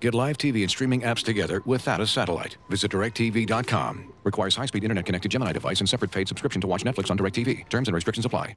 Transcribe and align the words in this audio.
Get 0.00 0.14
live 0.14 0.38
TV 0.38 0.62
and 0.62 0.70
streaming 0.70 1.02
apps 1.02 1.22
together 1.22 1.62
without 1.66 2.00
a 2.00 2.06
satellite. 2.06 2.56
Visit 2.70 2.90
directv.com. 2.90 4.14
Requires 4.24 4.56
high-speed 4.56 4.82
internet-connected 4.82 5.30
Gemini 5.30 5.52
device 5.52 5.80
and 5.80 5.88
separate 5.88 6.10
paid 6.10 6.26
subscription 6.26 6.60
to 6.62 6.66
watch 6.66 6.84
Netflix 6.84 7.10
on 7.10 7.18
DirecTV. 7.18 7.68
Terms 7.68 7.88
and 7.88 7.94
restrictions 7.94 8.24
apply. 8.24 8.56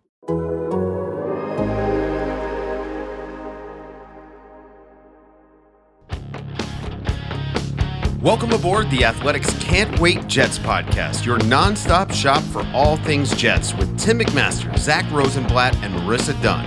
Welcome 8.22 8.54
aboard 8.54 8.90
the 8.90 9.04
Athletic's 9.04 9.54
Can't 9.62 10.00
Wait 10.00 10.28
Jets 10.28 10.58
podcast, 10.58 11.26
your 11.26 11.40
nonstop 11.40 12.14
shop 12.14 12.42
for 12.42 12.66
all 12.68 12.96
things 12.96 13.36
Jets 13.36 13.74
with 13.74 14.00
Tim 14.00 14.20
McMaster, 14.20 14.78
Zach 14.78 15.04
Rosenblatt, 15.12 15.76
and 15.84 15.94
Marissa 15.94 16.42
Dunn. 16.42 16.66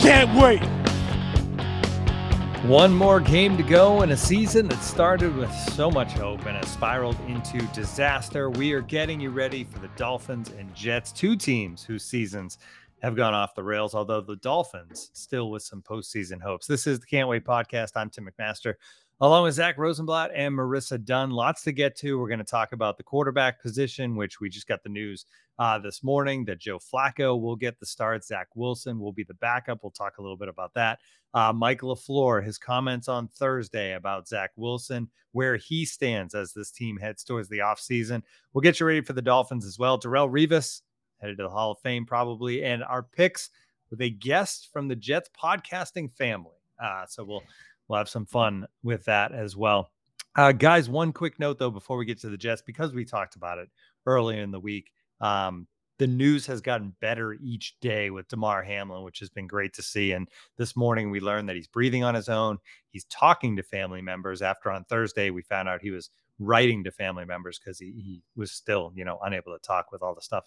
Can't 0.00 0.36
wait. 0.36 0.77
One 2.64 2.92
more 2.92 3.20
game 3.20 3.56
to 3.56 3.62
go 3.62 4.02
in 4.02 4.10
a 4.10 4.16
season 4.16 4.66
that 4.66 4.82
started 4.82 5.34
with 5.36 5.50
so 5.52 5.92
much 5.92 6.12
hope 6.14 6.44
and 6.44 6.56
has 6.56 6.68
spiraled 6.68 7.16
into 7.28 7.58
disaster. 7.68 8.50
We 8.50 8.72
are 8.72 8.80
getting 8.80 9.20
you 9.20 9.30
ready 9.30 9.62
for 9.62 9.78
the 9.78 9.88
Dolphins 9.96 10.50
and 10.50 10.74
Jets, 10.74 11.12
two 11.12 11.36
teams 11.36 11.84
whose 11.84 12.04
seasons 12.04 12.58
have 13.00 13.14
gone 13.14 13.32
off 13.32 13.54
the 13.54 13.62
rails, 13.62 13.94
although 13.94 14.20
the 14.20 14.36
Dolphins 14.36 15.10
still 15.14 15.50
with 15.50 15.62
some 15.62 15.82
postseason 15.82 16.42
hopes. 16.42 16.66
This 16.66 16.88
is 16.88 16.98
the 16.98 17.06
Can't 17.06 17.28
Wait 17.28 17.44
podcast. 17.44 17.92
I'm 17.94 18.10
Tim 18.10 18.28
McMaster 18.28 18.74
along 19.20 19.44
with 19.44 19.54
Zach 19.54 19.76
Rosenblatt 19.78 20.30
and 20.34 20.54
Marissa 20.54 21.02
Dunn. 21.04 21.30
Lots 21.30 21.62
to 21.64 21.72
get 21.72 21.96
to. 21.96 22.18
We're 22.18 22.28
going 22.28 22.38
to 22.38 22.44
talk 22.44 22.72
about 22.72 22.96
the 22.96 23.02
quarterback 23.02 23.60
position, 23.60 24.16
which 24.16 24.40
we 24.40 24.48
just 24.48 24.68
got 24.68 24.82
the 24.82 24.88
news 24.88 25.26
uh, 25.58 25.78
this 25.78 26.04
morning 26.04 26.44
that 26.44 26.60
Joe 26.60 26.78
Flacco 26.78 27.40
will 27.40 27.56
get 27.56 27.80
the 27.80 27.86
start. 27.86 28.24
Zach 28.24 28.48
Wilson 28.54 29.00
will 29.00 29.12
be 29.12 29.24
the 29.24 29.34
backup. 29.34 29.80
We'll 29.82 29.90
talk 29.90 30.18
a 30.18 30.22
little 30.22 30.36
bit 30.36 30.48
about 30.48 30.74
that. 30.74 31.00
Uh, 31.34 31.52
Mike 31.52 31.80
LaFleur, 31.80 32.44
his 32.44 32.58
comments 32.58 33.08
on 33.08 33.28
Thursday 33.28 33.94
about 33.94 34.28
Zach 34.28 34.50
Wilson, 34.56 35.08
where 35.32 35.56
he 35.56 35.84
stands 35.84 36.34
as 36.34 36.52
this 36.52 36.70
team 36.70 36.96
heads 36.96 37.24
towards 37.24 37.48
the 37.48 37.58
offseason. 37.58 38.22
We'll 38.52 38.62
get 38.62 38.80
you 38.80 38.86
ready 38.86 39.00
for 39.02 39.12
the 39.12 39.22
Dolphins 39.22 39.66
as 39.66 39.78
well. 39.78 39.98
Darrelle 39.98 40.30
Revis 40.30 40.82
headed 41.20 41.36
to 41.38 41.42
the 41.42 41.50
Hall 41.50 41.72
of 41.72 41.80
Fame 41.80 42.06
probably, 42.06 42.64
and 42.64 42.84
our 42.84 43.02
picks 43.02 43.50
with 43.90 44.00
a 44.00 44.10
guest 44.10 44.68
from 44.72 44.88
the 44.88 44.96
Jets 44.96 45.28
podcasting 45.36 46.12
family. 46.12 46.52
Uh, 46.82 47.04
so 47.06 47.24
we'll 47.24 47.42
we'll 47.88 47.98
have 47.98 48.08
some 48.08 48.26
fun 48.26 48.66
with 48.82 49.04
that 49.04 49.32
as 49.32 49.56
well. 49.56 49.90
Uh, 50.36 50.52
guys, 50.52 50.88
one 50.88 51.12
quick 51.12 51.38
note 51.40 51.58
though 51.58 51.70
before 51.70 51.96
we 51.96 52.04
get 52.04 52.20
to 52.20 52.28
the 52.28 52.36
Jets, 52.36 52.62
because 52.62 52.92
we 52.92 53.04
talked 53.04 53.36
about 53.36 53.58
it 53.58 53.68
earlier 54.06 54.42
in 54.42 54.50
the 54.50 54.60
week. 54.60 54.92
Um, 55.20 55.66
the 55.98 56.06
news 56.06 56.46
has 56.46 56.60
gotten 56.60 56.94
better 57.00 57.36
each 57.42 57.74
day 57.80 58.10
with 58.10 58.28
Damar 58.28 58.62
Hamlin, 58.62 59.02
which 59.02 59.18
has 59.18 59.30
been 59.30 59.48
great 59.48 59.74
to 59.74 59.82
see. 59.82 60.12
And 60.12 60.28
this 60.56 60.76
morning 60.76 61.10
we 61.10 61.18
learned 61.18 61.48
that 61.48 61.56
he's 61.56 61.66
breathing 61.66 62.04
on 62.04 62.14
his 62.14 62.28
own. 62.28 62.58
He's 62.90 63.04
talking 63.06 63.56
to 63.56 63.64
family 63.64 64.00
members. 64.00 64.40
After 64.40 64.70
on 64.70 64.84
Thursday, 64.84 65.30
we 65.30 65.42
found 65.42 65.68
out 65.68 65.82
he 65.82 65.90
was 65.90 66.10
writing 66.38 66.84
to 66.84 66.92
family 66.92 67.24
members 67.24 67.58
because 67.58 67.80
he, 67.80 67.86
he 67.86 68.22
was 68.36 68.52
still, 68.52 68.92
you 68.94 69.04
know, 69.04 69.18
unable 69.24 69.52
to 69.52 69.58
talk 69.58 69.90
with 69.90 70.02
all 70.02 70.14
the 70.14 70.22
stuff 70.22 70.44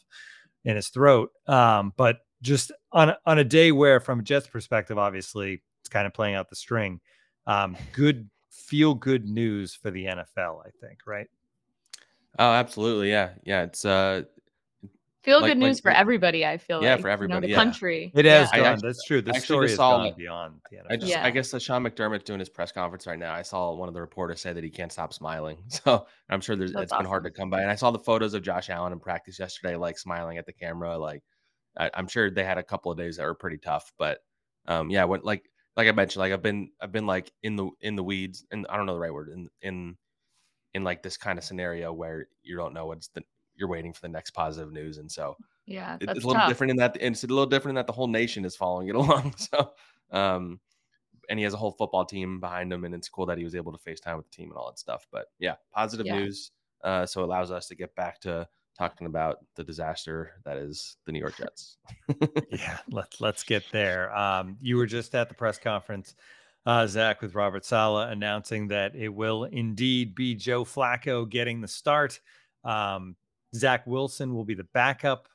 in 0.63 0.77
his 0.77 0.87
throat. 0.87 1.31
Um, 1.47 1.91
but 1.97 2.19
just 2.41 2.71
on 2.93 3.13
on 3.25 3.39
a 3.39 3.43
day 3.43 3.73
where, 3.73 3.99
from 3.99 4.21
a 4.21 4.23
Jets 4.23 4.47
perspective, 4.47 4.97
obviously 4.97 5.61
it's 5.81 5.89
kind 5.89 6.07
of 6.07 6.13
playing 6.13 6.35
out 6.35 6.49
the 6.49 6.55
string 6.55 7.01
um, 7.47 7.75
good 7.93 8.29
feel 8.49 8.93
good 8.93 9.27
news 9.27 9.75
for 9.75 9.91
the 9.91 10.05
NFL, 10.05 10.65
I 10.65 10.69
think, 10.79 10.99
right? 11.05 11.27
Oh, 12.39 12.51
absolutely. 12.51 13.09
Yeah. 13.09 13.31
Yeah. 13.43 13.63
It's 13.63 13.85
uh 13.85 14.23
feel 15.23 15.41
like, 15.41 15.51
good 15.51 15.57
news 15.57 15.77
like, 15.77 15.83
for 15.83 15.91
everybody, 15.91 16.45
I 16.45 16.57
feel 16.57 16.81
yeah, 16.81 16.93
like. 16.93 17.01
for 17.01 17.09
everybody. 17.09 17.35
You 17.35 17.41
know, 17.41 17.47
the 17.47 17.51
yeah. 17.51 17.55
country. 17.55 18.11
It 18.15 18.25
has 18.25 18.49
yeah. 18.51 18.59
gone. 18.59 18.65
Actually, 18.73 18.87
That's 18.87 19.05
true. 19.05 19.21
The 19.21 19.33
story 19.35 19.69
has 19.69 19.77
gone 19.77 20.05
like, 20.05 20.17
beyond 20.17 20.55
the 20.69 20.77
NFL. 20.77 20.85
I 20.89 20.95
just 20.95 21.11
yeah. 21.11 21.25
I 21.25 21.29
guess 21.29 21.51
that 21.51 21.61
Sean 21.61 21.83
McDermott 21.83 22.23
doing 22.23 22.39
his 22.39 22.49
press 22.49 22.71
conference 22.71 23.05
right 23.07 23.19
now. 23.19 23.33
I 23.33 23.41
saw 23.41 23.73
one 23.73 23.87
of 23.87 23.93
the 23.93 24.01
reporters 24.01 24.41
say 24.41 24.53
that 24.53 24.63
he 24.63 24.69
can't 24.69 24.91
stop 24.91 25.13
smiling. 25.13 25.57
So 25.69 26.05
I'm 26.29 26.41
sure 26.41 26.55
there's 26.55 26.73
That's 26.73 26.83
it's 26.83 26.91
awesome. 26.93 27.03
been 27.03 27.09
hard 27.09 27.23
to 27.23 27.31
come 27.31 27.49
by. 27.49 27.61
And 27.61 27.71
I 27.71 27.75
saw 27.75 27.91
the 27.91 27.99
photos 27.99 28.33
of 28.33 28.43
Josh 28.43 28.69
Allen 28.69 28.93
in 28.93 28.99
practice 28.99 29.39
yesterday, 29.39 29.75
like 29.75 29.97
smiling 29.97 30.37
at 30.37 30.45
the 30.45 30.53
camera. 30.53 30.97
Like 30.97 31.23
I, 31.77 31.89
am 31.95 32.07
sure 32.07 32.29
they 32.29 32.43
had 32.43 32.57
a 32.57 32.63
couple 32.63 32.91
of 32.91 32.97
days 32.97 33.17
that 33.17 33.23
were 33.23 33.33
pretty 33.33 33.57
tough. 33.57 33.91
But 33.97 34.19
um 34.67 34.89
yeah, 34.89 35.03
when 35.03 35.21
like 35.23 35.50
like 35.77 35.87
I 35.87 35.91
mentioned, 35.91 36.21
like 36.21 36.33
I've 36.33 36.41
been 36.41 36.69
I've 36.81 36.91
been 36.91 37.07
like 37.07 37.31
in 37.43 37.55
the 37.55 37.69
in 37.79 37.95
the 37.95 38.03
weeds, 38.03 38.45
and 38.51 38.65
I 38.69 38.77
don't 38.77 38.85
know 38.85 38.93
the 38.93 38.99
right 38.99 39.13
word 39.13 39.29
in 39.29 39.49
in 39.61 39.97
in 40.73 40.83
like 40.83 41.03
this 41.03 41.17
kind 41.17 41.37
of 41.37 41.45
scenario 41.45 41.93
where 41.93 42.27
you 42.43 42.55
don't 42.57 42.73
know 42.73 42.87
what's 42.87 43.07
the 43.09 43.23
you're 43.55 43.69
waiting 43.69 43.93
for 43.93 44.01
the 44.01 44.09
next 44.09 44.31
positive 44.31 44.71
news, 44.71 44.97
and 44.97 45.11
so 45.11 45.37
yeah, 45.65 45.97
it's 46.01 46.11
a 46.11 46.15
little 46.15 46.33
tough. 46.33 46.49
different 46.49 46.71
in 46.71 46.77
that, 46.77 46.97
and 46.99 47.13
it's 47.15 47.23
a 47.23 47.27
little 47.27 47.45
different 47.45 47.73
in 47.73 47.75
that 47.75 47.87
the 47.87 47.93
whole 47.93 48.07
nation 48.07 48.45
is 48.45 48.55
following 48.55 48.87
it 48.87 48.95
along. 48.95 49.33
So, 49.37 49.71
um, 50.11 50.59
and 51.29 51.39
he 51.39 51.43
has 51.43 51.53
a 51.53 51.57
whole 51.57 51.71
football 51.71 52.05
team 52.05 52.39
behind 52.39 52.71
him, 52.71 52.83
and 52.83 52.93
it's 52.93 53.09
cool 53.09 53.25
that 53.27 53.37
he 53.37 53.43
was 53.43 53.55
able 53.55 53.71
to 53.71 53.77
FaceTime 53.77 54.17
with 54.17 54.29
the 54.29 54.35
team 54.35 54.49
and 54.49 54.57
all 54.57 54.67
that 54.67 54.79
stuff. 54.79 55.07
But 55.11 55.27
yeah, 55.39 55.55
positive 55.73 56.05
yeah. 56.05 56.19
news. 56.19 56.51
Uh, 56.83 57.05
so 57.05 57.21
it 57.21 57.25
allows 57.25 57.51
us 57.51 57.67
to 57.67 57.75
get 57.75 57.95
back 57.95 58.19
to 58.21 58.47
talking 58.77 59.07
about 59.07 59.39
the 59.55 59.63
disaster 59.63 60.33
that 60.45 60.57
is 60.57 60.97
the 61.05 61.11
New 61.11 61.19
York 61.19 61.37
Jets. 61.37 61.77
yeah, 62.51 62.79
let's 62.89 63.21
let's 63.21 63.43
get 63.43 63.63
there. 63.71 64.15
Um, 64.15 64.57
you 64.59 64.77
were 64.77 64.85
just 64.85 65.13
at 65.15 65.29
the 65.29 65.35
press 65.35 65.57
conference, 65.57 66.15
uh, 66.65 66.87
Zach, 66.87 67.21
with 67.21 67.35
Robert 67.35 67.65
Saleh 67.65 68.11
announcing 68.11 68.67
that 68.69 68.95
it 68.95 69.09
will 69.09 69.45
indeed 69.45 70.15
be 70.15 70.35
Joe 70.35 70.63
Flacco 70.63 71.29
getting 71.29 71.61
the 71.61 71.67
start. 71.67 72.19
Um, 72.63 73.15
Zach 73.55 73.85
Wilson 73.85 74.33
will 74.33 74.45
be 74.45 74.55
the 74.55 74.67
backup. 74.73 75.27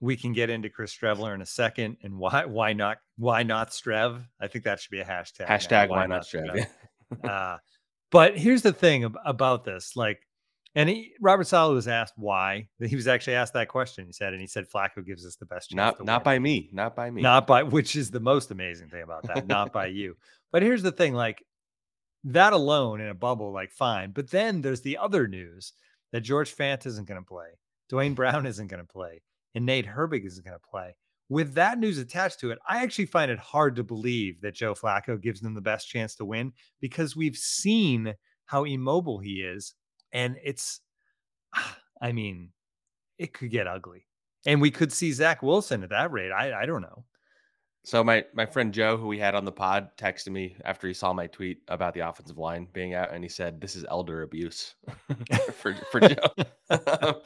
We 0.00 0.16
can 0.16 0.32
get 0.32 0.48
into 0.48 0.70
Chris 0.70 0.96
Streveler 0.96 1.34
in 1.34 1.42
a 1.42 1.46
second, 1.46 1.96
and 2.02 2.16
why 2.16 2.44
why 2.44 2.72
not 2.72 2.98
why 3.16 3.42
not 3.42 3.70
Strev? 3.70 4.24
I 4.40 4.46
think 4.46 4.64
that 4.64 4.80
should 4.80 4.92
be 4.92 5.00
a 5.00 5.04
hashtag. 5.04 5.46
Hashtag 5.46 5.88
now. 5.88 5.94
why, 5.94 5.98
why, 5.98 6.06
not 6.06 6.22
Strev? 6.22 6.66
Strev? 7.12 7.28
uh, 7.28 7.58
but 8.10 8.38
here's 8.38 8.62
the 8.62 8.72
thing 8.72 9.12
about 9.24 9.64
this: 9.64 9.96
like 9.96 10.27
and 10.78 10.88
he, 10.88 11.12
Robert 11.20 11.48
Saleh 11.48 11.74
was 11.74 11.88
asked 11.88 12.14
why. 12.16 12.68
He 12.80 12.94
was 12.94 13.08
actually 13.08 13.34
asked 13.34 13.52
that 13.54 13.66
question. 13.66 14.06
He 14.06 14.12
said, 14.12 14.32
and 14.32 14.40
he 14.40 14.46
said, 14.46 14.66
Flacco 14.72 15.04
gives 15.04 15.26
us 15.26 15.34
the 15.34 15.44
best 15.44 15.70
chance. 15.70 15.98
Not, 15.98 16.04
not 16.04 16.22
by 16.22 16.38
me. 16.38 16.70
Not 16.72 16.94
by 16.94 17.10
me. 17.10 17.20
Not 17.20 17.48
by, 17.48 17.64
which 17.64 17.96
is 17.96 18.12
the 18.12 18.20
most 18.20 18.52
amazing 18.52 18.88
thing 18.88 19.02
about 19.02 19.24
that. 19.24 19.48
not 19.48 19.72
by 19.72 19.86
you. 19.86 20.16
But 20.52 20.62
here's 20.62 20.82
the 20.82 20.92
thing: 20.92 21.14
like 21.14 21.44
that 22.22 22.52
alone 22.52 23.00
in 23.00 23.08
a 23.08 23.14
bubble, 23.14 23.52
like 23.52 23.72
fine. 23.72 24.12
But 24.12 24.30
then 24.30 24.62
there's 24.62 24.82
the 24.82 24.98
other 24.98 25.26
news 25.26 25.72
that 26.12 26.20
George 26.20 26.54
Fant 26.56 26.86
isn't 26.86 27.08
going 27.08 27.20
to 27.20 27.26
play, 27.26 27.48
Duane 27.88 28.14
Brown 28.14 28.46
isn't 28.52 28.68
going 28.68 28.84
to 28.84 28.92
play, 28.92 29.20
and 29.56 29.66
Nate 29.66 29.86
Herbig 29.86 30.24
isn't 30.24 30.46
going 30.46 30.56
to 30.56 30.70
play. 30.70 30.94
With 31.28 31.54
that 31.54 31.78
news 31.78 31.98
attached 31.98 32.38
to 32.40 32.52
it, 32.52 32.58
I 32.66 32.84
actually 32.84 33.06
find 33.06 33.32
it 33.32 33.38
hard 33.38 33.76
to 33.76 33.84
believe 33.84 34.40
that 34.42 34.54
Joe 34.54 34.74
Flacco 34.74 35.20
gives 35.20 35.40
them 35.40 35.54
the 35.54 35.60
best 35.60 35.88
chance 35.88 36.14
to 36.14 36.24
win 36.24 36.52
because 36.80 37.16
we've 37.16 37.36
seen 37.36 38.14
how 38.46 38.64
immobile 38.64 39.18
he 39.18 39.42
is 39.42 39.74
and 40.12 40.36
it's, 40.42 40.80
I 42.00 42.12
mean, 42.12 42.50
it 43.18 43.32
could 43.32 43.50
get 43.50 43.66
ugly. 43.66 44.06
And 44.46 44.60
we 44.60 44.70
could 44.70 44.92
see 44.92 45.12
Zach 45.12 45.42
Wilson 45.42 45.82
at 45.82 45.90
that 45.90 46.12
rate. 46.12 46.30
I, 46.30 46.62
I 46.62 46.66
don't 46.66 46.82
know. 46.82 47.04
So 47.84 48.04
my 48.04 48.24
my 48.34 48.44
friend 48.44 48.72
Joe, 48.72 48.98
who 48.98 49.06
we 49.06 49.18
had 49.18 49.34
on 49.34 49.46
the 49.46 49.52
pod, 49.52 49.88
texted 49.96 50.28
me 50.28 50.56
after 50.64 50.86
he 50.86 50.92
saw 50.92 51.14
my 51.14 51.26
tweet 51.26 51.62
about 51.68 51.94
the 51.94 52.00
offensive 52.00 52.36
line 52.36 52.68
being 52.72 52.92
out, 52.92 53.14
and 53.14 53.24
he 53.24 53.30
said, 53.30 53.60
"This 53.62 53.76
is 53.76 53.86
elder 53.88 54.22
abuse 54.22 54.74
for 55.54 55.74
for 55.90 56.00
Joe." 56.00 57.22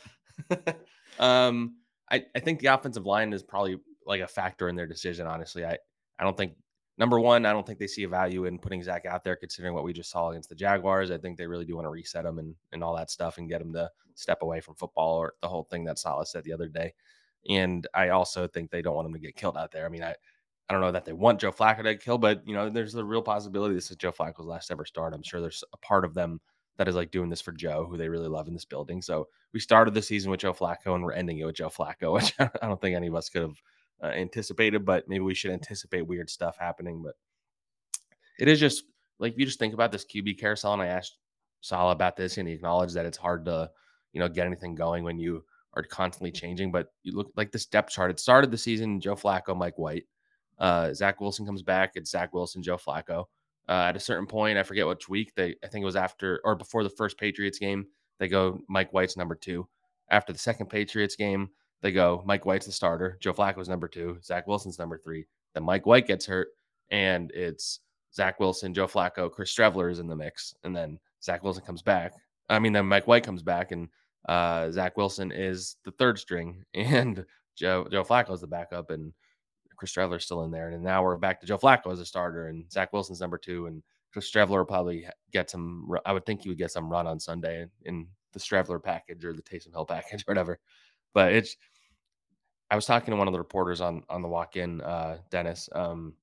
um, 1.19 1.77
I 2.11 2.25
I 2.37 2.39
think 2.39 2.61
the 2.61 2.69
offensive 2.69 3.07
line 3.07 3.33
is 3.33 3.43
probably 3.43 3.79
like 4.07 4.21
a 4.21 4.29
factor 4.29 4.69
in 4.69 4.77
their 4.77 4.87
decision. 4.87 5.27
Honestly, 5.27 5.65
I 5.65 5.79
I 6.19 6.25
don't 6.25 6.37
think 6.37 6.53
number 6.99 7.19
one, 7.19 7.47
I 7.47 7.53
don't 7.53 7.67
think 7.67 7.79
they 7.79 7.87
see 7.87 8.05
a 8.05 8.09
value 8.09 8.45
in 8.45 8.59
putting 8.59 8.83
Zach 8.83 9.07
out 9.07 9.25
there, 9.25 9.37
considering 9.37 9.75
what 9.75 9.85
we 9.85 9.93
just 9.93 10.11
saw 10.11 10.31
against 10.31 10.49
the 10.49 10.55
Jaguars. 10.55 11.11
I 11.11 11.19
think 11.19 11.37
they 11.37 11.47
really 11.47 11.65
do 11.65 11.75
want 11.75 11.87
to 11.87 11.91
reset 11.91 12.27
him 12.27 12.39
and, 12.39 12.55
and 12.73 12.85
all 12.85 12.97
that 12.97 13.11
stuff 13.11 13.39
and 13.39 13.49
get 13.49 13.61
him 13.61 13.73
to 13.73 13.91
step 14.15 14.43
away 14.43 14.61
from 14.61 14.75
football 14.75 15.17
or 15.17 15.35
the 15.41 15.49
whole 15.49 15.65
thing 15.65 15.85
that 15.85 15.99
Saleh 15.99 16.29
said 16.29 16.45
the 16.45 16.53
other 16.53 16.69
day. 16.69 16.95
And 17.49 17.87
I 17.95 18.11
also 18.11 18.47
think 18.47 18.71
they 18.71 18.83
don't 18.83 18.95
want 18.95 19.07
him 19.07 19.15
to 19.15 19.19
get 19.19 19.37
killed 19.37 19.57
out 19.57 19.73
there. 19.73 19.87
I 19.87 19.89
mean, 19.89 20.03
I, 20.03 20.15
I 20.69 20.73
don't 20.73 20.81
know 20.81 20.93
that 20.93 21.05
they 21.05 21.13
want 21.13 21.41
Joe 21.41 21.51
Flacco 21.51 21.79
to 21.79 21.83
get 21.95 22.03
killed, 22.03 22.21
but 22.21 22.47
you 22.47 22.55
know, 22.55 22.69
there's 22.71 22.95
a 22.95 23.05
real 23.05 23.23
possibility 23.23 23.75
this 23.75 23.91
is 23.91 23.97
Joe 23.97 24.13
Flacco's 24.13 24.47
last 24.47 24.71
ever 24.71 24.85
start. 24.85 25.13
I'm 25.13 25.23
sure 25.23 25.41
there's 25.41 25.65
a 25.73 25.77
part 25.79 26.05
of 26.05 26.15
them 26.15 26.41
that 26.77 26.89
is 26.89 26.95
like 26.95 27.11
doing 27.11 27.29
this 27.29 27.41
for 27.41 27.53
Joe, 27.53 27.87
who 27.89 27.97
they 27.97 28.09
really 28.09 28.29
love 28.29 28.49
in 28.49 28.55
this 28.55 28.65
building. 28.65 29.03
So 29.03 29.29
we 29.53 29.61
started 29.61 29.93
the 29.93 30.03
season 30.03 30.31
with 30.31 30.41
Joe 30.41 30.53
Flacco 30.53 30.95
and 30.95 31.03
we're 31.03 31.13
ending 31.13 31.39
it 31.39 31.45
with 31.45 31.57
Joe 31.57 31.69
Flacco, 31.69 32.13
which 32.15 32.35
I 32.39 32.67
don't 32.67 32.81
think 32.81 32.97
any 32.97 33.09
of 33.09 33.15
us 33.15 33.29
could 33.29 33.43
have 33.43 33.61
uh, 34.03 34.07
anticipated, 34.07 34.85
but 34.85 35.09
maybe 35.09 35.21
we 35.21 35.35
should 35.35 35.53
anticipate 35.53 36.07
weird 36.07 36.29
stuff 36.29 36.57
happening. 36.59 37.03
But 37.03 37.15
it 38.39 38.49
is 38.49 38.59
just 38.61 38.85
like 39.19 39.35
you 39.37 39.45
just 39.45 39.59
think 39.59 39.75
about 39.75 39.93
this 39.93 40.05
QB 40.05 40.39
carousel, 40.39 40.73
and 40.73 40.83
I 40.83 40.87
asked 40.87 41.19
Saleh 41.61 41.93
about 41.93 42.17
this, 42.17 42.39
and 42.39 42.49
he 42.49 42.55
acknowledged 42.55 42.95
that 42.95 43.07
it's 43.07 43.19
hard 43.19 43.45
to, 43.45 43.71
you 44.13 44.21
know, 44.21 44.29
get 44.29 44.47
anything 44.47 44.75
going 44.75 45.05
when 45.05 45.19
you 45.19 45.45
are 45.75 45.83
constantly 45.83 46.33
changing. 46.33 46.73
But 46.73 46.89
you 47.03 47.13
look 47.13 47.33
like 47.37 47.53
this 47.53 47.67
depth 47.67 47.91
chart. 47.91 48.11
It 48.11 48.21
started 48.21 48.51
the 48.51 48.59
season 48.59 49.01
Joe 49.01 49.15
Flacco, 49.15 49.57
Mike 49.57 49.79
White. 49.79 50.07
Uh, 50.59 50.93
Zach 50.93 51.21
Wilson 51.21 51.47
comes 51.47 51.63
back. 51.63 51.93
It's 51.95 52.11
Zach 52.11 52.33
Wilson, 52.35 52.63
Joe 52.63 52.77
Flacco. 52.77 53.27
Uh, 53.69 53.85
at 53.89 53.97
a 53.97 54.01
certain 54.01 54.27
point, 54.27 54.59
I 54.59 54.65
forget 54.65 54.87
which 54.87 55.09
week 55.09 55.33
they. 55.37 55.55
I 55.63 55.69
think 55.69 55.83
it 55.83 55.87
was 55.87 55.97
after 55.97 56.41
or 56.45 56.57
before 56.57 56.83
the 56.83 56.91
first 56.91 57.19
Patriots 57.19 57.59
game. 57.59 57.87
They 58.19 58.29
go 58.29 58.61
Mike 58.69 58.93
White's 58.93 59.17
number 59.17 59.35
two. 59.35 59.69
After 60.11 60.33
the 60.33 60.39
second 60.39 60.67
Patriots 60.67 61.17
game, 61.17 61.51
they 61.83 61.93
go 61.93 62.23
Mike 62.25 62.47
White's 62.47 62.67
the 62.67 62.73
starter. 62.73 63.19
Joe 63.21 63.33
Flacco's 63.33 63.69
number 63.69 63.89
two. 63.89 64.19
Zach 64.25 64.47
Wilson's 64.47 64.79
number 64.79 64.99
three. 64.99 65.27
Then 65.55 65.65
Mike 65.65 65.87
White 65.87 66.07
gets 66.07 66.25
hurt, 66.25 66.49
and 66.91 67.31
it's 67.33 67.81
Zach 68.15 68.41
Wilson, 68.41 68.75
Joe 68.75 68.87
Flacco, 68.87 69.31
Chris 69.31 69.55
Streveler 69.55 69.91
is 69.91 69.99
in 69.99 70.07
the 70.07 70.17
mix, 70.17 70.55
and 70.65 70.75
then 70.75 70.99
Zach 71.23 71.43
Wilson 71.43 71.65
comes 71.65 71.83
back. 71.83 72.13
I 72.49 72.59
mean, 72.59 72.73
then 72.73 72.87
Mike 72.87 73.07
White 73.07 73.25
comes 73.25 73.43
back, 73.43 73.73
and 73.73 73.89
uh, 74.29 74.71
Zach 74.71 74.97
Wilson 74.97 75.33
is 75.33 75.77
the 75.85 75.93
third 75.93 76.19
string, 76.19 76.65
and 76.75 77.25
Joe 77.57 77.87
Joe 77.91 78.05
Flacco 78.05 78.33
is 78.33 78.41
the 78.41 78.47
backup, 78.47 78.91
and 78.91 79.13
Chris 79.77 79.93
Streveler's 79.93 80.25
still 80.25 80.45
in 80.45 80.51
there. 80.51 80.69
And 80.69 80.83
now 80.83 81.03
we're 81.03 81.17
back 81.17 81.41
to 81.41 81.47
Joe 81.47 81.59
Flacco 81.59 81.93
as 81.93 82.01
a 82.01 82.07
starter, 82.07 82.49
and 82.49 82.71
Zach 82.71 82.93
Wilson's 82.93 83.21
number 83.21 83.39
two, 83.39 83.67
and 83.67 83.83
Chris 84.13 84.31
Streveler 84.31 84.67
probably 84.67 85.07
get 85.33 85.51
some. 85.51 85.89
I 86.05 86.13
would 86.13 86.27
think 86.27 86.43
he 86.43 86.49
would 86.49 86.59
get 86.59 86.71
some 86.71 86.91
run 86.91 87.07
on 87.07 87.19
Sunday 87.19 87.67
in 87.85 88.07
the 88.33 88.39
Streveler 88.39 88.83
package 88.83 89.25
or 89.25 89.33
the 89.33 89.43
Taysom 89.43 89.73
Hill 89.73 89.87
package 89.87 90.23
or 90.23 90.25
whatever. 90.33 90.59
But 91.15 91.33
it's. 91.33 91.57
I 92.73 92.75
was 92.75 92.87
talking 92.87 93.13
to 93.13 93.19
one 93.19 93.29
of 93.29 93.33
the 93.33 93.39
reporters 93.39 93.83
on 93.83 94.03
on 94.09 94.23
the 94.23 94.29
walk 94.29 94.57
in, 94.57 94.81
uh, 94.81 95.19
Dennis. 95.29 95.69
Um, 95.73 96.15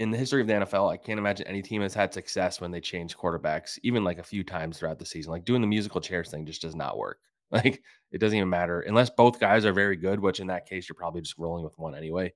in 0.00 0.10
the 0.10 0.18
history 0.18 0.40
of 0.40 0.48
the 0.48 0.54
NFL, 0.54 0.90
I 0.90 0.96
can't 0.96 1.20
imagine 1.20 1.46
any 1.46 1.62
team 1.62 1.82
has 1.82 1.94
had 1.94 2.12
success 2.12 2.60
when 2.60 2.72
they 2.72 2.80
change 2.80 3.16
quarterbacks, 3.16 3.78
even 3.84 4.02
like 4.02 4.18
a 4.18 4.24
few 4.24 4.42
times 4.42 4.76
throughout 4.76 4.98
the 4.98 5.06
season. 5.06 5.30
Like 5.30 5.44
doing 5.44 5.60
the 5.60 5.68
musical 5.68 6.00
chairs 6.00 6.32
thing 6.32 6.46
just 6.46 6.62
does 6.62 6.74
not 6.74 6.98
work. 6.98 7.20
Like 7.52 7.82
it 8.12 8.18
doesn't 8.18 8.36
even 8.36 8.48
matter 8.48 8.82
unless 8.82 9.10
both 9.10 9.40
guys 9.40 9.64
are 9.64 9.72
very 9.72 9.96
good, 9.96 10.20
which 10.20 10.38
in 10.38 10.46
that 10.46 10.66
case 10.66 10.88
you're 10.88 10.94
probably 10.94 11.20
just 11.20 11.36
rolling 11.36 11.64
with 11.64 11.76
one 11.80 11.96
anyway. 11.96 12.32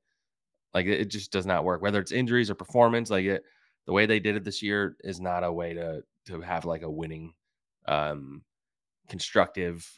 Like 0.73 0.87
it 0.87 1.05
just 1.05 1.31
does 1.31 1.47
not 1.47 1.63
work. 1.63 1.83
Whether 1.83 2.01
it's 2.01 2.11
injuries 2.11 2.51
or 2.51 2.57
performance, 2.57 3.11
like 3.11 3.25
it, 3.25 3.45
the 3.87 3.93
way 3.93 4.07
they 4.07 4.19
did 4.19 4.35
it 4.35 4.43
this 4.43 4.61
year 4.61 4.97
is 5.05 5.21
not 5.21 5.45
a 5.45 5.53
way 5.53 5.73
to 5.75 6.03
to 6.27 6.41
have 6.41 6.65
like 6.65 6.83
a 6.83 6.91
winning, 6.91 7.33
um, 7.87 8.43
constructive 9.09 9.89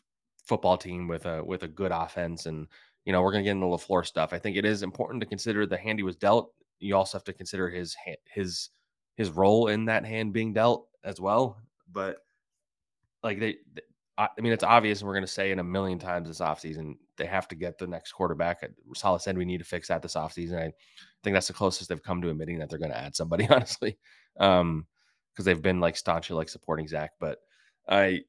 football 0.46 0.76
team 0.76 1.08
with 1.08 1.26
a 1.26 1.44
with 1.44 1.62
a 1.62 1.68
good 1.68 1.92
offense. 1.92 2.46
And 2.46 2.66
you 3.04 3.12
know 3.12 3.22
we're 3.22 3.32
gonna 3.32 3.44
get 3.44 3.52
into 3.52 3.66
LaFleur 3.66 4.06
stuff. 4.06 4.32
I 4.32 4.38
think 4.38 4.56
it 4.56 4.64
is 4.64 4.82
important 4.82 5.20
to 5.20 5.26
consider 5.26 5.66
the 5.66 5.76
hand 5.76 5.98
he 5.98 6.02
was 6.02 6.16
dealt 6.16 6.52
you 6.78 6.96
also 6.96 7.18
have 7.18 7.24
to 7.24 7.32
consider 7.32 7.68
his 7.68 7.96
his 8.26 8.70
his 9.16 9.30
role 9.30 9.68
in 9.68 9.86
that 9.86 10.04
hand 10.04 10.32
being 10.32 10.52
dealt 10.52 10.88
as 11.04 11.20
well. 11.20 11.58
But 11.90 12.18
like 13.22 13.40
they, 13.40 13.56
I 14.18 14.28
mean, 14.40 14.52
it's 14.52 14.64
obvious, 14.64 15.00
and 15.00 15.08
we're 15.08 15.14
going 15.14 15.24
to 15.24 15.32
say 15.32 15.50
in 15.50 15.58
a 15.58 15.64
million 15.64 15.98
times 15.98 16.28
this 16.28 16.40
offseason, 16.40 16.96
they 17.16 17.26
have 17.26 17.48
to 17.48 17.54
get 17.54 17.78
the 17.78 17.86
next 17.86 18.12
quarterback. 18.12 18.62
Saleh 18.94 19.20
said 19.20 19.36
we 19.36 19.44
need 19.44 19.58
to 19.58 19.64
fix 19.64 19.88
that 19.88 20.02
this 20.02 20.14
offseason. 20.14 20.58
I 20.58 20.72
think 21.22 21.34
that's 21.34 21.48
the 21.48 21.52
closest 21.52 21.88
they've 21.88 22.02
come 22.02 22.20
to 22.22 22.30
admitting 22.30 22.58
that 22.58 22.68
they're 22.68 22.78
going 22.78 22.90
to 22.90 22.98
add 22.98 23.16
somebody, 23.16 23.48
honestly, 23.50 23.98
because 24.34 24.60
um, 24.60 24.86
they've 25.38 25.62
been 25.62 25.80
like 25.80 25.96
staunchly 25.96 26.36
like 26.36 26.48
supporting 26.48 26.88
Zach. 26.88 27.12
But 27.18 27.38
I 27.88 28.20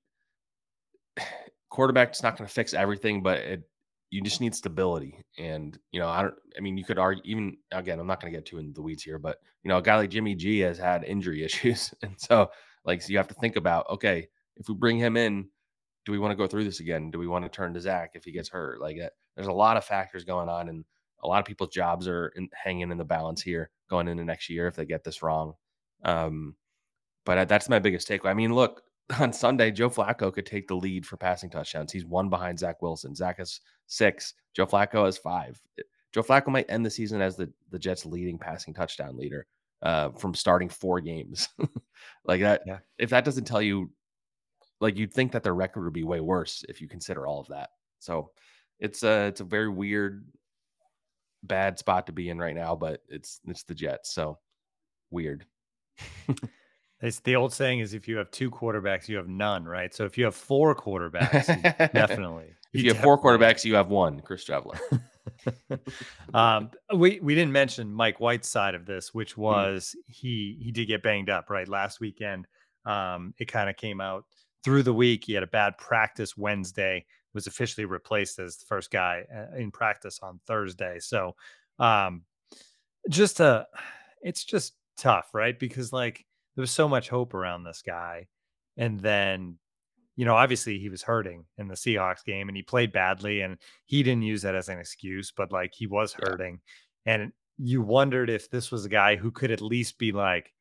quarterback's 1.69 2.23
not 2.23 2.37
going 2.37 2.47
to 2.47 2.53
fix 2.53 2.73
everything, 2.73 3.21
but 3.21 3.39
it 3.39 3.63
you 4.09 4.21
just 4.21 4.41
need 4.41 4.55
stability. 4.55 5.21
And, 5.37 5.77
you 5.91 5.99
know, 5.99 6.07
I 6.07 6.21
don't, 6.21 6.35
I 6.57 6.61
mean, 6.61 6.77
you 6.77 6.85
could 6.85 6.97
argue, 6.97 7.21
even 7.25 7.57
again, 7.71 7.99
I'm 7.99 8.07
not 8.07 8.21
going 8.21 8.31
to 8.31 8.37
get 8.37 8.45
too 8.45 8.57
in 8.57 8.73
the 8.73 8.81
weeds 8.81 9.03
here, 9.03 9.19
but, 9.19 9.37
you 9.63 9.69
know, 9.69 9.77
a 9.77 9.81
guy 9.81 9.97
like 9.97 10.09
Jimmy 10.09 10.33
G 10.33 10.59
has 10.59 10.77
had 10.77 11.03
injury 11.03 11.43
issues. 11.45 11.93
And 12.01 12.13
so, 12.17 12.49
like, 12.85 13.01
so 13.01 13.11
you 13.11 13.17
have 13.17 13.27
to 13.27 13.33
think 13.35 13.57
about, 13.57 13.89
okay, 13.89 14.27
if 14.55 14.69
we 14.69 14.75
bring 14.75 14.97
him 14.97 15.17
in, 15.17 15.49
do 16.05 16.13
we 16.13 16.19
want 16.19 16.31
to 16.31 16.37
go 16.37 16.47
through 16.47 16.63
this 16.63 16.79
again? 16.79 17.11
Do 17.11 17.19
we 17.19 17.27
want 17.27 17.43
to 17.43 17.49
turn 17.49 17.73
to 17.73 17.81
Zach 17.81 18.11
if 18.13 18.23
he 18.23 18.31
gets 18.31 18.47
hurt? 18.47 18.79
Like, 18.79 18.97
there's 19.35 19.47
a 19.47 19.51
lot 19.53 19.75
of 19.75 19.83
factors 19.83 20.23
going 20.23 20.47
on, 20.47 20.69
and 20.69 20.85
a 21.21 21.27
lot 21.27 21.39
of 21.39 21.45
people's 21.45 21.71
jobs 21.71 22.07
are 22.07 22.27
in, 22.37 22.47
hanging 22.53 22.89
in 22.91 22.97
the 22.97 23.03
balance 23.03 23.41
here 23.41 23.69
going 23.89 24.07
into 24.07 24.23
next 24.23 24.49
year 24.49 24.67
if 24.67 24.75
they 24.75 24.85
get 24.85 25.03
this 25.03 25.21
wrong. 25.21 25.53
Um, 26.03 26.55
but 27.25 27.37
uh, 27.37 27.45
that's 27.45 27.67
my 27.67 27.79
biggest 27.79 28.07
takeaway. 28.07 28.29
I 28.29 28.35
mean, 28.35 28.53
look, 28.55 28.83
on 29.19 29.31
Sunday, 29.31 29.71
Joe 29.71 29.89
Flacco 29.89 30.33
could 30.33 30.45
take 30.45 30.67
the 30.67 30.75
lead 30.75 31.05
for 31.05 31.17
passing 31.17 31.49
touchdowns. 31.49 31.91
He's 31.91 32.05
one 32.05 32.29
behind 32.29 32.59
Zach 32.59 32.81
Wilson. 32.81 33.15
Zach 33.15 33.37
has 33.37 33.61
six. 33.87 34.33
Joe 34.53 34.65
Flacco 34.65 35.05
has 35.05 35.17
five. 35.17 35.59
Joe 36.13 36.23
Flacco 36.23 36.47
might 36.47 36.69
end 36.69 36.85
the 36.85 36.89
season 36.89 37.21
as 37.21 37.35
the, 37.35 37.51
the 37.69 37.79
Jets' 37.79 38.05
leading 38.05 38.37
passing 38.37 38.73
touchdown 38.73 39.17
leader 39.17 39.45
uh, 39.81 40.09
from 40.09 40.33
starting 40.33 40.69
four 40.69 40.99
games. 40.99 41.49
like 42.25 42.41
that, 42.41 42.63
yeah. 42.65 42.79
if 42.97 43.09
that 43.11 43.25
doesn't 43.25 43.45
tell 43.45 43.61
you, 43.61 43.91
like 44.79 44.97
you'd 44.97 45.13
think 45.13 45.31
that 45.31 45.43
their 45.43 45.55
record 45.55 45.83
would 45.83 45.93
be 45.93 46.03
way 46.03 46.19
worse 46.19 46.63
if 46.67 46.81
you 46.81 46.87
consider 46.87 47.25
all 47.25 47.39
of 47.39 47.47
that. 47.47 47.69
So 47.99 48.31
it's 48.79 49.03
a 49.03 49.25
it's 49.27 49.41
a 49.41 49.45
very 49.45 49.69
weird, 49.69 50.25
bad 51.43 51.79
spot 51.79 52.07
to 52.07 52.13
be 52.13 52.29
in 52.29 52.37
right 52.37 52.55
now, 52.55 52.75
but 52.75 53.01
it's 53.09 53.39
it's 53.47 53.63
the 53.63 53.73
Jets, 53.73 54.13
so 54.13 54.37
weird. 55.09 55.45
It's 57.01 57.19
the 57.19 57.35
old 57.35 57.53
saying 57.53 57.79
is 57.79 57.93
if 57.93 58.07
you 58.07 58.17
have 58.17 58.31
two 58.31 58.49
quarterbacks, 58.49 59.07
you 59.07 59.17
have 59.17 59.27
none, 59.27 59.65
right? 59.65 59.93
So 59.93 60.05
if 60.05 60.17
you 60.17 60.25
have 60.25 60.35
four 60.35 60.75
quarterbacks, 60.75 61.45
definitely. 61.93 62.55
if 62.73 62.81
you, 62.81 62.87
you 62.87 62.93
have 62.93 63.03
four 63.03 63.21
quarterbacks, 63.21 63.63
you 63.63 63.75
have 63.75 63.89
one, 63.89 64.19
Chris 64.21 64.43
Streveler. 64.43 64.79
um, 66.33 66.71
we 66.95 67.19
we 67.19 67.35
didn't 67.35 67.51
mention 67.51 67.93
Mike 67.93 68.19
White's 68.19 68.49
side 68.49 68.73
of 68.73 68.85
this, 68.85 69.13
which 69.13 69.33
hmm. 69.33 69.41
was 69.41 69.95
mm. 69.95 70.13
he 70.13 70.57
he 70.59 70.71
did 70.71 70.87
get 70.87 71.03
banged 71.03 71.29
up 71.29 71.49
right 71.49 71.67
last 71.67 71.99
weekend. 71.99 72.47
Um, 72.85 73.33
it 73.37 73.45
kind 73.45 73.69
of 73.69 73.77
came 73.77 74.01
out 74.01 74.25
through 74.63 74.83
the 74.83 74.93
week. 74.93 75.25
He 75.25 75.33
had 75.33 75.43
a 75.43 75.47
bad 75.47 75.77
practice 75.77 76.35
Wednesday, 76.35 77.05
was 77.33 77.47
officially 77.47 77.85
replaced 77.85 78.39
as 78.39 78.57
the 78.57 78.65
first 78.65 78.89
guy 78.89 79.23
uh, 79.33 79.55
in 79.55 79.71
practice 79.71 80.19
on 80.23 80.39
Thursday. 80.47 80.97
So, 80.99 81.35
um, 81.79 82.23
just 83.09 83.39
a, 83.39 83.67
it's 84.21 84.43
just 84.43 84.73
tough, 84.97 85.29
right? 85.33 85.57
Because 85.57 85.93
like 85.93 86.25
there 86.57 86.63
was 86.63 86.71
so 86.71 86.89
much 86.89 87.07
hope 87.07 87.35
around 87.35 87.63
this 87.63 87.83
guy. 87.85 88.25
And 88.77 88.99
then, 88.99 89.59
you 90.15 90.25
know, 90.25 90.35
obviously 90.35 90.79
he 90.79 90.89
was 90.89 91.03
hurting 91.03 91.45
in 91.59 91.67
the 91.67 91.75
Seahawks 91.75 92.25
game 92.25 92.47
and 92.47 92.57
he 92.57 92.63
played 92.63 92.91
badly 92.91 93.41
and 93.41 93.59
he 93.85 94.01
didn't 94.01 94.23
use 94.23 94.41
that 94.41 94.55
as 94.55 94.67
an 94.67 94.79
excuse, 94.79 95.31
but 95.31 95.51
like 95.51 95.75
he 95.75 95.85
was 95.85 96.13
hurting. 96.13 96.59
Yeah. 97.05 97.13
And 97.13 97.31
you 97.59 97.83
wondered 97.83 98.31
if 98.31 98.49
this 98.49 98.71
was 98.71 98.85
a 98.85 98.89
guy 98.89 99.17
who 99.17 99.29
could 99.29 99.51
at 99.51 99.61
least 99.61 99.99
be 99.99 100.11
like 100.11 100.51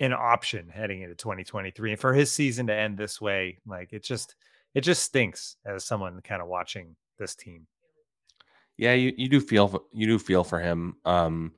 an 0.00 0.12
option 0.12 0.68
heading 0.68 1.00
into 1.00 1.14
2023. 1.14 1.92
And 1.92 2.00
for 2.00 2.12
his 2.12 2.30
season 2.30 2.66
to 2.66 2.74
end 2.74 2.98
this 2.98 3.22
way, 3.22 3.58
like 3.66 3.94
it 3.94 4.04
just 4.04 4.36
it 4.74 4.82
just 4.82 5.02
stinks 5.02 5.56
as 5.64 5.82
someone 5.82 6.20
kind 6.22 6.42
of 6.42 6.48
watching 6.48 6.94
this 7.18 7.34
team. 7.34 7.66
Yeah, 8.76 8.92
you, 8.92 9.14
you 9.16 9.30
do 9.30 9.40
feel 9.40 9.82
you 9.94 10.06
do 10.06 10.18
feel 10.18 10.44
for 10.44 10.60
him. 10.60 10.96
Um 11.06 11.52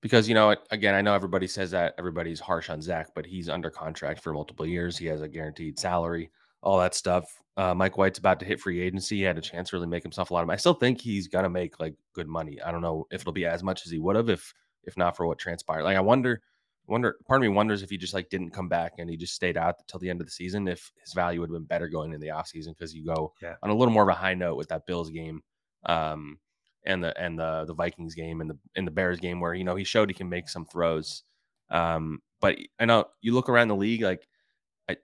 because 0.00 0.28
you 0.28 0.34
know 0.34 0.54
again 0.70 0.94
i 0.94 1.00
know 1.00 1.14
everybody 1.14 1.46
says 1.46 1.70
that 1.70 1.94
everybody's 1.98 2.40
harsh 2.40 2.70
on 2.70 2.80
zach 2.80 3.08
but 3.14 3.26
he's 3.26 3.48
under 3.48 3.70
contract 3.70 4.20
for 4.22 4.32
multiple 4.32 4.66
years. 4.66 4.96
He 4.96 5.06
has 5.06 5.22
a 5.22 5.28
guaranteed 5.28 5.78
salary 5.78 6.30
all 6.62 6.78
that 6.78 6.94
stuff. 6.94 7.24
Uh, 7.56 7.74
mike 7.74 7.96
white's 7.96 8.18
about 8.18 8.40
to 8.40 8.46
hit 8.46 8.60
free 8.60 8.80
agency. 8.80 9.16
He 9.16 9.22
had 9.22 9.38
a 9.38 9.42
chance 9.42 9.70
to 9.70 9.76
really 9.76 9.88
make 9.88 10.02
himself 10.02 10.30
a 10.30 10.34
lot 10.34 10.40
of 10.40 10.46
money. 10.46 10.54
I 10.54 10.58
still 10.58 10.74
think 10.74 11.00
he's 11.00 11.28
gonna 11.28 11.50
make 11.50 11.80
like 11.80 11.94
good 12.12 12.28
money. 12.28 12.60
I 12.62 12.70
don't 12.72 12.82
know 12.82 13.06
if 13.10 13.22
it'll 13.22 13.32
be 13.32 13.46
as 13.46 13.62
much 13.62 13.84
as 13.86 13.92
he 13.92 13.98
would 13.98 14.16
have 14.16 14.28
if 14.28 14.52
if 14.84 14.96
not 14.96 15.16
for 15.16 15.26
what 15.26 15.38
transpired. 15.38 15.84
Like 15.84 15.96
i 15.96 16.00
wonder 16.00 16.42
wonder 16.88 17.16
part 17.26 17.38
of 17.38 17.42
me 17.42 17.54
wonders 17.54 17.82
if 17.82 17.90
he 17.90 17.98
just 17.98 18.14
like 18.14 18.30
didn't 18.30 18.50
come 18.50 18.68
back 18.68 18.94
and 18.98 19.10
he 19.10 19.16
just 19.16 19.34
stayed 19.34 19.56
out 19.56 19.76
until 19.80 20.00
the 20.00 20.08
end 20.08 20.20
of 20.20 20.26
the 20.26 20.30
season 20.32 20.66
if 20.66 20.90
his 21.02 21.12
value 21.12 21.40
would 21.40 21.50
have 21.50 21.54
been 21.54 21.64
better 21.64 21.86
going 21.86 22.12
in 22.12 22.20
the 22.20 22.28
offseason 22.28 22.68
because 22.68 22.94
you 22.94 23.04
go 23.04 23.32
yeah. 23.42 23.54
on 23.62 23.70
a 23.70 23.74
little 23.74 23.92
more 23.92 24.04
of 24.04 24.08
a 24.08 24.14
high 24.14 24.34
note 24.34 24.56
with 24.56 24.68
that 24.68 24.86
bills 24.86 25.10
game. 25.10 25.42
Um 25.84 26.38
and 26.84 27.02
the 27.02 27.18
and 27.20 27.38
the 27.38 27.64
the 27.66 27.74
Vikings 27.74 28.14
game 28.14 28.40
and 28.40 28.50
the 28.50 28.58
and 28.76 28.86
the 28.86 28.92
Bears 28.92 29.20
game 29.20 29.40
where 29.40 29.54
you 29.54 29.64
know 29.64 29.76
he 29.76 29.84
showed 29.84 30.08
he 30.08 30.14
can 30.14 30.28
make 30.28 30.48
some 30.48 30.64
throws. 30.64 31.22
Um, 31.70 32.20
but 32.40 32.56
I 32.78 32.84
know 32.84 33.06
you 33.20 33.34
look 33.34 33.48
around 33.48 33.68
the 33.68 33.76
league, 33.76 34.02
like 34.02 34.26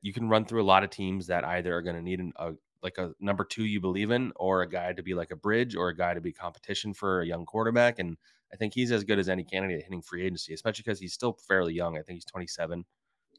you 0.01 0.13
can 0.13 0.29
run 0.29 0.45
through 0.45 0.63
a 0.63 0.65
lot 0.65 0.85
of 0.85 0.91
teams 0.91 1.27
that 1.27 1.45
either 1.45 1.77
are 1.77 1.83
going 1.83 1.97
to 1.97 2.03
need 2.03 2.21
an, 2.21 2.33
a 2.37 2.53
like 2.83 2.99
a 2.99 3.13
number 3.19 3.45
two 3.45 3.65
you 3.65 3.81
believe 3.81 4.11
in, 4.11 4.33
or 4.37 4.63
a 4.63 4.69
guy 4.69 4.93
to 4.93 5.03
be 5.03 5.15
like 5.15 5.31
a 5.31 5.37
bridge, 5.37 5.75
or 5.75 5.89
a 5.89 5.97
guy 5.97 6.15
to 6.15 6.21
be 6.21 6.33
competition 6.33 6.95
for 6.95 7.21
a 7.21 7.27
young 7.27 7.45
quarterback. 7.47 7.99
And 7.99 8.17
I 8.53 8.57
think 8.57 8.75
he's 8.75 8.93
as 8.93 9.05
good 9.05 9.19
as 9.19 9.29
any 9.29 9.45
candidate 9.45 9.83
hitting 9.83 10.03
free 10.03 10.25
agency, 10.25 10.55
especially 10.55 10.83
because 10.83 11.01
he's 11.01 11.13
still 11.13 11.39
fairly 11.49 11.75
young. 11.75 11.97
I 11.97 12.03
think 12.03 12.17
he's 12.17 12.25
27. 12.25 12.85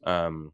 Um, 0.04 0.52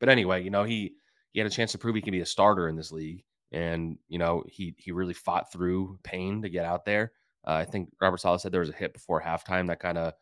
but 0.00 0.08
anyway, 0.08 0.42
you 0.42 0.50
know 0.50 0.64
he 0.64 0.94
he 1.32 1.40
had 1.40 1.46
a 1.46 1.50
chance 1.50 1.72
to 1.72 1.78
prove 1.78 1.94
he 1.94 2.02
can 2.02 2.12
be 2.12 2.20
a 2.20 2.26
starter 2.26 2.68
in 2.68 2.76
this 2.76 2.92
league 2.92 3.24
and 3.54 3.98
you 4.08 4.18
know 4.18 4.42
he 4.48 4.74
he 4.78 4.92
really 4.92 5.14
fought 5.14 5.52
through 5.52 5.98
pain 6.02 6.42
to 6.42 6.48
get 6.50 6.66
out 6.66 6.84
there. 6.84 7.12
Uh, 7.46 7.52
I 7.52 7.64
think 7.64 7.90
Robert 8.00 8.18
Saleh 8.18 8.40
said 8.40 8.52
there 8.52 8.60
was 8.60 8.70
a 8.70 8.74
hit 8.74 8.92
before 8.92 9.22
halftime 9.22 9.68
that 9.68 9.80
kind 9.80 9.96
of 9.96 10.12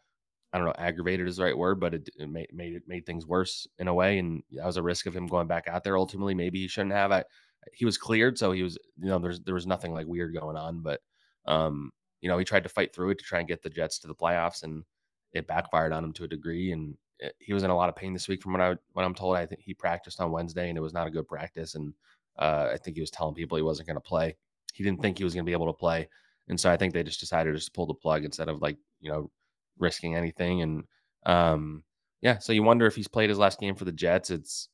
I 0.52 0.58
don't 0.58 0.66
know 0.66 0.74
aggravated 0.76 1.26
is 1.26 1.36
the 1.36 1.44
right 1.44 1.56
word, 1.56 1.80
but 1.80 1.94
it, 1.94 2.10
it 2.18 2.28
made 2.28 2.48
made 2.52 2.74
it 2.74 2.82
made 2.86 3.06
things 3.06 3.26
worse 3.26 3.66
in 3.78 3.88
a 3.88 3.94
way, 3.94 4.18
and 4.18 4.42
that 4.52 4.66
was 4.66 4.76
a 4.76 4.82
risk 4.82 5.06
of 5.06 5.16
him 5.16 5.26
going 5.26 5.46
back 5.48 5.66
out 5.66 5.82
there. 5.82 5.96
Ultimately, 5.96 6.34
maybe 6.34 6.60
he 6.60 6.68
shouldn't 6.68 6.92
have. 6.94 7.10
I, 7.10 7.24
he 7.72 7.84
was 7.86 7.96
cleared, 7.98 8.38
so 8.38 8.52
he 8.52 8.62
was 8.62 8.78
you 9.00 9.08
know 9.08 9.18
there's 9.18 9.40
there 9.40 9.54
was 9.54 9.66
nothing 9.66 9.94
like 9.94 10.06
weird 10.06 10.34
going 10.34 10.56
on, 10.56 10.82
but 10.82 11.00
um 11.46 11.90
you 12.20 12.28
know 12.28 12.38
he 12.38 12.44
tried 12.44 12.62
to 12.64 12.68
fight 12.68 12.94
through 12.94 13.10
it 13.10 13.18
to 13.18 13.24
try 13.24 13.38
and 13.38 13.48
get 13.48 13.62
the 13.62 13.70
Jets 13.70 13.98
to 14.00 14.08
the 14.08 14.14
playoffs, 14.14 14.62
and 14.62 14.84
it 15.32 15.46
backfired 15.46 15.92
on 15.92 16.04
him 16.04 16.12
to 16.14 16.24
a 16.24 16.28
degree, 16.28 16.72
and 16.72 16.96
it, 17.18 17.34
he 17.38 17.54
was 17.54 17.62
in 17.62 17.70
a 17.70 17.76
lot 17.76 17.88
of 17.88 17.96
pain 17.96 18.12
this 18.12 18.28
week 18.28 18.42
from 18.42 18.52
what 18.52 18.60
I 18.60 18.74
what 18.92 19.04
I'm 19.04 19.14
told. 19.14 19.36
I 19.36 19.46
think 19.46 19.62
he 19.62 19.74
practiced 19.74 20.20
on 20.20 20.32
Wednesday, 20.32 20.68
and 20.68 20.76
it 20.76 20.82
was 20.82 20.92
not 20.94 21.06
a 21.06 21.10
good 21.10 21.28
practice, 21.28 21.74
and 21.76 21.94
Uh, 22.38 22.70
I 22.72 22.76
think 22.78 22.96
he 22.96 23.00
was 23.00 23.10
telling 23.10 23.34
people 23.34 23.56
he 23.56 23.62
wasn't 23.62 23.88
going 23.88 23.96
to 23.96 24.00
play. 24.00 24.36
He 24.72 24.82
didn't 24.84 25.02
think 25.02 25.18
he 25.18 25.24
was 25.24 25.34
going 25.34 25.44
to 25.44 25.48
be 25.48 25.52
able 25.52 25.66
to 25.66 25.72
play, 25.72 26.08
and 26.48 26.58
so 26.58 26.70
I 26.70 26.76
think 26.76 26.94
they 26.94 27.02
just 27.02 27.20
decided 27.20 27.52
to 27.52 27.58
just 27.58 27.74
pull 27.74 27.86
the 27.86 27.94
plug 27.94 28.24
instead 28.24 28.48
of 28.48 28.62
like 28.62 28.78
you 29.00 29.10
know 29.10 29.30
risking 29.78 30.16
anything. 30.16 30.62
And 30.62 30.84
um, 31.26 31.84
yeah, 32.22 32.38
so 32.38 32.52
you 32.52 32.62
wonder 32.62 32.86
if 32.86 32.96
he's 32.96 33.08
played 33.08 33.28
his 33.28 33.38
last 33.38 33.60
game 33.60 33.74
for 33.74 33.84
the 33.84 33.92
Jets. 33.92 34.30
It's 34.30 34.68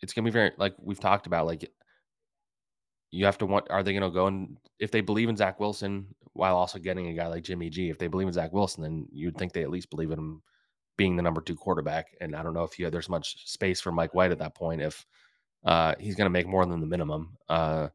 it's 0.00 0.12
going 0.12 0.24
to 0.24 0.30
be 0.30 0.32
very 0.32 0.52
like 0.56 0.74
we've 0.78 1.00
talked 1.00 1.26
about 1.26 1.46
like 1.46 1.70
you 3.10 3.24
have 3.26 3.38
to 3.38 3.46
want 3.46 3.66
are 3.70 3.82
they 3.82 3.92
going 3.92 4.02
to 4.02 4.10
go 4.10 4.26
and 4.26 4.56
if 4.78 4.90
they 4.90 5.00
believe 5.00 5.28
in 5.28 5.36
Zach 5.36 5.60
Wilson 5.60 6.06
while 6.32 6.56
also 6.56 6.78
getting 6.78 7.08
a 7.08 7.14
guy 7.14 7.26
like 7.26 7.44
Jimmy 7.44 7.68
G, 7.68 7.90
if 7.90 7.98
they 7.98 8.08
believe 8.08 8.26
in 8.26 8.32
Zach 8.32 8.52
Wilson, 8.52 8.82
then 8.82 9.06
you'd 9.12 9.36
think 9.36 9.52
they 9.52 9.62
at 9.62 9.70
least 9.70 9.90
believe 9.90 10.10
in 10.10 10.18
him 10.18 10.42
being 10.96 11.14
the 11.14 11.22
number 11.22 11.40
two 11.40 11.54
quarterback. 11.54 12.06
And 12.20 12.34
I 12.34 12.42
don't 12.42 12.54
know 12.54 12.64
if 12.64 12.78
you 12.78 12.90
there's 12.90 13.08
much 13.08 13.50
space 13.50 13.80
for 13.80 13.92
Mike 13.92 14.14
White 14.14 14.32
at 14.32 14.38
that 14.38 14.54
point 14.54 14.80
if 14.80 15.04
uh, 15.64 15.94
he's 15.98 16.14
going 16.14 16.26
to 16.26 16.30
make 16.30 16.46
more 16.46 16.66
than 16.66 16.80
the 16.80 16.86
minimum. 16.86 17.36
Uh, 17.48 17.88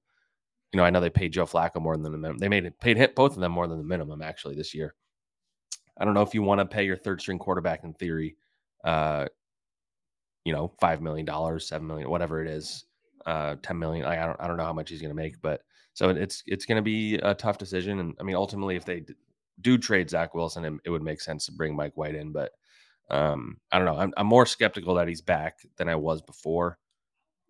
you 0.71 0.77
know, 0.77 0.83
I 0.83 0.89
know 0.89 0.99
they 0.99 1.09
paid 1.09 1.33
Joe 1.33 1.45
Flacco 1.45 1.81
more 1.81 1.95
than 1.95 2.03
the 2.03 2.09
minimum. 2.09 2.37
They 2.37 2.49
made 2.49 2.65
it 2.65 2.79
paid 2.79 2.97
hit 2.97 3.15
both 3.15 3.33
of 3.33 3.39
them 3.39 3.51
more 3.51 3.67
than 3.67 3.77
the 3.77 3.83
minimum 3.83 4.21
actually 4.21 4.55
this 4.55 4.73
year. 4.73 4.95
I 5.97 6.05
don't 6.05 6.13
know 6.13 6.21
if 6.21 6.33
you 6.33 6.43
want 6.43 6.59
to 6.59 6.65
pay 6.65 6.83
your 6.83 6.97
third 6.97 7.21
string 7.21 7.39
quarterback 7.39 7.83
in 7.83 7.93
theory, 7.93 8.35
uh, 8.83 9.25
you 10.45 10.53
know, 10.53 10.71
five 10.79 11.01
million 11.01 11.25
dollars, 11.25 11.67
seven 11.67 11.87
million, 11.87 12.09
whatever 12.09 12.41
it 12.41 12.49
is, 12.49 12.85
uh, 13.25 13.55
10 13.61 13.79
million. 13.79 14.05
I 14.05 14.25
don't, 14.25 14.39
I 14.39 14.47
don't 14.47 14.57
know 14.57 14.63
how 14.63 14.73
much 14.73 14.89
he's 14.89 15.01
going 15.01 15.09
to 15.09 15.15
make, 15.15 15.41
but 15.41 15.61
so 15.93 16.09
it's, 16.09 16.43
it's 16.45 16.65
going 16.65 16.75
to 16.75 16.83
be 16.83 17.15
a 17.15 17.33
tough 17.33 17.57
decision. 17.57 17.99
And 17.99 18.15
I 18.19 18.23
mean, 18.23 18.35
ultimately, 18.35 18.75
if 18.75 18.85
they 18.85 19.03
do 19.59 19.77
trade 19.77 20.09
Zach 20.09 20.35
Wilson, 20.35 20.65
it, 20.65 20.73
it 20.85 20.89
would 20.91 21.01
make 21.01 21.19
sense 21.19 21.47
to 21.47 21.51
bring 21.51 21.75
Mike 21.75 21.97
White 21.97 22.15
in, 22.15 22.31
but 22.31 22.51
um, 23.09 23.57
I 23.71 23.79
don't 23.79 23.87
know. 23.87 23.97
I'm, 23.97 24.13
I'm 24.17 24.27
more 24.27 24.45
skeptical 24.45 24.95
that 24.95 25.07
he's 25.07 25.21
back 25.21 25.59
than 25.77 25.89
I 25.89 25.95
was 25.95 26.21
before. 26.21 26.77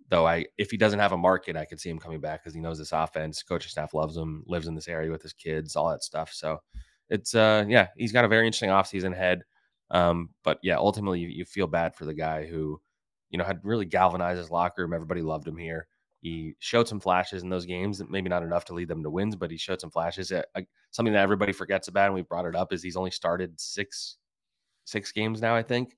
Though 0.10 0.26
I, 0.26 0.46
if 0.58 0.72
he 0.72 0.78
doesn't 0.78 1.00
have 1.00 1.12
a 1.12 1.18
market, 1.18 1.58
I 1.58 1.66
could 1.66 1.82
see 1.82 1.90
him 1.90 2.00
coming 2.00 2.22
back 2.22 2.42
because 2.42 2.54
he 2.54 2.62
knows 2.62 2.78
this 2.78 2.94
offense. 2.94 3.44
Coaching 3.44 3.70
staff 3.70 3.94
loves 3.94 4.16
him, 4.16 4.44
lives 4.48 4.68
in 4.68 4.76
this 4.76 4.88
area 4.88 5.12
with 5.12 5.22
his 5.22 5.34
kids, 5.34 5.76
all 5.76 5.90
that 5.90 6.04
stuff. 6.04 6.32
So 6.32 6.60
it's, 7.10 7.36
uh, 7.36 7.66
yeah, 7.68 7.88
he's 7.98 8.14
got 8.14 8.24
a 8.24 8.30
very 8.30 8.48
interesting 8.48 8.70
offseason 8.70 9.12
ahead. 9.12 9.44
Um, 9.92 10.30
but 10.44 10.60
yeah, 10.64 10.78
ultimately, 10.78 11.20
you, 11.20 11.28
you 11.28 11.46
feel 11.46 11.68
bad 11.68 11.96
for 11.96 12.06
the 12.06 12.14
guy 12.14 12.46
who, 12.46 12.80
you 13.30 13.38
know, 13.38 13.44
had 13.44 13.60
really 13.64 13.86
galvanized 13.86 14.40
his 14.40 14.50
locker 14.52 14.82
room. 14.82 14.94
Everybody 14.94 15.22
loved 15.22 15.48
him 15.48 15.58
here. 15.58 15.88
He 16.22 16.56
showed 16.60 16.88
some 16.88 17.00
flashes 17.00 17.44
in 17.44 17.50
those 17.50 17.66
games, 17.66 18.02
maybe 18.10 18.30
not 18.30 18.44
enough 18.44 18.66
to 18.66 18.74
lead 18.74 18.88
them 18.88 19.04
to 19.04 19.10
wins, 19.10 19.36
but 19.36 19.52
he 19.52 19.58
showed 19.58 19.80
some 19.80 19.92
flashes. 19.92 20.32
Uh, 20.32 20.42
something 20.92 21.14
that 21.14 21.22
everybody 21.22 21.52
forgets 21.52 21.90
about, 21.90 22.06
and 22.06 22.16
we 22.16 22.22
brought 22.22 22.46
it 22.46 22.56
up, 22.56 22.74
is 22.74 22.82
he's 22.82 22.98
only 22.98 23.12
started 23.12 23.60
six 23.60 24.18
six 24.86 25.12
games 25.12 25.42
now. 25.42 25.56
I 25.56 25.64
think. 25.64 25.96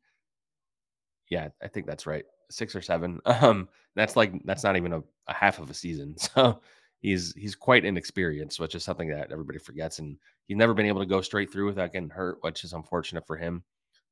Yeah, 1.30 1.50
I 1.62 1.68
think 1.68 1.86
that's 1.86 2.08
right. 2.08 2.25
Six 2.50 2.75
or 2.75 2.82
seven. 2.82 3.20
Um, 3.25 3.70
that's 3.96 4.15
like 4.15 4.34
that's 4.46 4.63
not 4.63 4.77
even 4.77 4.94
a, 4.94 5.01
a 5.27 5.34
half 5.34 5.60
of 5.60 5.70
a 5.70 5.74
season. 5.74 6.15
So 6.36 6.62
he's 7.01 7.34
he's 7.36 7.56
quite 7.56 7.86
inexperienced, 7.86 8.60
which 8.60 8.75
is 8.75 8.84
something 8.84 9.10
that 9.10 9.32
everybody 9.32 9.60
forgets. 9.60 10.00
And 10.00 10.18
he's 10.48 10.58
never 10.58 10.74
been 10.74 10.86
able 10.86 11.01
to 11.01 11.08
go 11.08 11.22
straight 11.22 11.51
through 11.51 11.68
without 11.68 11.94
getting 11.94 12.10
hurt, 12.10 12.39
which 12.41 12.63
is 12.63 12.74
unfortunate 12.74 13.25
for 13.25 13.38
him. 13.38 13.63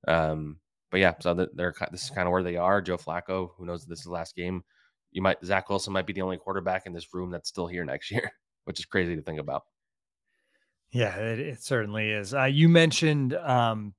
Um, 0.08 0.58
but 0.90 1.00
yeah, 1.00 1.14
so 1.20 1.34
they're 1.34 1.74
this 1.92 2.04
is 2.04 2.10
kind 2.10 2.28
of 2.28 2.32
where 2.32 2.44
they 2.44 2.56
are. 2.56 2.82
Joe 2.82 2.98
Flacco, 2.98 3.50
who 3.58 3.66
knows 3.66 3.86
this 3.86 4.00
is 4.00 4.06
the 4.06 4.12
last 4.12 4.36
game. 4.36 4.64
You 5.12 5.22
might 5.22 5.44
Zach 5.44 5.70
Wilson 5.70 5.94
might 5.94 6.08
be 6.08 6.14
the 6.14 6.22
only 6.22 6.38
quarterback 6.38 6.86
in 6.86 6.94
this 6.94 7.14
room 7.14 7.30
that's 7.30 7.50
still 7.50 7.68
here 7.68 7.84
next 7.84 8.12
year, 8.12 8.32
which 8.66 8.80
is 8.80 8.86
crazy 8.86 9.16
to 9.16 9.22
think 9.22 9.40
about. 9.40 9.64
Yeah, 10.92 11.16
it, 11.18 11.40
it 11.40 11.64
certainly 11.64 12.12
is. 12.12 12.34
Uh, 12.34 12.46
you 12.46 12.70
mentioned 12.70 13.34
um, 13.34 13.94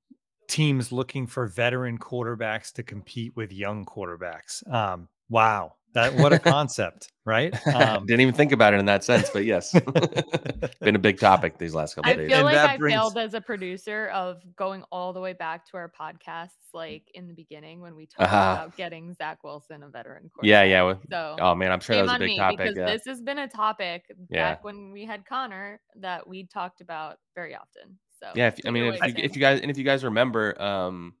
teams 0.49 0.91
looking 0.91 1.27
for 1.27 1.47
veteran 1.47 1.97
quarterbacks 1.97 2.73
to 2.73 2.83
compete 2.83 3.35
with 3.35 3.53
young 3.53 3.85
quarterbacks. 3.85 4.67
Um, 4.71 5.07
wow, 5.29 5.75
that 5.93 6.13
what 6.15 6.33
a 6.33 6.39
concept, 6.55 7.11
right? 7.25 7.55
Um, 7.69 8.05
Didn't 8.05 8.21
even 8.21 8.33
think 8.33 8.51
about 8.51 8.73
it 8.73 8.79
in 8.79 8.85
that 8.87 9.03
sense, 9.03 9.29
but 9.29 9.45
yes, 9.45 9.71
been 10.81 10.95
a 10.95 10.99
big 10.99 11.19
topic 11.19 11.57
these 11.57 11.73
last 11.73 11.95
couple 11.95 12.11
I 12.11 12.15
days. 12.15 12.31
I 12.31 12.35
feel 12.35 12.43
like 12.43 12.57
I 12.57 12.77
brings... 12.77 12.93
failed 12.93 13.17
as 13.17 13.33
a 13.35 13.41
producer 13.41 14.07
of 14.07 14.41
going 14.55 14.83
all 14.91 15.13
the 15.13 15.21
way 15.21 15.33
back 15.33 15.65
to 15.69 15.77
our 15.77 15.89
podcasts, 15.89 16.49
like 16.73 17.03
in 17.13 17.27
the 17.27 17.33
beginning 17.33 17.79
when 17.79 17.95
we 17.95 18.05
talked 18.05 18.33
uh-huh. 18.33 18.63
about 18.63 18.77
getting 18.77 19.13
Zach 19.13 19.43
Wilson 19.43 19.83
a 19.83 19.89
veteran. 19.89 20.29
Yeah, 20.41 20.63
yeah. 20.63 20.83
Well, 20.83 20.99
so, 21.09 21.37
oh 21.39 21.55
man, 21.55 21.71
I'm 21.71 21.79
sure 21.79 21.95
that 21.95 22.03
was 22.03 22.13
a 22.13 22.19
big 22.19 22.37
topic. 22.37 22.57
Because 22.57 22.75
yeah. 22.75 22.85
this 22.85 23.05
has 23.05 23.21
been 23.21 23.39
a 23.39 23.47
topic 23.47 24.03
yeah. 24.29 24.49
back 24.49 24.63
when 24.63 24.91
we 24.91 25.05
had 25.05 25.25
Connor 25.25 25.79
that 25.97 26.27
we 26.27 26.47
talked 26.47 26.81
about 26.81 27.17
very 27.35 27.55
often. 27.55 27.97
So 28.21 28.31
yeah, 28.35 28.47
if, 28.47 28.59
I 28.65 28.71
mean, 28.71 28.93
if 28.93 29.17
you, 29.17 29.23
if 29.23 29.35
you 29.35 29.39
guys 29.39 29.61
and 29.61 29.71
if 29.71 29.77
you 29.77 29.83
guys 29.83 30.03
remember, 30.03 30.61
um, 30.61 31.13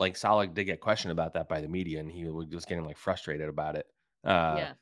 like 0.00 0.16
Saleh 0.16 0.52
did 0.52 0.64
get 0.64 0.80
questioned 0.80 1.12
about 1.12 1.34
that 1.34 1.48
by 1.48 1.60
the 1.60 1.68
media, 1.68 2.00
and 2.00 2.10
he 2.10 2.24
was 2.24 2.46
just 2.46 2.68
getting 2.68 2.84
like 2.84 2.98
frustrated 2.98 3.48
about 3.48 3.76
it. 3.76 3.86
Uh, 4.24 4.56
yeah. 4.58 4.72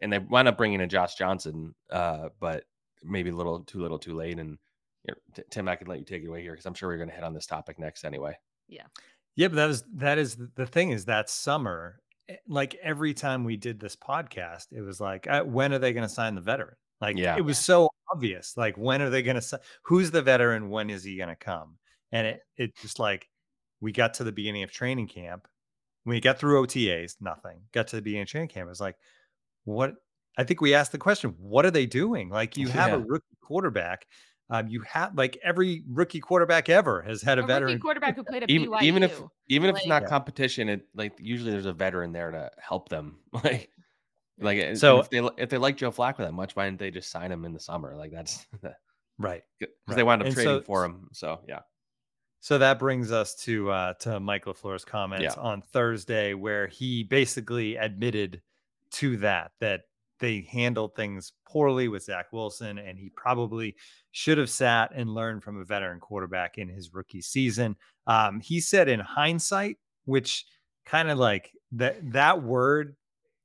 And 0.00 0.12
they 0.12 0.18
wound 0.18 0.48
up 0.48 0.56
bringing 0.56 0.80
in 0.80 0.88
Josh 0.88 1.14
Johnson, 1.16 1.74
uh, 1.90 2.30
but 2.40 2.64
maybe 3.02 3.30
a 3.30 3.34
little 3.34 3.60
too 3.60 3.80
little, 3.80 3.98
too 3.98 4.14
late. 4.14 4.38
And 4.38 4.58
you 5.04 5.14
know, 5.14 5.14
t- 5.34 5.42
Tim, 5.50 5.68
I 5.68 5.76
can 5.76 5.88
let 5.88 5.98
you 5.98 6.04
take 6.04 6.22
it 6.22 6.28
away 6.28 6.42
here 6.42 6.52
because 6.52 6.64
I'm 6.64 6.74
sure 6.74 6.88
we're 6.88 6.96
going 6.96 7.10
to 7.10 7.14
hit 7.14 7.24
on 7.24 7.34
this 7.34 7.46
topic 7.46 7.78
next 7.78 8.04
anyway. 8.04 8.34
Yeah. 8.68 8.86
Yeah, 9.36 9.48
but 9.48 9.56
that 9.56 9.70
is 9.70 9.84
that 9.96 10.18
is 10.18 10.36
the 10.56 10.66
thing 10.66 10.90
is 10.90 11.04
that 11.04 11.30
summer, 11.30 12.00
eh, 12.28 12.36
like 12.48 12.74
every 12.82 13.14
time 13.14 13.44
we 13.44 13.56
did 13.56 13.78
this 13.78 13.96
podcast, 13.96 14.66
it 14.72 14.80
was 14.80 15.00
like, 15.00 15.26
uh, 15.28 15.42
when 15.42 15.72
are 15.72 15.78
they 15.78 15.92
going 15.92 16.06
to 16.06 16.12
sign 16.12 16.34
the 16.34 16.40
veteran? 16.40 16.76
Like, 17.00 17.16
yeah. 17.16 17.36
it 17.36 17.44
was 17.44 17.58
so 17.58 17.88
obvious. 18.12 18.56
Like, 18.56 18.76
when 18.76 19.00
are 19.02 19.10
they 19.10 19.22
going 19.22 19.40
to? 19.40 19.60
Who's 19.84 20.10
the 20.10 20.22
veteran? 20.22 20.70
When 20.70 20.90
is 20.90 21.02
he 21.04 21.16
going 21.16 21.28
to 21.28 21.36
come? 21.36 21.76
And 22.12 22.26
it 22.26 22.40
it 22.56 22.76
just 22.76 22.98
like 22.98 23.28
we 23.80 23.92
got 23.92 24.14
to 24.14 24.24
the 24.24 24.32
beginning 24.32 24.62
of 24.62 24.70
training 24.70 25.08
camp 25.08 25.46
we 26.04 26.20
got 26.20 26.38
through 26.38 26.66
OTAs, 26.66 27.16
nothing. 27.20 27.60
Got 27.72 27.88
to 27.88 27.96
the 27.96 28.02
beginning 28.02 28.22
of 28.22 28.28
training 28.28 28.48
camp. 28.48 28.66
It 28.66 28.70
was 28.70 28.80
like, 28.80 28.96
what? 29.64 29.94
I 30.38 30.44
think 30.44 30.60
we 30.60 30.74
asked 30.74 30.92
the 30.92 30.98
question, 30.98 31.34
what 31.38 31.66
are 31.66 31.70
they 31.70 31.86
doing? 31.86 32.30
Like, 32.30 32.56
you 32.56 32.68
have 32.68 32.90
yeah. 32.90 32.96
a 32.96 32.98
rookie 32.98 33.36
quarterback. 33.42 34.06
Um, 34.52 34.66
you 34.66 34.80
have 34.80 35.14
like 35.14 35.38
every 35.44 35.84
rookie 35.88 36.18
quarterback 36.18 36.68
ever 36.68 37.02
has 37.02 37.22
had 37.22 37.38
a, 37.38 37.44
a 37.44 37.46
veteran 37.46 37.78
quarterback 37.78 38.16
who 38.16 38.24
played 38.24 38.42
at 38.42 38.50
even, 38.50 38.68
BYU. 38.68 38.82
Even 38.82 39.02
if 39.04 39.22
even 39.48 39.70
if 39.70 39.76
it's 39.76 39.86
not 39.86 40.02
yeah. 40.02 40.08
competition, 40.08 40.68
it 40.68 40.88
like 40.92 41.12
usually 41.20 41.52
there's 41.52 41.66
a 41.66 41.72
veteran 41.72 42.10
there 42.10 42.32
to 42.32 42.50
help 42.58 42.88
them. 42.88 43.18
Like, 43.32 43.70
like 44.40 44.76
so 44.76 45.00
if 45.00 45.10
they 45.10 45.18
if 45.38 45.50
they 45.50 45.58
like 45.58 45.76
Joe 45.76 45.90
Flacco 45.90 46.18
that 46.18 46.32
much, 46.32 46.56
why 46.56 46.66
didn't 46.66 46.78
they 46.78 46.90
just 46.90 47.10
sign 47.10 47.30
him 47.30 47.44
in 47.44 47.52
the 47.52 47.60
summer? 47.60 47.96
Like 47.96 48.12
that's 48.12 48.46
right 49.18 49.42
because 49.58 49.74
right. 49.88 49.96
they 49.96 50.02
wound 50.02 50.22
up 50.22 50.26
and 50.26 50.34
trading 50.34 50.60
so, 50.60 50.62
for 50.62 50.84
him. 50.84 51.08
So 51.12 51.40
yeah. 51.48 51.60
So 52.40 52.56
that 52.56 52.78
brings 52.78 53.12
us 53.12 53.34
to 53.36 53.70
uh, 53.70 53.94
to 54.00 54.18
Mike 54.18 54.46
LaFleur's 54.46 54.84
comments 54.84 55.34
yeah. 55.36 55.42
on 55.42 55.60
Thursday, 55.60 56.32
where 56.34 56.66
he 56.66 57.04
basically 57.04 57.76
admitted 57.76 58.40
to 58.92 59.18
that 59.18 59.52
that 59.60 59.82
they 60.20 60.46
handled 60.50 60.94
things 60.94 61.32
poorly 61.46 61.88
with 61.88 62.04
Zach 62.04 62.32
Wilson, 62.32 62.78
and 62.78 62.98
he 62.98 63.10
probably 63.10 63.76
should 64.12 64.38
have 64.38 64.50
sat 64.50 64.90
and 64.94 65.14
learned 65.14 65.42
from 65.42 65.60
a 65.60 65.64
veteran 65.64 66.00
quarterback 66.00 66.56
in 66.58 66.68
his 66.68 66.94
rookie 66.94 67.22
season. 67.22 67.76
Um, 68.06 68.40
he 68.40 68.60
said 68.60 68.88
in 68.88 69.00
hindsight, 69.00 69.76
which 70.04 70.46
kind 70.86 71.10
of 71.10 71.18
like 71.18 71.52
that 71.72 72.12
that 72.12 72.42
word 72.42 72.96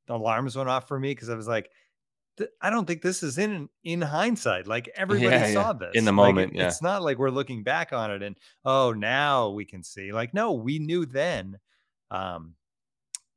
alarms 0.10 0.56
went 0.56 0.70
off 0.70 0.88
for 0.88 1.00
me 1.00 1.12
because 1.12 1.30
I 1.30 1.36
was 1.36 1.48
like, 1.48 1.70
I 2.62 2.70
don't 2.70 2.86
think 2.86 3.02
this 3.02 3.24
is 3.24 3.38
in 3.38 3.70
in 3.84 4.02
hindsight. 4.02 4.68
Like 4.68 4.90
everybody 4.96 5.36
yeah, 5.36 5.54
saw 5.54 5.68
yeah. 5.68 5.74
this 5.74 5.92
in 5.94 6.06
the 6.06 6.14
moment. 6.14 6.54
It, 6.54 6.60
yeah. 6.60 6.68
It's 6.68 6.82
not 6.82 7.02
like 7.02 7.18
we're 7.18 7.30
looking 7.30 7.64
back 7.64 7.94
on 7.94 8.12
it 8.12 8.22
and 8.22 8.36
oh 8.66 8.92
now 8.92 9.50
we 9.50 9.66
can 9.66 9.84
see. 9.84 10.12
Like 10.12 10.34
no, 10.34 10.54
we 10.54 10.80
knew 10.80 11.06
then, 11.06 11.60
um, 12.12 12.56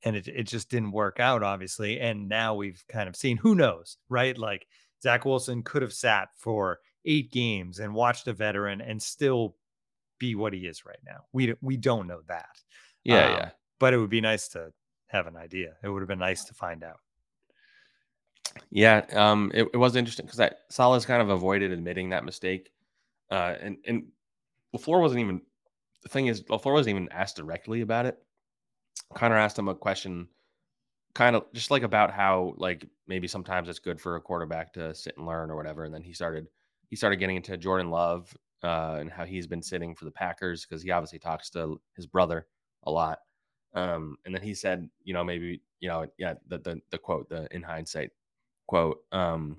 and 0.04 0.16
it 0.16 0.26
it 0.26 0.44
just 0.44 0.68
didn't 0.68 0.92
work 0.92 1.20
out 1.20 1.42
obviously. 1.42 2.00
And 2.00 2.28
now 2.28 2.54
we've 2.54 2.82
kind 2.88 3.08
of 3.08 3.14
seen 3.14 3.36
who 3.36 3.54
knows, 3.54 3.98
right? 4.08 4.36
Like 4.36 4.66
Zach 5.02 5.24
Wilson 5.24 5.62
could 5.62 5.82
have 5.82 5.92
sat 5.92 6.30
for 6.36 6.80
eight 7.04 7.30
games 7.30 7.78
and 7.78 7.94
watched 7.94 8.26
a 8.26 8.32
veteran 8.32 8.80
and 8.80 9.00
still 9.00 9.54
be 10.18 10.34
what 10.34 10.52
he 10.52 10.66
is 10.66 10.84
right 10.84 10.98
now. 11.06 11.20
We 11.32 11.54
we 11.60 11.76
don't 11.76 12.08
know 12.08 12.22
that. 12.26 12.50
Yeah, 13.04 13.26
um, 13.26 13.32
yeah. 13.32 13.50
But 13.78 13.94
it 13.94 13.98
would 13.98 14.10
be 14.10 14.20
nice 14.20 14.48
to 14.48 14.72
have 15.08 15.26
an 15.26 15.36
idea. 15.36 15.74
It 15.82 15.88
would 15.88 16.02
have 16.02 16.08
been 16.08 16.18
nice 16.18 16.44
to 16.44 16.54
find 16.54 16.84
out. 16.84 17.00
Yeah, 18.70 19.04
um, 19.12 19.50
it, 19.54 19.68
it 19.72 19.76
was 19.76 19.96
interesting 19.96 20.26
because 20.26 20.38
that 20.38 20.60
Saleh's 20.70 21.06
kind 21.06 21.22
of 21.22 21.30
avoided 21.30 21.72
admitting 21.72 22.10
that 22.10 22.24
mistake, 22.24 22.72
uh, 23.30 23.54
and 23.60 23.76
and 23.86 24.04
Lafleur 24.74 25.00
wasn't 25.00 25.20
even 25.20 25.42
the 26.02 26.08
thing 26.08 26.26
is 26.26 26.42
Lafleur 26.44 26.72
wasn't 26.72 26.96
even 26.96 27.08
asked 27.10 27.36
directly 27.36 27.80
about 27.80 28.06
it. 28.06 28.18
Connor 29.14 29.36
asked 29.36 29.58
him 29.58 29.68
a 29.68 29.74
question, 29.74 30.28
kind 31.14 31.36
of 31.36 31.44
just 31.52 31.70
like 31.70 31.82
about 31.82 32.10
how 32.10 32.54
like 32.56 32.86
maybe 33.06 33.28
sometimes 33.28 33.68
it's 33.68 33.78
good 33.78 34.00
for 34.00 34.16
a 34.16 34.20
quarterback 34.20 34.72
to 34.74 34.94
sit 34.94 35.16
and 35.16 35.26
learn 35.26 35.50
or 35.50 35.56
whatever, 35.56 35.84
and 35.84 35.94
then 35.94 36.02
he 36.02 36.12
started 36.12 36.48
he 36.88 36.96
started 36.96 37.16
getting 37.16 37.36
into 37.36 37.56
Jordan 37.56 37.90
Love 37.90 38.34
uh, 38.62 38.96
and 38.98 39.10
how 39.10 39.24
he's 39.24 39.46
been 39.46 39.62
sitting 39.62 39.94
for 39.94 40.04
the 40.04 40.10
Packers 40.10 40.64
because 40.64 40.82
he 40.82 40.90
obviously 40.90 41.18
talks 41.18 41.50
to 41.50 41.80
his 41.94 42.06
brother 42.06 42.46
a 42.84 42.90
lot. 42.90 43.18
Um, 43.74 44.16
and 44.24 44.34
then 44.34 44.42
he 44.42 44.54
said, 44.54 44.88
you 45.04 45.14
know, 45.14 45.24
maybe 45.24 45.60
you 45.80 45.88
know, 45.88 46.06
yeah, 46.18 46.34
the 46.48 46.58
the, 46.58 46.80
the 46.90 46.98
quote, 46.98 47.28
the 47.28 47.48
in 47.54 47.62
hindsight 47.62 48.10
quote. 48.66 49.02
Um, 49.12 49.58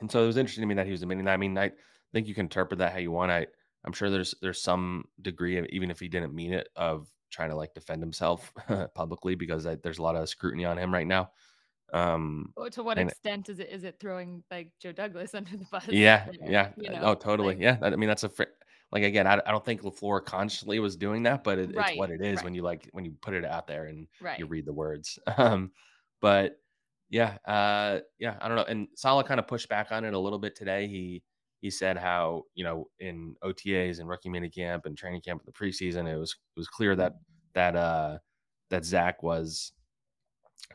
and 0.00 0.10
so 0.10 0.22
it 0.22 0.26
was 0.26 0.36
interesting 0.36 0.62
to 0.62 0.66
me 0.68 0.74
that 0.74 0.86
he 0.86 0.92
was 0.92 1.02
admitting 1.02 1.24
that. 1.24 1.32
I 1.32 1.38
mean, 1.38 1.56
I 1.56 1.72
think 2.12 2.26
you 2.26 2.34
can 2.34 2.46
interpret 2.46 2.78
that 2.78 2.92
how 2.92 2.98
you 2.98 3.10
want. 3.10 3.32
I 3.32 3.46
I'm 3.84 3.92
sure 3.92 4.10
there's 4.10 4.34
there's 4.42 4.60
some 4.60 5.04
degree 5.22 5.58
of 5.58 5.66
even 5.66 5.90
if 5.90 6.00
he 6.00 6.08
didn't 6.08 6.34
mean 6.34 6.52
it 6.52 6.68
of 6.76 7.08
trying 7.30 7.50
to 7.50 7.56
like 7.56 7.74
defend 7.74 8.02
himself 8.02 8.52
publicly 8.94 9.34
because 9.34 9.66
I, 9.66 9.76
there's 9.76 9.98
a 9.98 10.02
lot 10.02 10.16
of 10.16 10.28
scrutiny 10.28 10.64
on 10.64 10.78
him 10.78 10.92
right 10.92 11.06
now. 11.06 11.30
Um, 11.92 12.52
oh, 12.56 12.68
to 12.68 12.82
what 12.82 12.98
extent 12.98 13.48
is 13.48 13.60
it 13.60 13.68
is 13.70 13.84
it 13.84 13.98
throwing 14.00 14.42
like 14.50 14.72
Joe 14.80 14.92
Douglas 14.92 15.34
under 15.34 15.56
the 15.56 15.66
bus? 15.70 15.86
Yeah, 15.88 16.26
yeah. 16.44 16.70
you 16.76 16.90
uh, 16.90 16.92
know, 16.92 17.00
Oh, 17.02 17.14
totally. 17.14 17.54
like 17.54 17.60
Yeah. 17.60 17.78
I 17.80 17.90
mean, 17.90 18.08
that's 18.08 18.24
a 18.24 18.28
fr- 18.28 18.44
like 18.92 19.02
again. 19.02 19.26
I, 19.26 19.40
I 19.46 19.50
don't 19.50 19.64
think 19.64 19.82
Lafleur 19.82 20.24
consciously 20.24 20.78
was 20.78 20.96
doing 20.96 21.24
that, 21.24 21.44
but 21.44 21.58
it, 21.58 21.70
it's 21.74 21.96
what 21.96 22.10
it 22.10 22.20
is 22.20 22.36
right, 22.36 22.44
when 22.44 22.54
you 22.54 22.62
like 22.62 22.88
when 22.92 23.04
you 23.04 23.14
put 23.20 23.34
it 23.34 23.44
out 23.44 23.66
there 23.66 23.86
and 23.86 24.06
you 24.38 24.46
read 24.46 24.66
the 24.66 24.72
words. 24.72 25.18
Um, 25.38 25.72
but 26.20 26.58
yeah, 27.10 27.36
uh, 27.46 28.00
yeah. 28.18 28.36
I 28.40 28.48
don't 28.48 28.56
know. 28.56 28.64
And 28.64 28.88
Saleh 28.96 29.26
kind 29.26 29.38
of 29.38 29.46
pushed 29.46 29.68
back 29.68 29.88
on 29.92 30.04
it 30.04 30.14
a 30.14 30.18
little 30.18 30.38
bit 30.38 30.56
today. 30.56 30.86
He 30.88 31.22
he 31.60 31.70
said 31.70 31.96
how 31.96 32.44
you 32.54 32.64
know 32.64 32.88
in 32.98 33.34
OTAs 33.44 33.98
and 33.98 34.08
rookie 34.08 34.28
minicamp 34.28 34.86
and 34.86 34.96
training 34.96 35.20
camp 35.20 35.42
in 35.42 35.46
the 35.46 35.52
preseason, 35.52 36.10
it 36.10 36.16
was 36.16 36.32
it 36.56 36.60
was 36.60 36.68
clear 36.68 36.96
that 36.96 37.14
that 37.54 37.76
uh 37.76 38.18
that 38.70 38.84
Zach 38.84 39.22
was 39.22 39.72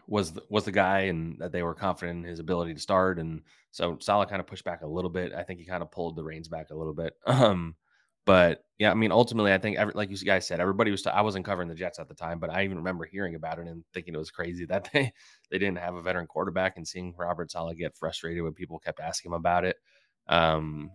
was 0.07 0.31
the, 0.31 0.43
was 0.49 0.65
the 0.65 0.71
guy 0.71 1.01
and 1.01 1.37
that 1.39 1.51
they 1.51 1.63
were 1.63 1.73
confident 1.73 2.23
in 2.23 2.29
his 2.29 2.39
ability 2.39 2.73
to 2.73 2.79
start 2.79 3.19
and 3.19 3.41
so 3.71 3.97
Saleh 3.99 4.29
kind 4.29 4.39
of 4.41 4.47
pushed 4.47 4.65
back 4.65 4.81
a 4.81 4.87
little 4.87 5.09
bit. 5.09 5.33
I 5.33 5.43
think 5.43 5.59
he 5.59 5.65
kind 5.65 5.81
of 5.81 5.91
pulled 5.91 6.15
the 6.15 6.23
reins 6.23 6.47
back 6.47 6.69
a 6.71 6.75
little 6.75 6.93
bit. 6.93 7.13
Um 7.27 7.75
but 8.25 8.63
yeah, 8.77 8.91
I 8.91 8.93
mean 8.93 9.11
ultimately 9.11 9.53
I 9.53 9.57
think 9.57 9.77
every, 9.77 9.93
like 9.93 10.09
you 10.09 10.17
guys 10.17 10.47
said 10.47 10.59
everybody 10.59 10.91
was 10.91 11.05
I 11.05 11.21
wasn't 11.21 11.45
covering 11.45 11.67
the 11.67 11.75
Jets 11.75 11.99
at 11.99 12.07
the 12.07 12.15
time, 12.15 12.39
but 12.39 12.49
I 12.49 12.63
even 12.63 12.77
remember 12.77 13.05
hearing 13.05 13.35
about 13.35 13.59
it 13.59 13.67
and 13.67 13.83
thinking 13.93 14.13
it 14.13 14.17
was 14.17 14.31
crazy 14.31 14.65
that 14.65 14.89
they 14.93 15.11
they 15.49 15.57
didn't 15.57 15.79
have 15.79 15.95
a 15.95 16.01
veteran 16.01 16.27
quarterback 16.27 16.77
and 16.77 16.87
seeing 16.87 17.13
Robert 17.17 17.51
Saleh 17.51 17.77
get 17.77 17.95
frustrated 17.95 18.43
when 18.43 18.53
people 18.53 18.79
kept 18.79 18.99
asking 18.99 19.31
him 19.31 19.35
about 19.35 19.65
it. 19.65 19.77
Um 20.27 20.91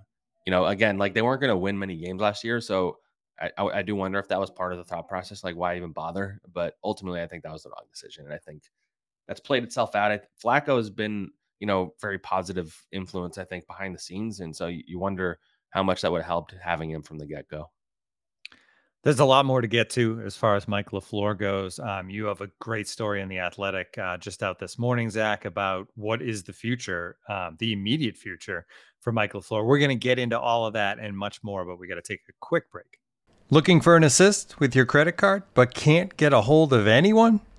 you 0.46 0.52
know, 0.52 0.66
again, 0.66 0.96
like 0.96 1.12
they 1.12 1.22
weren't 1.22 1.40
going 1.40 1.50
to 1.50 1.56
win 1.56 1.78
many 1.78 1.96
games 1.96 2.22
last 2.22 2.44
year, 2.44 2.60
so 2.60 2.98
I, 3.40 3.50
I, 3.58 3.64
I 3.64 3.82
do 3.82 3.96
wonder 3.96 4.18
if 4.18 4.28
that 4.28 4.40
was 4.40 4.50
part 4.50 4.72
of 4.72 4.78
the 4.78 4.84
thought 4.84 5.08
process, 5.08 5.44
like 5.44 5.56
why 5.56 5.76
even 5.76 5.90
bother? 5.90 6.40
But 6.54 6.74
ultimately, 6.84 7.20
I 7.20 7.26
think 7.26 7.42
that 7.42 7.52
was 7.52 7.64
the 7.64 7.70
wrong 7.70 7.86
decision, 7.90 8.24
and 8.24 8.32
I 8.32 8.38
think 8.38 8.62
that's 9.26 9.40
played 9.40 9.64
itself 9.64 9.94
out. 9.96 10.12
I, 10.12 10.20
Flacco 10.42 10.76
has 10.76 10.88
been, 10.88 11.30
you 11.58 11.66
know, 11.66 11.94
very 12.00 12.18
positive 12.20 12.80
influence, 12.92 13.38
I 13.38 13.44
think, 13.44 13.66
behind 13.66 13.94
the 13.94 13.98
scenes, 13.98 14.38
and 14.40 14.54
so 14.54 14.68
you, 14.68 14.84
you 14.86 14.98
wonder 15.00 15.40
how 15.76 15.82
much 15.82 16.00
that 16.00 16.10
would 16.10 16.22
have 16.22 16.26
helped 16.26 16.54
having 16.58 16.90
him 16.90 17.02
from 17.02 17.18
the 17.18 17.26
get 17.26 17.46
go. 17.48 17.70
There's 19.04 19.20
a 19.20 19.26
lot 19.26 19.44
more 19.44 19.60
to 19.60 19.66
get 19.68 19.90
to 19.90 20.22
as 20.24 20.34
far 20.34 20.56
as 20.56 20.66
Mike 20.66 20.90
LaFleur 20.90 21.38
goes. 21.38 21.78
Um, 21.78 22.08
you 22.08 22.24
have 22.24 22.40
a 22.40 22.48
great 22.60 22.88
story 22.88 23.20
in 23.20 23.28
The 23.28 23.40
Athletic 23.40 23.96
uh, 23.98 24.16
just 24.16 24.42
out 24.42 24.58
this 24.58 24.78
morning, 24.78 25.10
Zach, 25.10 25.44
about 25.44 25.88
what 25.94 26.22
is 26.22 26.42
the 26.42 26.54
future, 26.54 27.18
um, 27.28 27.56
the 27.58 27.74
immediate 27.74 28.16
future 28.16 28.64
for 29.00 29.12
Mike 29.12 29.34
LaFleur. 29.34 29.66
We're 29.66 29.78
going 29.78 29.90
to 29.90 29.94
get 29.94 30.18
into 30.18 30.40
all 30.40 30.64
of 30.64 30.72
that 30.72 30.98
and 30.98 31.14
much 31.14 31.44
more, 31.44 31.66
but 31.66 31.78
we 31.78 31.86
got 31.86 31.96
to 31.96 32.02
take 32.02 32.22
a 32.30 32.32
quick 32.40 32.72
break. 32.72 32.98
Looking 33.50 33.82
for 33.82 33.96
an 33.96 34.02
assist 34.02 34.58
with 34.58 34.74
your 34.74 34.86
credit 34.86 35.18
card, 35.18 35.42
but 35.52 35.74
can't 35.74 36.16
get 36.16 36.32
a 36.32 36.40
hold 36.40 36.72
of 36.72 36.86
anyone? 36.86 37.40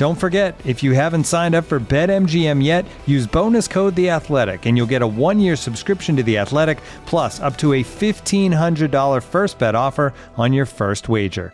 Don't 0.00 0.18
forget, 0.18 0.58
if 0.64 0.82
you 0.82 0.94
haven't 0.94 1.24
signed 1.24 1.54
up 1.54 1.66
for 1.66 1.78
BetMGM 1.78 2.64
yet, 2.64 2.86
use 3.04 3.26
bonus 3.26 3.68
code 3.68 3.94
The 3.96 4.08
Athletic, 4.08 4.64
and 4.64 4.74
you'll 4.74 4.86
get 4.86 5.02
a 5.02 5.06
one-year 5.06 5.56
subscription 5.56 6.16
to 6.16 6.22
The 6.22 6.38
Athletic, 6.38 6.80
plus 7.04 7.38
up 7.40 7.58
to 7.58 7.74
a 7.74 7.82
fifteen 7.82 8.50
hundred 8.50 8.90
dollar 8.92 9.20
first 9.20 9.58
bet 9.58 9.74
offer 9.74 10.14
on 10.38 10.54
your 10.54 10.64
first 10.64 11.10
wager. 11.10 11.52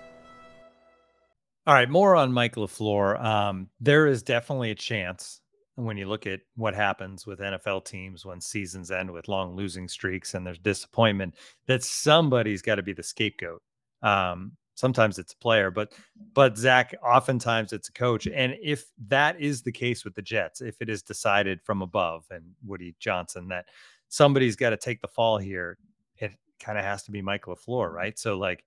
All 1.67 1.75
right, 1.75 1.91
more 1.91 2.15
on 2.15 2.33
Mike 2.33 2.55
LaFleur. 2.55 3.21
Um, 3.21 3.69
there 3.81 4.07
is 4.07 4.23
definitely 4.23 4.71
a 4.71 4.77
chance 4.77 5.41
when 5.75 5.97
you 5.97 6.07
look 6.07 6.25
at 6.25 6.39
what 6.55 6.77
happens 6.77 7.27
with 7.27 7.41
NFL 7.41 7.85
teams 7.85 8.25
when 8.25 8.41
seasons 8.41 8.93
end 8.93 9.11
with 9.11 9.27
long 9.27 9.57
losing 9.57 9.89
streaks 9.89 10.35
and 10.35 10.47
there's 10.47 10.61
disappointment 10.61 11.35
that 11.67 11.83
somebody's 11.83 12.63
got 12.63 12.77
to 12.77 12.85
be 12.85 12.93
the 12.93 13.03
scapegoat. 13.03 13.61
Um, 14.03 14.53
sometimes 14.77 15.19
it's 15.19 15.33
a 15.33 15.39
player, 15.39 15.73
but 15.73 15.93
but 16.33 16.57
Zach, 16.57 16.95
oftentimes 17.03 17.73
it's 17.73 17.89
a 17.89 17.93
coach. 17.93 18.29
And 18.29 18.55
if 18.63 18.85
that 19.09 19.41
is 19.41 19.63
the 19.63 19.73
case 19.73 20.05
with 20.05 20.15
the 20.15 20.23
Jets, 20.23 20.61
if 20.61 20.81
it 20.81 20.89
is 20.89 21.03
decided 21.03 21.61
from 21.63 21.83
above 21.83 22.25
and 22.31 22.45
Woody 22.65 22.95
Johnson 23.01 23.49
that 23.49 23.67
somebody's 24.09 24.55
got 24.55 24.71
to 24.71 24.77
take 24.77 25.01
the 25.01 25.09
fall 25.09 25.39
here, 25.39 25.79
it 26.19 26.33
kind 26.61 26.79
of 26.79 26.85
has 26.85 27.03
to 27.05 27.11
be 27.11 27.21
Mike 27.21 27.47
LaFleur, 27.47 27.91
right? 27.91 28.17
So 28.19 28.39
like 28.39 28.65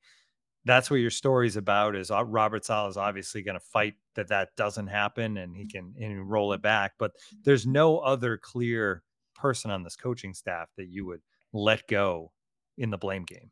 that's 0.65 0.91
what 0.91 0.97
your 0.97 1.11
story's 1.11 1.55
about 1.55 1.95
is 1.95 2.11
uh, 2.11 2.25
Robert 2.25 2.65
Saleh 2.65 2.89
is 2.89 2.97
obviously 2.97 3.41
going 3.41 3.57
to 3.57 3.65
fight 3.65 3.93
that 4.15 4.27
that 4.27 4.49
doesn't 4.57 4.87
happen 4.87 5.37
and 5.37 5.55
he 5.55 5.65
can 5.65 5.93
and 5.99 6.29
roll 6.29 6.53
it 6.53 6.61
back. 6.61 6.93
But 6.97 7.13
there's 7.43 7.65
no 7.65 7.99
other 7.99 8.37
clear 8.37 9.03
person 9.35 9.71
on 9.71 9.83
this 9.83 9.95
coaching 9.95 10.33
staff 10.33 10.69
that 10.75 10.87
you 10.87 11.05
would 11.05 11.21
let 11.53 11.87
go 11.87 12.31
in 12.77 12.89
the 12.89 12.97
blame 12.97 13.23
game. 13.23 13.51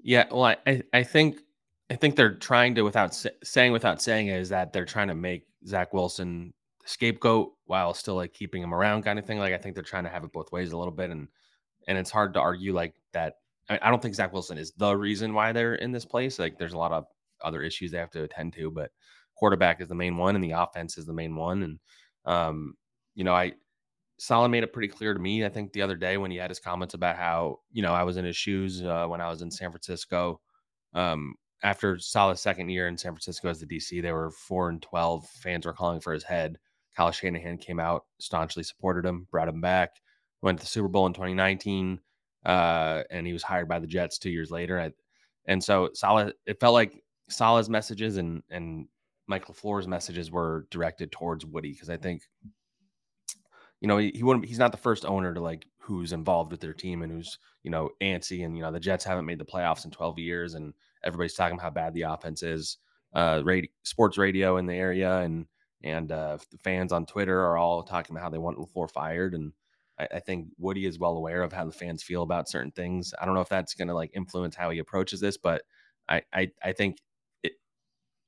Yeah, 0.00 0.26
well, 0.30 0.44
I 0.44 0.56
I, 0.66 0.82
I 0.92 1.02
think 1.02 1.40
I 1.90 1.94
think 1.94 2.16
they're 2.16 2.34
trying 2.34 2.74
to 2.74 2.82
without 2.82 3.14
sa- 3.14 3.28
saying 3.44 3.72
without 3.72 4.02
saying 4.02 4.28
is 4.28 4.48
that 4.48 4.72
they're 4.72 4.84
trying 4.84 5.08
to 5.08 5.14
make 5.14 5.46
Zach 5.66 5.92
Wilson 5.92 6.52
the 6.82 6.88
scapegoat 6.88 7.52
while 7.66 7.94
still 7.94 8.16
like 8.16 8.32
keeping 8.32 8.62
him 8.62 8.74
around, 8.74 9.02
kind 9.02 9.18
of 9.18 9.24
thing. 9.24 9.38
Like 9.38 9.52
I 9.52 9.58
think 9.58 9.74
they're 9.74 9.84
trying 9.84 10.04
to 10.04 10.10
have 10.10 10.24
it 10.24 10.32
both 10.32 10.52
ways 10.52 10.72
a 10.72 10.78
little 10.78 10.92
bit, 10.92 11.10
and 11.10 11.28
and 11.86 11.96
it's 11.98 12.10
hard 12.10 12.34
to 12.34 12.40
argue 12.40 12.74
like 12.74 12.94
that. 13.12 13.34
I, 13.68 13.78
I 13.82 13.90
don't 13.90 14.02
think 14.02 14.14
Zach 14.14 14.32
Wilson 14.32 14.58
is 14.58 14.72
the 14.76 14.96
reason 14.96 15.34
why 15.34 15.52
they're 15.52 15.76
in 15.76 15.92
this 15.92 16.04
place. 16.04 16.38
Like 16.38 16.58
there's 16.58 16.72
a 16.72 16.78
lot 16.78 16.92
of 16.92 17.06
other 17.42 17.62
issues 17.62 17.90
they 17.92 17.98
have 17.98 18.10
to 18.10 18.24
attend 18.24 18.54
to, 18.54 18.70
but 18.70 18.90
quarterback 19.36 19.80
is 19.80 19.88
the 19.88 19.94
main 19.94 20.16
one, 20.16 20.34
and 20.34 20.44
the 20.44 20.52
offense 20.52 20.98
is 20.98 21.06
the 21.06 21.12
main 21.12 21.36
one. 21.36 21.62
And 21.62 21.78
um, 22.24 22.74
you 23.14 23.22
know, 23.22 23.34
I 23.34 23.52
Saleh 24.18 24.50
made 24.50 24.64
it 24.64 24.72
pretty 24.72 24.88
clear 24.88 25.14
to 25.14 25.20
me. 25.20 25.44
I 25.44 25.48
think 25.48 25.72
the 25.72 25.82
other 25.82 25.96
day 25.96 26.16
when 26.16 26.30
he 26.30 26.38
had 26.38 26.50
his 26.50 26.58
comments 26.58 26.94
about 26.94 27.16
how 27.16 27.60
you 27.70 27.82
know 27.82 27.92
I 27.92 28.02
was 28.02 28.16
in 28.16 28.24
his 28.24 28.36
shoes 28.36 28.82
uh, 28.82 29.06
when 29.06 29.20
I 29.20 29.28
was 29.28 29.42
in 29.42 29.50
San 29.52 29.70
Francisco. 29.70 30.40
Um, 30.94 31.34
after 31.66 31.98
Saleh's 31.98 32.40
second 32.40 32.68
year 32.68 32.86
in 32.86 32.96
San 32.96 33.10
Francisco 33.10 33.48
as 33.48 33.58
the 33.58 33.66
DC, 33.66 34.00
they 34.00 34.12
were 34.12 34.30
four 34.30 34.68
and 34.68 34.80
twelve. 34.80 35.28
Fans 35.28 35.66
were 35.66 35.72
calling 35.72 36.00
for 36.00 36.12
his 36.12 36.22
head. 36.22 36.58
Kyle 36.96 37.10
Shanahan 37.10 37.58
came 37.58 37.80
out, 37.80 38.04
staunchly 38.20 38.62
supported 38.62 39.04
him, 39.04 39.26
brought 39.32 39.48
him 39.48 39.60
back, 39.60 39.90
went 40.42 40.60
to 40.60 40.64
the 40.64 40.68
Super 40.68 40.86
Bowl 40.86 41.06
in 41.06 41.12
2019, 41.12 41.98
uh, 42.46 43.02
and 43.10 43.26
he 43.26 43.32
was 43.32 43.42
hired 43.42 43.68
by 43.68 43.80
the 43.80 43.86
Jets 43.86 44.16
two 44.16 44.30
years 44.30 44.52
later. 44.52 44.80
I, 44.80 44.92
and 45.46 45.62
so 45.62 45.90
Saleh, 45.92 46.32
it 46.46 46.60
felt 46.60 46.72
like 46.72 47.02
Saleh's 47.28 47.68
messages 47.68 48.16
and 48.16 48.44
and 48.48 48.86
Mike 49.26 49.46
LaFleur's 49.46 49.88
messages 49.88 50.30
were 50.30 50.68
directed 50.70 51.10
towards 51.10 51.44
Woody 51.44 51.72
because 51.72 51.90
I 51.90 51.96
think 51.96 52.22
you 53.80 53.88
know, 53.88 53.98
he, 53.98 54.10
he 54.14 54.22
wouldn't. 54.22 54.46
He's 54.46 54.58
not 54.58 54.72
the 54.72 54.78
first 54.78 55.04
owner 55.04 55.34
to 55.34 55.40
like 55.40 55.66
who's 55.78 56.12
involved 56.12 56.50
with 56.50 56.60
their 56.60 56.72
team 56.72 57.02
and 57.02 57.12
who's 57.12 57.38
you 57.62 57.70
know 57.70 57.90
antsy. 58.00 58.44
And 58.44 58.56
you 58.56 58.62
know, 58.62 58.72
the 58.72 58.80
Jets 58.80 59.04
haven't 59.04 59.26
made 59.26 59.38
the 59.38 59.44
playoffs 59.44 59.84
in 59.84 59.90
12 59.90 60.18
years, 60.18 60.54
and 60.54 60.72
everybody's 61.06 61.34
talking 61.34 61.54
about 61.54 61.64
how 61.64 61.70
bad 61.70 61.94
the 61.94 62.02
offense 62.02 62.42
is. 62.42 62.78
Uh, 63.14 63.40
radio, 63.44 63.70
sports 63.84 64.18
radio 64.18 64.58
in 64.58 64.66
the 64.66 64.74
area 64.74 65.18
and 65.18 65.46
and 65.82 66.10
uh, 66.10 66.38
the 66.50 66.58
fans 66.58 66.92
on 66.92 67.06
Twitter 67.06 67.38
are 67.38 67.56
all 67.56 67.82
talking 67.82 68.14
about 68.14 68.24
how 68.24 68.30
they 68.30 68.38
want 68.38 68.58
LaFleur 68.58 68.90
fired. 68.90 69.34
And 69.34 69.52
I, 69.98 70.08
I, 70.14 70.20
think 70.20 70.48
Woody 70.58 70.86
is 70.86 70.98
well 70.98 71.16
aware 71.16 71.42
of 71.42 71.52
how 71.52 71.64
the 71.64 71.72
fans 71.72 72.02
feel 72.02 72.22
about 72.22 72.48
certain 72.48 72.72
things. 72.72 73.14
I 73.20 73.24
don't 73.24 73.34
know 73.34 73.40
if 73.40 73.48
that's 73.48 73.74
going 73.74 73.88
to 73.88 73.94
like 73.94 74.10
influence 74.14 74.56
how 74.56 74.70
he 74.70 74.80
approaches 74.80 75.20
this, 75.20 75.36
but 75.36 75.62
I 76.08 76.22
I, 76.32 76.50
I 76.62 76.72
think 76.72 76.98
it. 77.42 77.52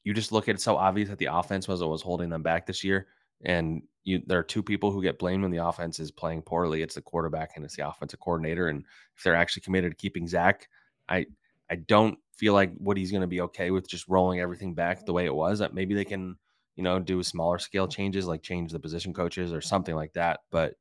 You 0.04 0.14
just 0.14 0.32
look 0.32 0.48
at 0.48 0.54
it 0.54 0.60
so 0.60 0.76
obvious 0.76 1.08
that 1.08 1.18
the 1.18 1.26
offense 1.26 1.68
was 1.68 1.80
what 1.80 1.90
was 1.90 2.02
holding 2.02 2.30
them 2.30 2.42
back 2.42 2.66
this 2.66 2.84
year, 2.84 3.08
and 3.44 3.82
you 4.04 4.22
there 4.26 4.38
are 4.38 4.44
two 4.44 4.62
people 4.62 4.90
who 4.90 5.02
get 5.02 5.18
blamed 5.18 5.42
when 5.42 5.50
the 5.50 5.64
offense 5.64 5.98
is 5.98 6.10
playing 6.10 6.42
poorly. 6.42 6.82
It's 6.82 6.94
the 6.94 7.02
quarterback 7.02 7.52
and 7.56 7.64
it's 7.64 7.76
the 7.76 7.88
offensive 7.88 8.20
coordinator. 8.20 8.68
And 8.68 8.84
if 9.16 9.22
they're 9.22 9.34
actually 9.34 9.62
committed 9.62 9.92
to 9.92 9.96
keeping 9.96 10.28
Zach, 10.28 10.68
I 11.08 11.26
I 11.70 11.76
don't 11.76 12.18
feel 12.38 12.54
like 12.54 12.72
Woody's 12.78 13.10
going 13.10 13.22
to 13.22 13.26
be 13.26 13.40
okay 13.42 13.70
with 13.70 13.88
just 13.88 14.08
rolling 14.08 14.40
everything 14.40 14.74
back 14.74 15.04
the 15.04 15.12
way 15.12 15.26
it 15.26 15.34
was. 15.34 15.58
That 15.58 15.74
maybe 15.74 15.94
they 15.94 16.04
can 16.04 16.36
you 16.76 16.82
know 16.84 16.98
do 16.98 17.22
smaller 17.22 17.58
scale 17.58 17.88
changes 17.88 18.26
like 18.26 18.42
change 18.42 18.72
the 18.72 18.78
position 18.78 19.12
coaches 19.12 19.52
or 19.52 19.60
something 19.60 19.94
like 19.94 20.12
that. 20.14 20.40
But 20.50 20.74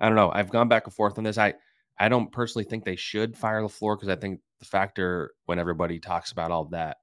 I 0.00 0.06
don't 0.06 0.16
know. 0.16 0.32
I've 0.32 0.50
gone 0.50 0.68
back 0.68 0.86
and 0.86 0.94
forth 0.94 1.16
on 1.18 1.24
this. 1.24 1.38
I 1.38 1.54
I 1.98 2.08
don't 2.08 2.32
personally 2.32 2.64
think 2.64 2.84
they 2.84 2.96
should 2.96 3.36
fire 3.36 3.62
LaFleur 3.62 3.96
because 3.96 4.08
I 4.08 4.16
think 4.16 4.40
the 4.58 4.64
factor 4.64 5.32
when 5.46 5.58
everybody 5.58 6.00
talks 6.00 6.32
about 6.32 6.50
all 6.50 6.64
that 6.66 6.96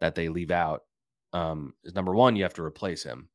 that 0.00 0.14
they 0.14 0.28
leave 0.28 0.50
out 0.50 0.82
um, 1.32 1.74
is 1.84 1.94
number 1.94 2.14
one, 2.14 2.36
you 2.36 2.42
have 2.44 2.54
to 2.54 2.62
replace 2.62 3.02
him. 3.02 3.28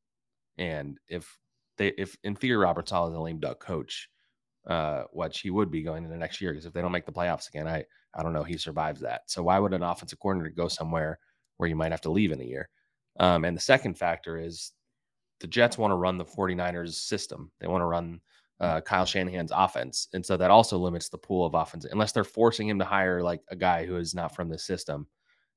And 0.58 0.98
if 1.08 1.38
they, 1.78 1.92
if 1.98 2.16
in 2.24 2.34
theory 2.34 2.56
Robert 2.56 2.88
Saleh 2.88 3.10
is 3.10 3.16
a 3.16 3.20
lame 3.20 3.40
duck 3.40 3.60
coach, 3.60 4.08
uh, 4.66 5.04
which 5.12 5.40
he 5.40 5.50
would 5.50 5.70
be 5.70 5.82
going 5.82 6.04
into 6.04 6.16
next 6.16 6.40
year, 6.40 6.52
because 6.52 6.66
if 6.66 6.72
they 6.72 6.82
don't 6.82 6.92
make 6.92 7.06
the 7.06 7.12
playoffs 7.12 7.48
again, 7.48 7.66
I 7.68 7.84
I 8.14 8.22
don't 8.22 8.32
know 8.32 8.42
he 8.42 8.58
survives 8.58 9.00
that. 9.00 9.22
So 9.26 9.42
why 9.42 9.58
would 9.58 9.72
an 9.74 9.82
offensive 9.82 10.20
coordinator 10.20 10.54
go 10.54 10.68
somewhere 10.68 11.18
where 11.56 11.68
you 11.68 11.76
might 11.76 11.92
have 11.92 12.00
to 12.02 12.10
leave 12.10 12.32
in 12.32 12.40
a 12.40 12.44
year? 12.44 12.68
Um, 13.18 13.44
and 13.44 13.56
the 13.56 13.60
second 13.60 13.98
factor 13.98 14.38
is 14.38 14.72
the 15.40 15.46
Jets 15.46 15.78
want 15.78 15.90
to 15.90 15.96
run 15.96 16.18
the 16.18 16.24
49ers 16.24 16.94
system. 16.94 17.50
They 17.60 17.66
want 17.66 17.82
to 17.82 17.86
run 17.86 18.20
uh, 18.60 18.80
Kyle 18.80 19.04
Shanahan's 19.04 19.52
offense. 19.54 20.08
And 20.12 20.24
so 20.24 20.36
that 20.36 20.50
also 20.50 20.78
limits 20.78 21.08
the 21.08 21.18
pool 21.18 21.44
of 21.44 21.54
offense, 21.54 21.84
unless 21.84 22.12
they're 22.12 22.24
forcing 22.24 22.68
him 22.68 22.78
to 22.78 22.84
hire 22.84 23.22
like 23.22 23.40
a 23.48 23.56
guy 23.56 23.84
who 23.84 23.96
is 23.96 24.14
not 24.14 24.34
from 24.34 24.48
the 24.48 24.58
system, 24.58 25.06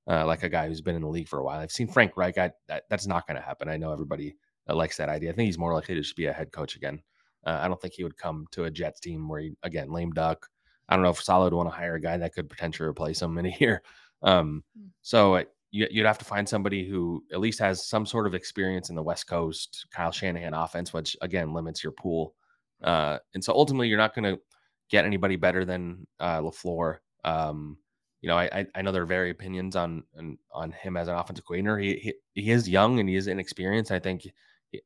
uh, 0.09 0.25
like 0.25 0.43
a 0.43 0.49
guy 0.49 0.67
who's 0.67 0.81
been 0.81 0.95
in 0.95 1.03
the 1.03 1.07
league 1.07 1.27
for 1.27 1.39
a 1.39 1.43
while. 1.43 1.59
I've 1.59 1.71
seen 1.71 1.87
Frank 1.87 2.17
Reich. 2.17 2.37
I, 2.37 2.51
that, 2.67 2.83
that's 2.89 3.05
not 3.05 3.27
going 3.27 3.39
to 3.39 3.45
happen. 3.45 3.69
I 3.69 3.77
know 3.77 3.93
everybody 3.93 4.35
likes 4.67 4.97
that 4.97 5.09
idea. 5.09 5.29
I 5.31 5.33
think 5.35 5.45
he's 5.45 5.59
more 5.59 5.73
likely 5.73 5.95
to 5.95 6.01
just 6.01 6.15
be 6.15 6.25
a 6.25 6.33
head 6.33 6.51
coach 6.51 6.75
again. 6.75 7.01
Uh, 7.45 7.59
I 7.61 7.67
don't 7.67 7.79
think 7.81 7.93
he 7.93 8.03
would 8.03 8.17
come 8.17 8.45
to 8.51 8.65
a 8.65 8.71
Jets 8.71 8.99
team 8.99 9.27
where 9.27 9.39
he 9.39 9.53
again 9.63 9.91
lame 9.91 10.11
duck. 10.11 10.47
I 10.89 10.95
don't 10.95 11.03
know 11.03 11.09
if 11.09 11.21
Saleh 11.21 11.45
would 11.45 11.53
want 11.53 11.69
to 11.69 11.75
hire 11.75 11.95
a 11.95 12.01
guy 12.01 12.17
that 12.17 12.33
could 12.33 12.49
potentially 12.49 12.87
replace 12.87 13.21
him 13.21 13.37
in 13.37 13.47
a 13.47 13.55
year. 13.59 13.81
Um, 14.21 14.63
hmm. 14.77 14.87
so 15.01 15.43
you, 15.71 15.87
would 15.95 16.05
have 16.07 16.17
to 16.19 16.25
find 16.25 16.47
somebody 16.47 16.87
who 16.87 17.23
at 17.33 17.41
least 17.41 17.59
has 17.59 17.85
some 17.85 18.05
sort 18.05 18.27
of 18.27 18.33
experience 18.33 18.89
in 18.89 18.95
the 18.95 19.03
West 19.03 19.27
Coast 19.27 19.87
Kyle 19.91 20.11
Shanahan 20.11 20.53
offense, 20.53 20.93
which 20.93 21.17
again 21.21 21.53
limits 21.53 21.83
your 21.83 21.91
pool. 21.91 22.33
Uh, 22.81 23.17
and 23.33 23.43
so 23.43 23.53
ultimately, 23.53 23.87
you're 23.87 23.97
not 23.97 24.15
going 24.15 24.35
to 24.35 24.41
get 24.89 25.05
anybody 25.05 25.35
better 25.35 25.65
than 25.65 26.07
uh, 26.19 26.39
Lafleur. 26.39 26.97
Um, 27.25 27.77
you 28.21 28.29
know, 28.29 28.37
I 28.37 28.65
I 28.73 28.81
know 28.81 28.91
there 28.91 29.03
are 29.03 29.07
very 29.07 29.31
opinions 29.31 29.75
on 29.75 30.03
on, 30.17 30.37
on 30.51 30.71
him 30.71 30.97
as 30.97 31.07
an 31.07 31.15
offensive 31.15 31.45
coordinator. 31.45 31.77
He, 31.77 31.95
he 31.95 32.41
he 32.41 32.51
is 32.51 32.69
young 32.69 32.99
and 32.99 33.09
he 33.09 33.15
is 33.15 33.27
inexperienced. 33.27 33.91
I 33.91 33.99
think 33.99 34.27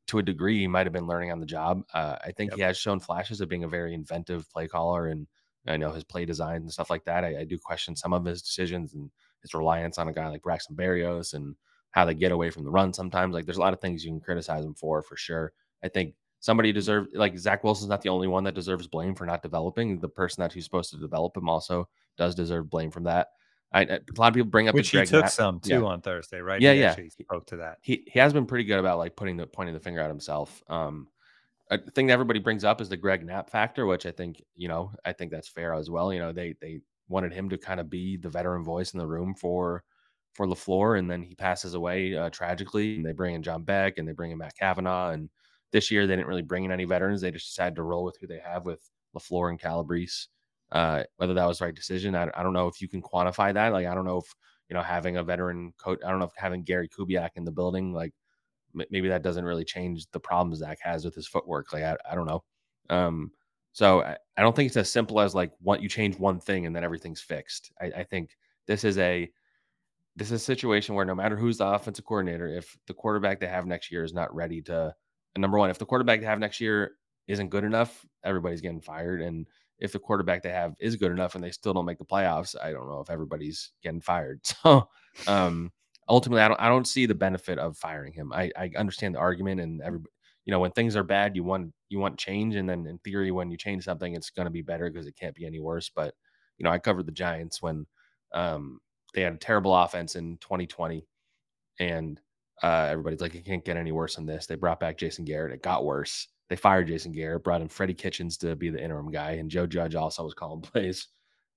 to 0.06 0.18
a 0.18 0.22
degree, 0.22 0.60
he 0.60 0.66
might 0.66 0.86
have 0.86 0.92
been 0.92 1.06
learning 1.06 1.32
on 1.32 1.40
the 1.40 1.46
job. 1.46 1.82
Uh, 1.92 2.16
I 2.24 2.32
think 2.32 2.52
yep. 2.52 2.56
he 2.56 2.62
has 2.62 2.76
shown 2.76 3.00
flashes 3.00 3.40
of 3.40 3.48
being 3.48 3.64
a 3.64 3.68
very 3.68 3.94
inventive 3.94 4.50
play 4.50 4.68
caller, 4.68 5.08
and 5.08 5.26
I 5.66 5.76
know 5.76 5.92
his 5.92 6.04
play 6.04 6.24
design 6.24 6.56
and 6.56 6.72
stuff 6.72 6.90
like 6.90 7.04
that. 7.04 7.24
I, 7.24 7.40
I 7.40 7.44
do 7.44 7.58
question 7.58 7.96
some 7.96 8.12
of 8.12 8.24
his 8.24 8.42
decisions 8.42 8.94
and 8.94 9.10
his 9.42 9.54
reliance 9.54 9.98
on 9.98 10.08
a 10.08 10.12
guy 10.12 10.28
like 10.28 10.42
Braxton 10.42 10.76
Berrios 10.76 11.34
and 11.34 11.54
how 11.92 12.04
they 12.04 12.14
get 12.14 12.32
away 12.32 12.50
from 12.50 12.64
the 12.64 12.70
run 12.70 12.92
sometimes. 12.92 13.34
Like, 13.34 13.44
there's 13.44 13.58
a 13.58 13.60
lot 13.60 13.72
of 13.72 13.80
things 13.80 14.04
you 14.04 14.10
can 14.10 14.20
criticize 14.20 14.64
him 14.64 14.74
for, 14.74 15.02
for 15.02 15.16
sure. 15.16 15.52
I 15.82 15.88
think 15.88 16.14
somebody 16.40 16.72
deserves, 16.72 17.08
like, 17.14 17.36
Zach 17.38 17.64
Wilson's 17.64 17.90
not 17.90 18.02
the 18.02 18.10
only 18.10 18.28
one 18.28 18.44
that 18.44 18.54
deserves 18.54 18.86
blame 18.86 19.14
for 19.14 19.26
not 19.26 19.42
developing. 19.42 19.98
The 19.98 20.08
person 20.08 20.42
that 20.42 20.52
who's 20.52 20.64
supposed 20.64 20.90
to 20.90 20.98
develop 20.98 21.36
him 21.36 21.48
also 21.48 21.88
does 22.16 22.34
deserve 22.34 22.70
blame 22.70 22.90
from 22.90 23.04
that. 23.04 23.28
I, 23.72 23.82
a 23.82 24.00
lot 24.16 24.28
of 24.28 24.34
people 24.34 24.50
bring 24.50 24.68
up 24.68 24.74
which 24.74 24.90
he 24.90 25.04
took 25.04 25.28
some 25.28 25.60
too 25.60 25.80
yeah. 25.80 25.82
on 25.82 26.00
Thursday, 26.00 26.40
right? 26.40 26.60
Yeah, 26.60 26.72
he 26.72 26.80
yeah. 26.80 26.96
Spoke 27.08 27.46
to 27.46 27.58
that. 27.58 27.78
He 27.82 28.04
he 28.06 28.18
has 28.18 28.32
been 28.32 28.46
pretty 28.46 28.64
good 28.64 28.78
about 28.78 28.98
like 28.98 29.14
putting 29.14 29.36
the 29.36 29.46
pointing 29.46 29.74
the 29.74 29.80
finger 29.80 30.00
at 30.00 30.08
himself. 30.08 30.62
Um, 30.68 31.06
a 31.70 31.78
thing 31.78 32.08
that 32.08 32.14
everybody 32.14 32.40
brings 32.40 32.64
up 32.64 32.80
is 32.80 32.88
the 32.88 32.96
Greg 32.96 33.24
Knapp 33.24 33.48
factor, 33.48 33.86
which 33.86 34.06
I 34.06 34.10
think 34.10 34.42
you 34.56 34.68
know 34.68 34.92
I 35.04 35.12
think 35.12 35.30
that's 35.30 35.48
fair 35.48 35.72
as 35.74 35.88
well. 35.88 36.12
You 36.12 36.18
know, 36.18 36.32
they 36.32 36.56
they 36.60 36.80
wanted 37.08 37.32
him 37.32 37.48
to 37.50 37.58
kind 37.58 37.78
of 37.78 37.88
be 37.88 38.16
the 38.16 38.28
veteran 38.28 38.64
voice 38.64 38.92
in 38.92 38.98
the 38.98 39.06
room 39.06 39.34
for 39.34 39.84
for 40.34 40.46
Lafleur, 40.46 40.98
and 40.98 41.08
then 41.08 41.22
he 41.22 41.34
passes 41.34 41.74
away 41.74 42.16
uh, 42.16 42.30
tragically, 42.30 42.96
and 42.96 43.06
they 43.06 43.12
bring 43.12 43.34
in 43.34 43.42
John 43.42 43.62
Beck 43.62 43.98
and 43.98 44.06
they 44.06 44.12
bring 44.12 44.32
in 44.32 44.38
Matt 44.38 44.56
Cavanaugh, 44.56 45.10
and 45.10 45.28
this 45.70 45.90
year 45.90 46.06
they 46.06 46.16
didn't 46.16 46.28
really 46.28 46.42
bring 46.42 46.64
in 46.64 46.72
any 46.72 46.84
veterans. 46.84 47.20
They 47.20 47.30
just 47.30 47.46
decided 47.46 47.76
to 47.76 47.82
roll 47.84 48.04
with 48.04 48.16
who 48.20 48.26
they 48.26 48.40
have 48.40 48.64
with 48.64 48.90
Lafleur 49.16 49.50
and 49.50 49.60
Calabrese. 49.60 50.26
Uh, 50.72 51.02
whether 51.16 51.34
that 51.34 51.46
was 51.46 51.58
the 51.58 51.64
right 51.64 51.74
decision, 51.74 52.14
I, 52.14 52.30
I 52.34 52.42
don't 52.42 52.52
know 52.52 52.68
if 52.68 52.80
you 52.80 52.88
can 52.88 53.02
quantify 53.02 53.52
that. 53.54 53.72
Like, 53.72 53.86
I 53.86 53.94
don't 53.94 54.04
know 54.04 54.18
if 54.18 54.34
you 54.68 54.74
know 54.74 54.82
having 54.82 55.16
a 55.16 55.24
veteran 55.24 55.72
coach. 55.78 55.98
I 56.04 56.10
don't 56.10 56.20
know 56.20 56.26
if 56.26 56.32
having 56.36 56.62
Gary 56.62 56.88
Kubiak 56.88 57.30
in 57.36 57.44
the 57.44 57.52
building, 57.52 57.92
like 57.92 58.12
maybe 58.72 59.08
that 59.08 59.22
doesn't 59.22 59.44
really 59.44 59.64
change 59.64 60.06
the 60.12 60.20
problems 60.20 60.58
Zach 60.58 60.78
has 60.80 61.04
with 61.04 61.14
his 61.14 61.26
footwork. 61.26 61.72
Like, 61.72 61.82
I, 61.82 61.96
I 62.10 62.14
don't 62.14 62.26
know. 62.26 62.44
Um, 62.88 63.32
so 63.72 64.02
I, 64.02 64.16
I 64.36 64.42
don't 64.42 64.54
think 64.54 64.68
it's 64.68 64.76
as 64.76 64.90
simple 64.90 65.20
as 65.20 65.34
like 65.34 65.52
what 65.60 65.82
you 65.82 65.88
change 65.88 66.18
one 66.18 66.40
thing 66.40 66.66
and 66.66 66.74
then 66.74 66.84
everything's 66.84 67.20
fixed. 67.20 67.72
I, 67.80 67.86
I 67.86 68.04
think 68.04 68.36
this 68.66 68.84
is 68.84 68.98
a 68.98 69.30
this 70.16 70.28
is 70.28 70.40
a 70.40 70.44
situation 70.44 70.94
where 70.94 71.04
no 71.04 71.14
matter 71.14 71.36
who's 71.36 71.58
the 71.58 71.66
offensive 71.66 72.04
coordinator, 72.04 72.48
if 72.48 72.76
the 72.86 72.94
quarterback 72.94 73.40
they 73.40 73.46
have 73.46 73.66
next 73.66 73.90
year 73.90 74.04
is 74.04 74.12
not 74.12 74.34
ready 74.34 74.60
to, 74.62 74.94
number 75.36 75.56
one, 75.56 75.70
if 75.70 75.78
the 75.78 75.86
quarterback 75.86 76.20
they 76.20 76.26
have 76.26 76.40
next 76.40 76.60
year 76.60 76.92
isn't 77.30 77.48
good 77.48 77.64
enough, 77.64 78.04
everybody's 78.24 78.60
getting 78.60 78.80
fired. 78.80 79.22
And 79.22 79.46
if 79.78 79.92
the 79.92 79.98
quarterback 79.98 80.42
they 80.42 80.50
have 80.50 80.74
is 80.80 80.96
good 80.96 81.12
enough 81.12 81.34
and 81.34 81.44
they 81.44 81.50
still 81.50 81.72
don't 81.72 81.86
make 81.86 81.98
the 81.98 82.04
playoffs, 82.04 82.54
I 82.60 82.72
don't 82.72 82.88
know 82.88 83.00
if 83.00 83.10
everybody's 83.10 83.72
getting 83.82 84.00
fired. 84.00 84.40
So 84.62 84.88
um, 85.26 85.72
ultimately, 86.08 86.42
I 86.42 86.48
don't 86.48 86.60
I 86.60 86.68
don't 86.68 86.86
see 86.86 87.06
the 87.06 87.14
benefit 87.14 87.58
of 87.58 87.76
firing 87.76 88.12
him. 88.12 88.32
I, 88.32 88.50
I 88.56 88.70
understand 88.76 89.14
the 89.14 89.20
argument 89.20 89.60
and 89.60 89.80
every 89.80 90.00
you 90.44 90.50
know 90.52 90.60
when 90.60 90.72
things 90.72 90.96
are 90.96 91.04
bad, 91.04 91.36
you 91.36 91.44
want 91.44 91.72
you 91.88 91.98
want 91.98 92.18
change, 92.18 92.56
and 92.56 92.68
then 92.68 92.86
in 92.86 92.98
theory, 92.98 93.30
when 93.30 93.50
you 93.50 93.56
change 93.56 93.84
something, 93.84 94.14
it's 94.14 94.30
going 94.30 94.46
to 94.46 94.50
be 94.50 94.62
better 94.62 94.90
because 94.90 95.06
it 95.06 95.16
can't 95.16 95.34
be 95.34 95.46
any 95.46 95.60
worse. 95.60 95.90
But 95.94 96.14
you 96.58 96.64
know, 96.64 96.70
I 96.70 96.78
covered 96.78 97.06
the 97.06 97.12
Giants 97.12 97.62
when 97.62 97.86
um, 98.34 98.80
they 99.14 99.22
had 99.22 99.34
a 99.34 99.38
terrible 99.38 99.74
offense 99.74 100.16
in 100.16 100.38
2020, 100.38 101.06
and 101.78 102.20
uh, 102.62 102.88
everybody's 102.90 103.20
like, 103.20 103.34
it 103.34 103.44
can't 103.44 103.64
get 103.64 103.76
any 103.76 103.92
worse 103.92 104.16
than 104.16 104.26
this. 104.26 104.46
They 104.46 104.56
brought 104.56 104.80
back 104.80 104.98
Jason 104.98 105.24
Garrett. 105.24 105.52
It 105.52 105.62
got 105.62 105.84
worse. 105.84 106.28
They 106.50 106.56
fired 106.56 106.88
Jason 106.88 107.12
Garrett, 107.12 107.44
brought 107.44 107.62
in 107.62 107.68
Freddie 107.68 107.94
Kitchens 107.94 108.36
to 108.38 108.56
be 108.56 108.70
the 108.70 108.82
interim 108.82 109.10
guy, 109.10 109.32
and 109.32 109.48
Joe 109.48 109.68
Judge 109.68 109.94
also 109.94 110.24
was 110.24 110.34
calling 110.34 110.60
plays, 110.62 111.06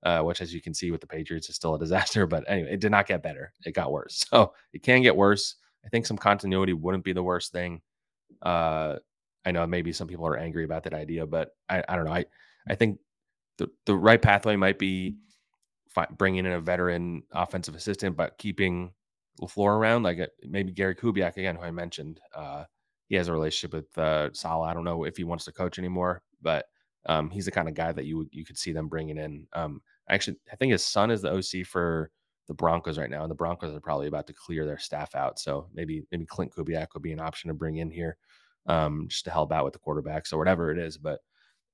uh, 0.03 0.21
which, 0.21 0.39
as 0.39 0.53
you 0.53 0.61
can 0.61 0.73
see 0.73 0.91
with 0.91 1.01
the 1.01 1.07
Patriots, 1.07 1.49
is 1.49 1.55
still 1.55 1.73
a 1.73 1.79
disaster. 1.79 2.27
But 2.27 2.43
anyway, 2.47 2.73
it 2.73 2.79
did 2.79 2.91
not 2.91 3.07
get 3.07 3.23
better. 3.23 3.51
It 3.65 3.73
got 3.73 3.91
worse. 3.91 4.23
So 4.29 4.53
it 4.71 4.83
can 4.83 5.01
get 5.01 5.17
worse. 5.17 5.55
I 5.83 5.89
think 5.89 6.05
some 6.05 6.17
continuity 6.17 6.73
wouldn't 6.73 7.03
be 7.03 7.11
the 7.11 7.23
worst 7.23 7.51
thing. 7.51 7.81
Uh, 8.41 8.97
I 9.43 9.51
know 9.51 9.65
maybe 9.67 9.91
some 9.91 10.07
people 10.07 10.27
are 10.27 10.37
angry 10.37 10.63
about 10.63 10.83
that 10.83 10.93
idea, 10.93 11.25
but 11.25 11.49
I, 11.67 11.83
I 11.89 11.95
don't 11.95 12.05
know. 12.05 12.13
I, 12.13 12.25
I 12.69 12.75
think 12.75 12.99
the, 13.57 13.69
the 13.85 13.95
right 13.95 14.21
pathway 14.21 14.55
might 14.55 14.79
be 14.79 15.17
fi- 15.89 16.07
bringing 16.17 16.45
in 16.45 16.53
a 16.53 16.61
veteran 16.61 17.23
offensive 17.31 17.75
assistant, 17.75 18.15
but 18.15 18.37
keeping 18.37 18.91
LaFleur 19.41 19.75
around, 19.75 20.03
like 20.03 20.19
uh, 20.19 20.27
maybe 20.43 20.71
Gary 20.71 20.95
Kubiak 20.95 21.35
again, 21.37 21.55
who 21.55 21.63
I 21.63 21.71
mentioned. 21.71 22.19
Uh, 22.33 22.65
he 23.07 23.15
has 23.15 23.27
a 23.27 23.33
relationship 23.33 23.73
with 23.73 23.97
uh, 23.97 24.29
Saleh. 24.33 24.69
I 24.69 24.73
don't 24.73 24.83
know 24.83 25.03
if 25.03 25.17
he 25.17 25.23
wants 25.23 25.45
to 25.45 25.51
coach 25.51 25.77
anymore, 25.77 26.21
but 26.41 26.65
um, 27.05 27.29
he's 27.29 27.45
the 27.45 27.51
kind 27.51 27.67
of 27.67 27.75
guy 27.75 27.91
that 27.91 28.05
you 28.05 28.27
you 28.31 28.45
could 28.45 28.57
see 28.57 28.71
them 28.71 28.87
bringing 28.87 29.17
in. 29.17 29.47
Um, 29.53 29.81
actually, 30.09 30.37
I 30.51 30.55
think 30.55 30.71
his 30.71 30.85
son 30.85 31.11
is 31.11 31.21
the 31.21 31.31
OC 31.31 31.65
for 31.65 32.11
the 32.47 32.53
Broncos 32.53 32.97
right 32.97 33.09
now, 33.09 33.23
and 33.23 33.31
the 33.31 33.35
Broncos 33.35 33.75
are 33.75 33.79
probably 33.79 34.07
about 34.07 34.27
to 34.27 34.33
clear 34.33 34.65
their 34.65 34.77
staff 34.77 35.15
out. 35.15 35.39
So 35.39 35.67
maybe 35.73 36.03
maybe 36.11 36.25
Klint 36.25 36.53
Kubiak 36.53 36.87
would 36.93 37.03
be 37.03 37.13
an 37.13 37.19
option 37.19 37.49
to 37.49 37.53
bring 37.53 37.77
in 37.77 37.91
here, 37.91 38.17
um, 38.67 39.07
just 39.09 39.25
to 39.25 39.31
help 39.31 39.51
out 39.51 39.65
with 39.65 39.73
the 39.73 39.79
quarterbacks 39.79 40.31
or 40.31 40.37
whatever 40.37 40.71
it 40.71 40.77
is. 40.77 40.97
But 40.97 41.19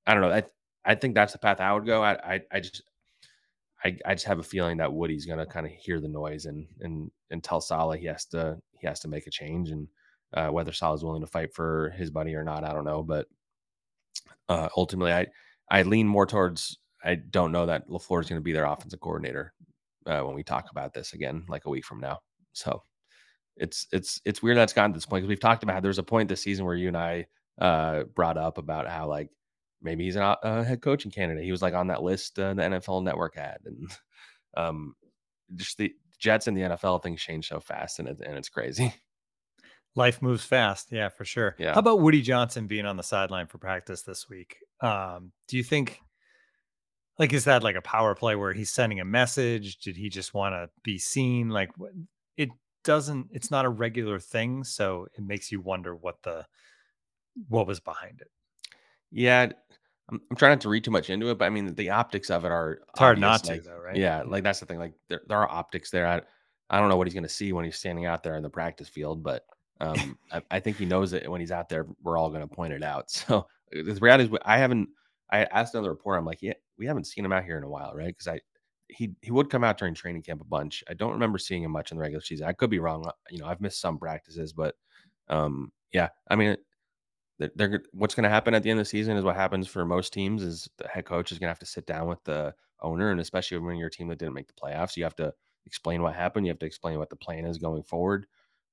I 0.08 0.14
don't 0.14 0.24
know. 0.24 0.32
I 0.32 0.44
I 0.86 0.96
think 0.96 1.16
that's 1.16 1.34
the 1.34 1.40
path 1.40 1.60
I 1.60 1.74
would 1.74 1.86
go. 1.86 2.04
I 2.04 2.36
I, 2.36 2.42
I 2.52 2.60
just 2.60 2.82
I, 3.84 3.98
I 4.06 4.14
just 4.14 4.26
have 4.26 4.40
a 4.40 4.44
feeling 4.44 4.78
that 4.78 4.92
Woody's 4.92 5.26
going 5.26 5.40
to 5.40 5.46
kind 5.46 5.66
of 5.66 5.72
hear 5.72 6.00
the 6.00 6.10
noise 6.10 6.46
and 6.46 6.68
and 6.82 7.12
and 7.30 7.44
tell 7.44 7.62
Saleh 7.62 8.00
he 8.00 8.08
has 8.08 8.26
to 8.28 8.58
he 8.80 8.88
has 8.88 9.00
to 9.02 9.08
make 9.08 9.28
a 9.28 9.32
change 9.32 9.72
and 9.72 9.88
uh, 10.34 10.50
whether 10.50 10.72
Sal 10.72 10.94
is 10.94 11.04
willing 11.04 11.22
to 11.22 11.28
fight 11.28 11.54
for 11.54 11.92
his 11.98 12.12
buddy 12.12 12.36
or 12.36 12.44
not, 12.44 12.64
I 12.64 12.74
don't 12.74 12.86
know. 12.86 13.04
But 13.04 13.28
uh, 14.48 14.70
ultimately, 14.76 15.14
I 15.14 15.28
I 15.70 15.84
lean 15.84 16.08
more 16.08 16.26
towards 16.26 16.78
I 17.04 17.16
don't 17.16 17.52
know 17.52 17.68
that 17.68 17.88
Lafleur 17.90 18.22
is 18.22 18.30
going 18.30 18.40
to 18.40 18.44
be 18.44 18.54
their 18.54 18.66
offensive 18.66 19.00
coordinator 19.00 19.54
uh, 20.06 20.22
when 20.22 20.36
we 20.36 20.44
talk 20.44 20.70
about 20.72 20.94
this 20.94 21.14
again, 21.14 21.46
like 21.48 21.66
a 21.66 21.70
week 21.70 21.86
from 21.86 22.00
now. 22.00 22.20
So 22.54 22.84
it's 23.56 23.88
it's 23.92 24.22
it's 24.26 24.42
weird 24.42 24.58
that's 24.58 24.74
gotten 24.74 24.92
to 24.92 24.98
this 24.98 25.06
point 25.06 25.22
because 25.22 25.30
we've 25.30 25.40
talked 25.40 25.64
about 25.64 25.84
there's 25.84 26.00
a 26.00 26.04
point 26.04 26.30
this 26.30 26.42
season 26.42 26.66
where 26.66 26.76
you 26.76 26.88
and 26.88 26.98
I 26.98 27.28
uh, 27.60 28.04
brought 28.16 28.38
up 28.38 28.58
about 28.58 28.88
how 28.88 29.08
like 29.08 29.30
maybe 29.82 30.06
he's 30.06 30.16
a 30.16 30.24
uh, 30.24 30.64
head 30.64 30.82
coaching 30.82 31.12
candidate. 31.12 31.44
He 31.44 31.52
was 31.52 31.62
like 31.62 31.74
on 31.74 31.88
that 31.88 32.04
list 32.04 32.40
uh, 32.40 32.54
the 32.54 32.64
NFL 32.64 33.04
Network 33.04 33.36
had, 33.36 33.58
and 33.66 33.90
um, 34.58 34.96
just 35.56 35.78
the 35.78 35.94
Jets 36.20 36.48
and 36.48 36.58
the 36.58 36.62
NFL 36.62 37.04
things 37.04 37.22
change 37.22 37.48
so 37.48 37.60
fast, 37.60 38.00
and 38.00 38.08
it, 38.08 38.22
and 38.26 38.38
it's 38.38 38.50
crazy. 38.50 38.94
Life 39.96 40.22
moves 40.22 40.44
fast. 40.44 40.92
Yeah, 40.92 41.10
for 41.10 41.26
sure. 41.26 41.56
Yeah. 41.58 41.74
How 41.74 41.80
about 41.80 42.00
Woody 42.00 42.22
Johnson 42.22 42.68
being 42.68 42.86
on 42.86 42.98
the 42.98 43.04
sideline 43.04 43.48
for 43.48 43.58
practice 43.58 44.04
this 44.04 44.30
week? 44.30 44.58
Um, 44.82 45.32
do 45.48 45.58
you 45.58 45.64
think 45.64 46.00
like 47.18 47.34
is 47.34 47.44
that 47.44 47.64
like 47.64 47.76
a 47.76 47.82
power 47.82 48.16
play 48.16 48.36
where 48.36 48.54
he's 48.54 48.72
sending 48.72 49.00
a 49.00 49.06
message? 49.06 49.78
Did 49.80 49.98
he 49.98 50.10
just 50.10 50.34
want 50.34 50.54
to 50.54 50.70
be 50.84 50.98
seen? 50.98 51.50
Like 51.50 51.72
it 52.38 52.50
doesn't 52.84 53.28
it's 53.32 53.52
not 53.52 53.66
a 53.66 53.70
regular 53.70 54.20
thing, 54.20 54.64
so 54.64 55.08
it 55.18 55.24
makes 55.24 55.52
you 55.52 55.60
wonder 55.60 55.96
what 55.96 56.22
the 56.24 56.46
what 57.50 57.68
was 57.68 57.80
behind 57.80 58.22
it. 58.22 58.32
Yeah, 59.12 59.50
I'm, 60.10 60.22
I'm 60.32 60.38
trying 60.38 60.52
not 60.52 60.62
to 60.62 60.70
read 60.70 60.84
too 60.84 60.92
much 60.92 61.10
into 61.10 61.30
it, 61.30 61.38
but 61.38 61.46
I 61.46 61.50
mean 61.50 61.76
the 61.76 61.90
optics 61.90 62.30
of 62.30 62.46
it 62.46 62.52
are 62.52 62.80
It's 62.90 63.00
hard 63.00 63.18
obvious, 63.18 63.22
not 63.22 63.44
to 63.44 63.52
like, 63.52 63.64
though, 63.64 63.80
right? 63.80 63.98
Yeah, 63.98 64.24
like 64.26 64.44
that's 64.44 64.62
the 64.62 64.66
thing. 64.66 64.80
Like 64.80 64.94
there, 65.10 65.22
there 65.28 65.40
are 65.40 65.50
optics 65.50 65.92
there. 65.92 66.08
I, 66.08 66.22
I 66.70 66.80
don't 66.80 66.88
know 66.88 66.98
what 66.98 67.08
he's 67.08 67.14
going 67.14 67.24
to 67.24 67.30
see 67.30 67.52
when 67.52 67.66
he's 67.66 67.78
standing 67.78 68.06
out 68.06 68.24
there 68.24 68.36
in 68.36 68.44
the 68.44 68.50
practice 68.50 68.88
field, 68.88 69.24
but 69.24 69.44
um, 69.80 70.18
I, 70.32 70.42
I 70.52 70.60
think 70.60 70.78
he 70.78 70.86
knows 70.86 71.14
it 71.14 71.30
when 71.30 71.42
he's 71.42 71.52
out 71.52 71.70
there. 71.70 71.88
We're 72.04 72.18
all 72.18 72.30
going 72.30 72.48
to 72.48 72.56
point 72.56 72.74
it 72.74 72.84
out. 72.84 73.10
So 73.12 73.48
the 73.72 73.94
reality 74.02 74.26
is, 74.26 74.32
I 74.46 74.58
haven't. 74.58 74.90
I 75.32 75.44
asked 75.46 75.76
another 75.76 75.90
reporter. 75.92 76.18
I'm 76.18 76.26
like, 76.26 76.42
yeah, 76.42 76.54
we 76.80 76.88
haven't 76.88 77.06
seen 77.06 77.24
him 77.24 77.32
out 77.32 77.44
here 77.44 77.58
in 77.58 77.64
a 77.64 77.70
while, 77.70 77.94
right? 77.94 78.08
Because 78.08 78.28
I, 78.28 78.40
he 78.88 79.12
he 79.22 79.32
would 79.32 79.52
come 79.52 79.64
out 79.64 79.78
during 79.78 79.94
training 79.94 80.24
camp 80.24 80.42
a 80.42 80.46
bunch. 80.46 80.84
I 80.90 80.96
don't 80.96 81.12
remember 81.12 81.38
seeing 81.38 81.64
him 81.64 81.72
much 81.72 81.92
in 81.92 81.98
the 81.98 82.02
regular 82.02 82.22
season. 82.22 82.48
I 82.48 82.54
could 82.54 82.72
be 82.72 82.80
wrong. 82.80 83.06
uh, 83.08 83.12
You 83.30 83.38
know, 83.40 83.46
I've 83.46 83.62
missed 83.62 83.80
some 83.80 84.00
practices, 84.00 84.54
but 84.54 84.76
um, 85.28 85.72
yeah, 85.94 86.10
I 86.30 86.36
mean, 86.36 86.58
they're, 87.40 87.52
they're 87.56 87.84
what's 87.94 88.16
going 88.16 88.24
to 88.24 88.30
happen 88.30 88.54
at 88.54 88.64
the 88.64 88.70
end 88.70 88.80
of 88.80 88.86
the 88.86 88.90
season 88.90 89.18
is 89.18 89.24
what 89.24 89.36
happens 89.36 89.68
for 89.68 89.86
most 89.86 90.14
teams 90.14 90.44
is 90.44 90.70
the 90.78 90.88
head 90.88 91.06
coach 91.06 91.32
is 91.32 91.40
going 91.40 91.48
to 91.48 91.52
have 91.52 91.60
to 91.60 91.66
sit 91.66 91.86
down 91.86 92.08
with 92.08 92.24
the 92.26 92.54
owner 92.82 93.12
and 93.12 93.20
especially 93.20 93.58
when 93.58 93.78
you're 93.78 93.88
a 93.88 93.92
team 93.92 94.08
that 94.08 94.20
didn't 94.20 94.34
make 94.34 94.48
the 94.48 94.54
playoffs 94.54 94.96
you 94.96 95.04
have 95.04 95.16
to 95.16 95.34
explain 95.66 96.02
what 96.02 96.16
happened 96.16 96.46
you 96.46 96.52
have 96.52 96.60
to 96.60 96.66
explain 96.66 96.98
what 96.98 97.10
the 97.10 97.16
plan 97.16 97.46
is 97.46 97.58
going 97.58 97.84
forward 97.84 98.26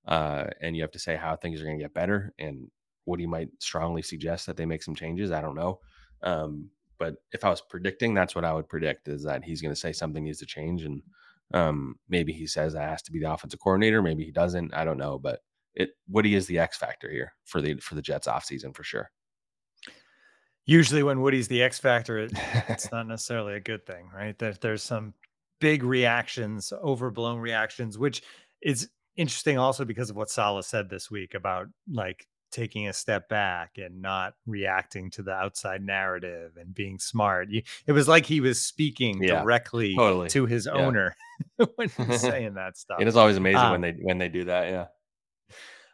uh, 0.07 0.45
and 0.61 0.77
you 0.77 0.83
have 0.83 0.92
to 0.92 0.99
say 0.99 1.16
how 1.16 1.37
things 1.37 1.61
are 1.61 1.64
going 1.64 1.79
to 1.79 1.85
get 1.85 1.95
better 1.95 2.33
and 2.38 2.71
Woody 3.07 3.27
might 3.27 3.51
strongly 3.61 4.03
suggest 4.03 4.47
that 4.47 4.57
they 4.57 4.66
make 4.66 4.83
some 4.83 4.95
changes 4.95 5.31
I 5.31 5.40
don't 5.40 5.57
know 5.57 5.81
um, 6.23 6.71
but 6.99 7.16
if 7.33 7.45
I 7.45 7.51
was 7.51 7.61
predicting 7.61 8.14
that's 8.14 8.35
what 8.35 8.45
I 8.45 8.53
would 8.53 8.69
predict 8.69 9.09
is 9.09 9.23
that 9.25 9.45
he's 9.45 9.62
going 9.62 9.75
to 9.75 9.81
say 9.81 9.92
something 9.92 10.25
needs 10.25 10.38
to 10.40 10.47
change 10.47 10.85
and 10.85 11.03
um, 11.55 11.97
maybe 12.09 12.33
he 12.33 12.47
says 12.47 12.73
that 12.73 12.88
has 12.88 13.03
to 13.03 13.12
be 13.12 13.21
the 13.21 13.33
offensive 13.33 13.61
coordinator 13.61 14.03
maybe 14.03 14.25
he 14.25 14.33
doesn't 14.33 14.75
I 14.75 14.85
don't 14.85 14.99
know 14.99 15.19
but 15.19 15.40
it 15.77 15.90
Woody 16.09 16.35
is 16.35 16.47
the 16.47 16.59
X 16.59 16.77
factor 16.77 17.11
here 17.11 17.35
for 17.45 17.61
the 17.61 17.77
for 17.77 17.95
the 17.95 18.03
Jets 18.03 18.27
offseason 18.27 18.75
for 18.75 18.83
sure. 18.83 19.11
Usually 20.64 21.05
when 21.05 21.21
Woody's 21.21 21.47
the 21.47 21.62
X 21.62 21.79
factor, 21.79 22.19
it, 22.19 22.33
it's 22.69 22.90
not 22.92 23.07
necessarily 23.07 23.55
a 23.55 23.61
good 23.61 23.87
thing, 23.87 24.11
right? 24.12 24.37
There, 24.37 24.55
there's 24.55 24.83
some 24.83 25.14
big 25.61 25.85
reactions, 25.85 26.73
overblown 26.73 27.38
reactions, 27.38 27.99
which 27.99 28.23
is 28.62 28.88
interesting 29.16 29.59
also 29.59 29.85
because 29.85 30.11
of 30.11 30.16
what 30.16 30.31
Saleh 30.31 30.64
said 30.64 30.88
this 30.90 31.11
week 31.11 31.35
about 31.35 31.68
like 31.90 32.26
taking 32.52 32.88
a 32.88 32.92
step 32.92 33.29
back 33.29 33.76
and 33.76 34.00
not 34.00 34.35
reacting 34.46 35.11
to 35.11 35.22
the 35.22 35.33
outside 35.33 35.83
narrative 35.83 36.52
and 36.57 36.74
being 36.74 36.98
smart. 36.98 37.48
It 37.87 37.92
was 37.92 38.09
like 38.09 38.24
he 38.24 38.40
was 38.40 38.62
speaking 38.64 39.22
Yeah, 39.22 39.42
directly 39.42 39.94
totally. 39.96 40.29
to 40.31 40.46
his 40.46 40.66
Yeah. 40.66 40.72
owner 40.87 41.14
when 41.74 41.88
he 41.88 42.02
was 42.05 42.20
saying 42.33 42.55
that 42.55 42.76
stuff. 42.79 43.00
It 43.00 43.09
is 43.09 43.16
always 43.16 43.37
amazing 43.37 43.61
Um, 43.61 43.72
when 43.72 43.81
they 43.81 43.92
when 44.00 44.18
they 44.18 44.29
do 44.29 44.44
that. 44.44 44.68
Yeah. 44.70 44.87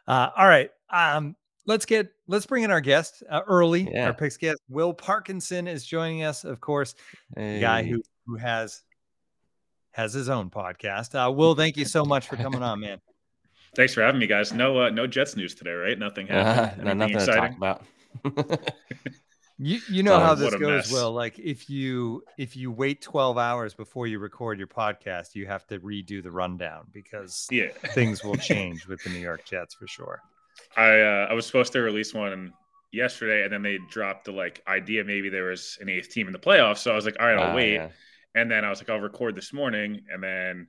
Uh, 0.07 0.29
all 0.37 0.47
right. 0.47 0.69
Um, 0.89 1.35
let's 1.65 1.85
get 1.85 2.11
let's 2.27 2.45
bring 2.45 2.63
in 2.63 2.71
our 2.71 2.81
guest 2.81 3.23
uh, 3.29 3.41
early. 3.47 3.89
Yeah. 3.91 4.07
Our 4.07 4.13
picks 4.13 4.37
guest, 4.37 4.61
Will 4.69 4.93
Parkinson, 4.93 5.67
is 5.67 5.85
joining 5.85 6.23
us. 6.23 6.43
Of 6.43 6.61
course, 6.61 6.95
the 7.35 7.59
guy 7.59 7.83
who 7.83 8.01
who 8.25 8.35
has 8.35 8.83
has 9.91 10.13
his 10.13 10.29
own 10.29 10.49
podcast. 10.49 11.13
Uh, 11.15 11.31
Will, 11.35 11.55
thank 11.55 11.77
you 11.77 11.85
so 11.85 12.05
much 12.05 12.27
for 12.27 12.35
coming 12.35 12.61
on, 12.63 12.79
man. 12.79 12.99
Thanks 13.75 13.93
for 13.93 14.01
having 14.01 14.19
me, 14.19 14.27
guys. 14.27 14.53
No, 14.53 14.79
uh, 14.83 14.89
no 14.89 15.07
Jets 15.07 15.35
news 15.35 15.55
today, 15.55 15.71
right? 15.71 15.97
Nothing 15.97 16.27
Uh, 16.29 16.71
happened. 16.71 16.79
no, 16.81 16.93
Anything 16.93 16.93
nothing 16.93 17.19
to 17.19 17.27
talk 17.27 17.51
exciting? 17.51 17.57
about. 17.57 17.85
You 19.57 19.81
you 19.87 20.03
know 20.03 20.19
Oh, 20.19 20.19
how 20.19 20.35
this 20.35 20.57
goes, 20.57 20.85
mess. 20.85 20.87
Will. 20.87 21.11
Like 21.13 21.39
if 21.39 21.69
you 21.69 22.23
if 22.37 22.55
you 22.55 22.71
wait 22.71 23.01
twelve 23.01 23.37
hours 23.37 23.73
before 23.73 24.07
you 24.07 24.19
record 24.19 24.57
your 24.57 24.67
podcast, 24.67 25.35
you 25.35 25.45
have 25.47 25.65
to 25.67 25.79
redo 25.79 26.21
the 26.23 26.31
rundown 26.31 26.87
because 26.91 27.51
Yeah, 27.51 27.69
things 27.93 28.23
will 28.23 28.37
change 28.37 28.87
with 28.87 29.03
the 29.03 29.09
New 29.09 29.19
York 29.19 29.45
Jets 29.45 29.75
for 29.75 29.87
sure. 29.87 30.23
I 30.75 30.99
uh, 31.01 31.27
I 31.29 31.33
was 31.33 31.45
supposed 31.45 31.73
to 31.73 31.81
release 31.81 32.13
one 32.13 32.53
yesterday, 32.91 33.43
and 33.43 33.51
then 33.53 33.61
they 33.61 33.77
dropped 33.89 34.25
the 34.25 34.31
like 34.31 34.61
idea 34.67 35.03
maybe 35.03 35.29
there 35.29 35.45
was 35.49 35.77
an 35.81 35.89
eighth 35.89 36.09
team 36.09 36.27
in 36.27 36.33
the 36.33 36.39
playoffs. 36.39 36.79
So 36.79 36.91
I 36.91 36.95
was 36.95 37.05
like, 37.05 37.17
all 37.19 37.27
right, 37.27 37.37
I'll 37.37 37.49
Ah, 37.49 37.51
wait. 37.51 37.83
yeah. 37.83 37.91
And 38.35 38.49
then 38.49 38.65
I 38.65 38.69
was 38.69 38.81
like, 38.81 38.89
I'll 38.89 38.99
record 38.99 39.35
this 39.35 39.53
morning, 39.53 40.01
and 40.11 40.23
then 40.23 40.67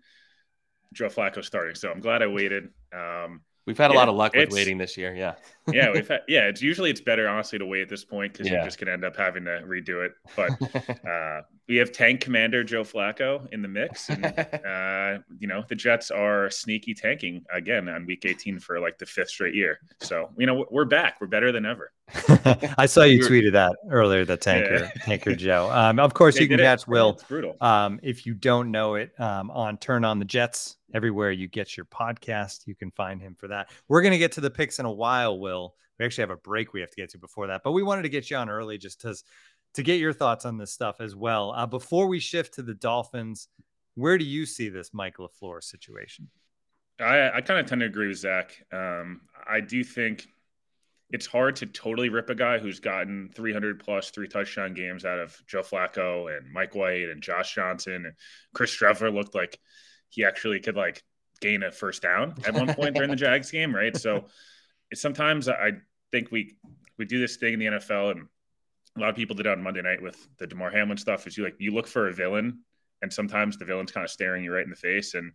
Joe 0.94 1.08
Flacco 1.08 1.44
starting. 1.44 1.74
So 1.74 1.90
I'm 1.90 2.00
glad 2.00 2.22
I 2.22 2.26
waited. 2.26 2.68
Um, 2.92 3.42
We've 3.66 3.78
had 3.78 3.90
a 3.90 3.94
Yeah, 3.94 4.00
lot 4.00 4.08
of 4.10 4.14
luck 4.14 4.34
with 4.34 4.50
waiting 4.52 4.76
this 4.76 4.96
year. 4.98 5.14
Yeah. 5.14 5.34
yeah, 5.72 5.90
we've 5.90 6.06
had, 6.14 6.20
yeah. 6.28 6.48
It's 6.48 6.60
usually 6.60 6.90
it's 6.90 7.00
better 7.00 7.26
honestly 7.28 7.58
to 7.58 7.66
wait 7.66 7.80
at 7.82 7.88
this 7.88 8.04
point 8.04 8.32
because 8.32 8.46
Yeah. 8.46 8.54
you're 8.56 8.64
just 8.64 8.78
gonna 8.78 8.92
end 8.92 9.04
up 9.04 9.16
having 9.16 9.44
to 9.46 9.62
redo 9.66 10.04
it. 10.04 10.12
But 10.36 10.50
uh, 11.08 11.42
we 11.68 11.76
have 11.76 11.92
tank 11.92 12.20
commander 12.20 12.62
Joe 12.62 12.82
Flacco 12.82 13.46
in 13.52 13.62
the 13.62 13.68
mix, 13.68 14.10
and 14.10 14.24
uh, 14.66 15.22
you 15.38 15.48
know 15.48 15.64
the 15.68 15.74
Jets 15.74 16.10
are 16.10 16.50
sneaky 16.50 16.94
tanking 16.94 17.44
again 17.52 17.88
on 17.88 18.06
Week 18.06 18.24
18 18.24 18.58
for 18.58 18.80
like 18.80 18.98
the 18.98 19.06
fifth 19.06 19.30
straight 19.30 19.54
year. 19.54 19.78
So 20.00 20.30
you 20.36 20.46
know 20.46 20.66
we're 20.70 20.84
back. 20.84 21.16
We're 21.20 21.26
better 21.26 21.52
than 21.52 21.64
ever. 21.64 21.92
I 22.76 22.84
saw 22.86 23.02
you 23.04 23.18
You're- 23.18 23.28
tweeted 23.28 23.52
that 23.52 23.76
earlier, 23.90 24.24
the 24.24 24.36
tanker, 24.36 24.90
tanker 25.00 25.34
Joe. 25.34 25.70
Um, 25.72 25.98
of 25.98 26.12
course, 26.12 26.34
They 26.34 26.42
you 26.42 26.48
can 26.48 26.58
did 26.58 26.64
it. 26.64 26.66
catch 26.66 26.86
Will 26.86 27.10
It's 27.10 27.22
brutal. 27.24 27.56
Um, 27.62 27.98
if 28.02 28.26
you 28.26 28.34
don't 28.34 28.70
know 28.70 28.96
it, 28.96 29.18
um, 29.18 29.50
on 29.50 29.78
Turn 29.78 30.04
on 30.04 30.18
the 30.18 30.24
Jets, 30.26 30.76
everywhere 30.92 31.30
you 31.32 31.48
get 31.48 31.76
your 31.78 31.86
podcast, 31.86 32.66
you 32.66 32.74
can 32.74 32.90
find 32.90 33.22
him 33.22 33.34
for 33.34 33.48
that. 33.48 33.70
We're 33.88 34.02
going 34.02 34.12
to 34.12 34.18
get 34.18 34.32
to 34.32 34.42
the 34.42 34.50
picks 34.50 34.78
in 34.78 34.84
a 34.86 34.92
while, 34.92 35.38
Will. 35.38 35.74
We 35.98 36.04
actually 36.04 36.22
have 36.22 36.30
a 36.30 36.36
break 36.36 36.72
we 36.72 36.80
have 36.80 36.90
to 36.90 36.96
get 36.96 37.10
to 37.10 37.18
before 37.18 37.46
that, 37.46 37.62
but 37.64 37.72
we 37.72 37.82
wanted 37.84 38.02
to 38.02 38.08
get 38.08 38.28
you 38.28 38.36
on 38.36 38.50
early 38.50 38.76
just 38.78 39.00
to, 39.02 39.14
to 39.74 39.82
get 39.82 40.00
your 40.00 40.12
thoughts 40.12 40.44
on 40.44 40.56
this 40.56 40.72
stuff 40.72 41.00
as 41.00 41.14
well. 41.14 41.52
Uh, 41.52 41.66
before 41.66 42.06
we 42.06 42.20
shift 42.20 42.54
to 42.54 42.62
the 42.62 42.74
Dolphins, 42.74 43.48
where 43.94 44.18
do 44.18 44.24
you 44.24 44.46
see 44.46 44.68
this 44.68 44.92
Mike 44.92 45.16
LaFleur 45.18 45.62
situation? 45.62 46.28
I, 47.00 47.30
I 47.30 47.40
kind 47.40 47.60
of 47.60 47.66
tend 47.66 47.80
to 47.80 47.86
agree 47.86 48.08
with 48.08 48.18
Zach. 48.18 48.64
Um, 48.72 49.22
I 49.48 49.60
do 49.60 49.82
think 49.82 50.26
it's 51.10 51.26
hard 51.26 51.56
to 51.56 51.66
totally 51.66 52.08
rip 52.08 52.30
a 52.30 52.34
guy 52.34 52.58
who's 52.58 52.80
gotten 52.80 53.30
300 53.34 53.78
plus 53.78 54.10
three 54.10 54.28
touchdown 54.28 54.74
games 54.74 55.04
out 55.04 55.18
of 55.18 55.36
Joe 55.46 55.62
Flacco 55.62 56.36
and 56.36 56.52
Mike 56.52 56.74
White 56.74 57.08
and 57.08 57.22
Josh 57.22 57.54
Johnson 57.54 58.06
and 58.06 58.14
Chris 58.54 58.74
Streveler 58.74 59.12
looked 59.12 59.34
like 59.34 59.58
he 60.08 60.24
actually 60.24 60.60
could 60.60 60.76
like 60.76 61.02
gain 61.40 61.62
a 61.62 61.70
first 61.70 62.02
down 62.02 62.34
at 62.46 62.54
one 62.54 62.72
point 62.74 62.94
during 62.94 63.10
the 63.10 63.16
Jags 63.24 63.50
game, 63.50 63.74
right? 63.74 63.96
So 63.96 64.24
it's 64.90 65.00
sometimes 65.00 65.48
I 65.48 65.72
think 66.10 66.30
we 66.30 66.56
we 66.96 67.04
do 67.04 67.18
this 67.18 67.36
thing 67.36 67.54
in 67.54 67.58
the 67.58 67.66
NFL 67.66 68.12
and 68.12 68.28
a 68.96 69.00
lot 69.00 69.10
of 69.10 69.16
people 69.16 69.34
did 69.34 69.46
on 69.46 69.62
Monday 69.62 69.82
night 69.82 70.02
with 70.02 70.28
the 70.38 70.46
Damar 70.46 70.70
Hamlin 70.70 70.98
stuff. 70.98 71.26
Is 71.26 71.36
you 71.36 71.44
like 71.44 71.56
you 71.58 71.72
look 71.72 71.86
for 71.86 72.08
a 72.08 72.12
villain, 72.12 72.60
and 73.02 73.12
sometimes 73.12 73.58
the 73.58 73.64
villain's 73.64 73.92
kind 73.92 74.04
of 74.04 74.10
staring 74.10 74.44
you 74.44 74.52
right 74.52 74.64
in 74.64 74.70
the 74.70 74.76
face. 74.76 75.14
And 75.14 75.32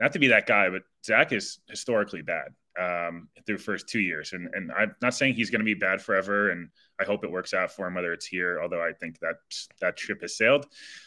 not 0.00 0.12
to 0.12 0.18
be 0.18 0.28
that 0.28 0.46
guy, 0.46 0.68
but 0.70 0.82
Zach 1.04 1.32
is 1.32 1.58
historically 1.68 2.22
bad 2.22 2.48
um, 2.78 3.28
through 3.46 3.58
first 3.58 3.88
two 3.88 4.00
years, 4.00 4.32
and 4.32 4.48
and 4.54 4.72
I'm 4.72 4.94
not 5.02 5.14
saying 5.14 5.34
he's 5.34 5.50
going 5.50 5.60
to 5.60 5.64
be 5.64 5.74
bad 5.74 6.00
forever. 6.00 6.50
And 6.50 6.68
I 7.00 7.04
hope 7.04 7.24
it 7.24 7.30
works 7.30 7.54
out 7.54 7.70
for 7.70 7.86
him, 7.86 7.94
whether 7.94 8.12
it's 8.12 8.26
here, 8.26 8.60
although 8.62 8.82
I 8.82 8.92
think 8.92 9.18
that 9.20 9.36
that 9.80 9.98
ship 9.98 10.22
has 10.22 10.36
sailed, 10.36 10.66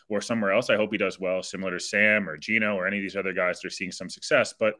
or 0.10 0.22
somewhere 0.22 0.52
else. 0.52 0.70
I 0.70 0.76
hope 0.76 0.92
he 0.92 0.98
does 0.98 1.20
well, 1.20 1.42
similar 1.42 1.72
to 1.72 1.80
Sam 1.80 2.30
or 2.30 2.38
Gino 2.38 2.76
or 2.76 2.88
any 2.88 2.98
of 2.98 3.04
these 3.04 3.16
other 3.16 3.34
guys 3.34 3.60
that 3.60 3.68
are 3.68 3.72
seeing 3.72 3.92
some 3.92 4.10
success. 4.10 4.54
But 4.60 4.76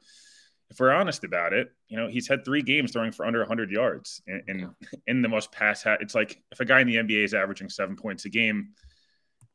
if 0.70 0.80
we're 0.80 0.92
honest 0.92 1.24
about 1.24 1.54
it, 1.54 1.72
you 1.88 1.98
know, 1.98 2.08
he's 2.08 2.28
had 2.28 2.46
three 2.46 2.62
games 2.62 2.92
throwing 2.92 3.12
for 3.12 3.26
under 3.26 3.40
100 3.40 3.72
yards 3.72 4.22
in 4.28 4.42
in, 4.48 4.76
in 5.08 5.22
the 5.22 5.30
most 5.30 5.52
pass. 5.52 5.84
Ha- 5.84 5.98
it's 6.00 6.14
like 6.16 6.42
if 6.52 6.60
a 6.60 6.66
guy 6.66 6.82
in 6.82 6.88
the 6.88 6.96
NBA 6.98 7.24
is 7.24 7.34
averaging 7.34 7.70
seven 7.70 7.96
points 7.96 8.26
a 8.26 8.30
game, 8.30 8.74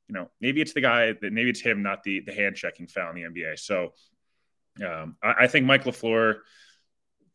you 0.08 0.14
know, 0.14 0.30
maybe 0.40 0.60
it's 0.60 0.72
the 0.72 0.80
guy 0.80 1.12
that 1.12 1.32
maybe 1.32 1.50
it's 1.50 1.60
him, 1.60 1.82
not 1.82 2.02
the 2.02 2.20
the 2.20 2.32
hand 2.34 2.56
checking 2.56 2.86
foul 2.86 3.10
in 3.14 3.16
the 3.16 3.22
NBA. 3.40 3.58
So 3.58 3.92
um, 4.84 5.16
I, 5.22 5.34
I 5.40 5.46
think 5.46 5.66
Mike 5.66 5.84
Lafleur, 5.84 6.38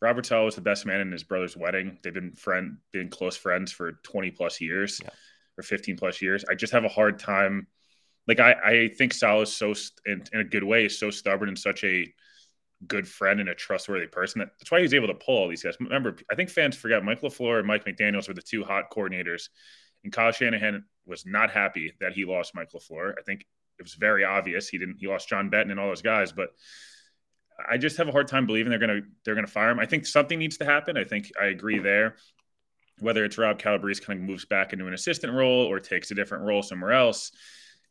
Robert 0.02 0.26
Saleh 0.26 0.46
was 0.46 0.56
the 0.56 0.62
best 0.62 0.86
man 0.86 1.00
in 1.02 1.12
his 1.12 1.24
brother's 1.24 1.56
wedding. 1.58 2.00
They've 2.04 2.14
been 2.14 2.34
friend, 2.34 2.78
been 2.92 3.10
close 3.10 3.38
friends 3.38 3.72
for 3.72 3.94
20 4.04 4.32
plus 4.32 4.60
years 4.62 5.00
Yeah. 5.04 5.10
or 5.58 5.64
15 5.64 5.96
plus 5.98 6.22
years. 6.22 6.44
I 6.50 6.56
just 6.56 6.74
have 6.74 6.84
a 6.86 6.90
hard 6.90 7.18
time. 7.20 7.68
Like 8.28 8.40
I, 8.40 8.52
I 8.64 8.88
think 8.98 9.14
Sal 9.14 9.42
is 9.42 9.52
so 9.56 9.74
st- 9.74 10.00
in, 10.06 10.24
in 10.34 10.40
a 10.42 10.50
good 10.50 10.64
way 10.64 10.86
is 10.86 11.00
so 11.00 11.10
stubborn 11.10 11.50
and 11.50 11.58
such 11.58 11.84
a 11.84 12.14
good 12.88 13.08
friend 13.08 13.40
and 13.40 13.50
a 13.50 13.56
trustworthy 13.56 14.08
person. 14.08 14.40
That's 14.40 14.72
why 14.72 14.80
he 14.80 14.84
was 14.84 14.94
able 14.94 15.08
to 15.08 15.14
pull 15.14 15.38
all 15.38 15.50
these 15.50 15.64
guys. 15.64 15.76
Remember, 15.80 16.16
I 16.32 16.36
think 16.36 16.50
fans 16.50 16.78
forgot 16.78 17.04
Mike 17.04 17.22
LaFleur 17.22 17.60
and 17.60 17.68
Mike 17.68 17.86
McDaniels 17.86 18.28
were 18.28 18.34
the 18.34 18.42
two 18.42 18.64
hot 18.64 18.86
coordinators. 18.92 19.50
And 20.04 20.14
Kyle 20.14 20.32
Shanahan 20.32 20.86
was 21.06 21.26
not 21.26 21.52
happy 21.52 21.94
that 22.00 22.14
he 22.14 22.24
lost 22.26 22.56
Mike 22.56 22.72
LaFleur. 22.72 23.14
I 23.18 23.22
think 23.24 23.46
it 23.80 23.84
was 23.84 23.96
very 23.96 24.24
obvious. 24.24 24.70
He 24.70 24.78
didn't 24.78 24.98
he 25.00 25.08
lost 25.08 25.28
John 25.28 25.50
Benton 25.50 25.72
and 25.72 25.80
all 25.80 25.88
those 25.88 26.02
guys, 26.02 26.32
but 26.32 26.50
I 27.68 27.78
just 27.78 27.98
have 27.98 28.08
a 28.08 28.12
hard 28.12 28.28
time 28.28 28.46
believing 28.46 28.70
they're 28.70 28.80
gonna 28.80 29.02
they're 29.26 29.36
gonna 29.36 29.48
fire 29.48 29.72
him. 29.72 29.80
I 29.80 29.86
think 29.86 30.06
something 30.06 30.40
needs 30.40 30.58
to 30.58 30.66
happen. 30.66 30.98
I 30.98 31.04
think 31.04 31.32
I 31.40 31.46
agree 31.46 31.80
there. 31.80 32.16
Whether 33.00 33.24
it's 33.24 33.38
Rob 33.38 33.60
Calabrese 33.60 34.04
kind 34.04 34.20
of 34.20 34.26
moves 34.26 34.46
back 34.46 34.74
into 34.74 34.88
an 34.88 34.94
assistant 34.94 35.34
role 35.34 35.66
or 35.66 35.80
takes 35.80 36.12
a 36.12 36.16
different 36.16 36.44
role 36.44 36.62
somewhere 36.62 36.92
else, 36.92 37.32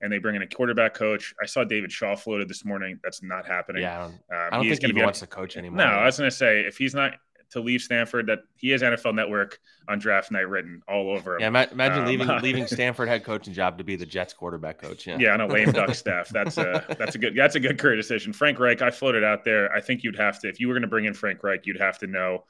and 0.01 0.13
they 0.13 0.19
bring 0.19 0.37
in 0.37 0.43
a 0.43 0.47
quarterback 0.47 0.95
coach. 0.95 1.35
I 1.43 1.47
saw 1.47 1.65
David 1.65 1.91
Shaw 1.93 2.15
floated 2.17 2.49
this 2.49 2.65
morning. 2.65 2.99
That's 3.03 3.23
not 3.23 3.47
happening. 3.47 3.83
Yeah. 3.83 3.97
I 3.99 4.03
don't, 4.03 4.13
Um, 4.13 4.19
I 4.31 4.51
don't 4.57 4.65
he's 4.65 4.79
think 4.79 4.83
he 4.85 4.89
even 4.91 5.05
wants 5.05 5.21
to 5.21 5.27
coach 5.27 5.57
anymore. 5.57 5.79
no, 5.79 5.85
I 5.85 6.05
was 6.07 6.19
going 6.19 6.31
to 6.31 6.37
say 6.37 6.61
if 6.61 6.77
he's 6.79 6.95
not 6.95 7.15
to 7.51 7.61
leave 7.61 7.81
Stanford 7.81 8.27
that 8.27 8.41
he 8.57 8.69
has 8.69 8.83
NFL 8.83 9.15
Network 9.15 9.59
on 9.89 9.99
draft 9.99 10.31
night 10.31 10.47
written 10.49 10.83
all 10.87 11.11
over 11.11 11.37
him. 11.37 11.41
Yeah, 11.41 11.49
ma- 11.49 11.65
imagine 11.73 12.01
Um, 12.01 12.07
leaving 12.07 12.29
leaving 12.43 12.67
Stanford 12.67 13.09
head 13.09 13.25
coaching 13.25 13.55
job 13.55 13.79
to 13.79 13.85
be 13.85 13.97
the 13.97 14.05
Jets 14.05 14.35
quarterback 14.35 14.79
coach. 14.79 15.07
Yeah, 15.07 15.17
Yeah, 15.19 15.33
on 15.33 15.41
a 15.41 15.47
lame 15.47 15.73
duck 15.73 15.95
staff. 15.95 16.29
That's 16.29 16.59
a 16.59 16.85
that's 16.99 17.15
a 17.15 17.19
good 17.19 17.35
that's 17.35 17.55
a 17.55 17.61
good 17.61 17.79
career 17.79 17.97
decision. 17.97 18.35
Frank 18.35 18.59
Reich, 18.59 18.83
I 18.83 18.91
floated 18.91 19.25
out 19.25 19.45
there. 19.45 19.73
I 19.73 19.81
think 19.81 20.05
you'd 20.05 20.17
have 20.19 20.39
to 20.43 20.49
if 20.49 20.61
you 20.61 20.69
were 20.69 20.75
going 20.75 20.83
to 20.83 20.89
bring 20.89 21.07
in 21.07 21.15
Frank 21.15 21.43
Reich, 21.43 21.65
you'd 21.67 21.81
have 21.81 21.99
to 22.01 22.07
know 22.07 22.45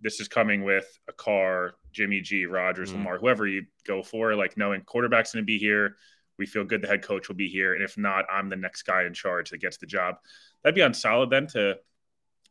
this 0.00 0.20
is 0.20 0.28
coming 0.28 0.62
with 0.62 0.86
a 1.08 1.12
car, 1.12 1.74
Jimmy 1.90 2.20
G, 2.20 2.46
Rogers, 2.46 2.90
Mhm. 2.92 2.98
Lamar, 2.98 3.18
whoever 3.18 3.48
you 3.48 3.66
go 3.84 4.00
for. 4.02 4.36
Like 4.36 4.56
knowing 4.56 4.82
quarterback's 4.82 5.32
going 5.34 5.42
to 5.42 5.46
be 5.46 5.58
here, 5.58 5.96
we 6.40 6.46
feel 6.46 6.64
good 6.64 6.82
the 6.82 6.88
head 6.88 7.02
coach 7.02 7.28
will 7.28 7.36
be 7.36 7.48
here, 7.48 7.74
and 7.74 7.84
if 7.84 7.96
not, 7.96 8.24
I'm 8.32 8.48
the 8.48 8.56
next 8.56 8.82
guy 8.82 9.04
in 9.04 9.14
charge 9.14 9.50
that 9.50 9.58
gets 9.58 9.76
the 9.76 9.86
job. 9.86 10.16
That'd 10.64 10.74
be 10.74 10.82
on 10.82 10.94
solid 10.94 11.30
then 11.30 11.46
to. 11.48 11.76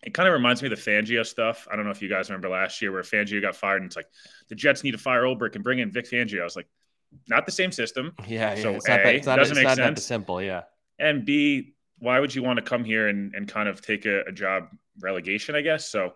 It 0.01 0.13
kind 0.13 0.29
of 0.29 0.33
reminds 0.33 0.61
me 0.61 0.71
of 0.71 0.77
the 0.77 0.91
Fangio 0.91 1.25
stuff. 1.25 1.67
I 1.69 1.75
don't 1.75 1.83
know 1.83 1.91
if 1.91 2.01
you 2.01 2.07
guys 2.07 2.29
remember 2.29 2.47
last 2.47 2.81
year 2.81 2.93
where 2.93 3.01
Fangio 3.01 3.41
got 3.41 3.57
fired, 3.57 3.81
and 3.81 3.87
it's 3.87 3.97
like 3.97 4.07
the 4.47 4.55
Jets 4.55 4.81
need 4.81 4.91
to 4.91 4.97
fire 4.97 5.23
Ulbrich 5.23 5.55
and 5.55 5.63
bring 5.63 5.79
in 5.79 5.91
Vic 5.91 6.09
Fangio. 6.09 6.39
I 6.39 6.45
was 6.45 6.55
like, 6.55 6.69
not 7.27 7.45
the 7.45 7.51
same 7.51 7.73
system. 7.73 8.13
yeah. 8.25 8.55
yeah. 8.55 8.61
So, 8.61 8.75
it's 8.75 8.87
not, 8.87 9.01
A, 9.01 9.03
that, 9.03 9.15
it's 9.15 9.27
not, 9.27 9.35
doesn't 9.37 9.57
it's 9.57 9.65
make 9.65 9.67
not 9.67 9.77
sense. 9.77 10.05
simple. 10.05 10.41
Yeah, 10.41 10.61
and 10.99 11.25
B, 11.25 11.73
why 11.97 12.19
would 12.19 12.33
you 12.33 12.43
want 12.43 12.57
to 12.57 12.63
come 12.63 12.85
here 12.85 13.09
and, 13.09 13.35
and 13.35 13.47
kind 13.47 13.67
of 13.67 13.81
take 13.81 14.05
a, 14.05 14.21
a 14.21 14.31
job 14.31 14.69
relegation, 15.01 15.55
I 15.55 15.61
guess? 15.61 15.89
So 15.89 16.13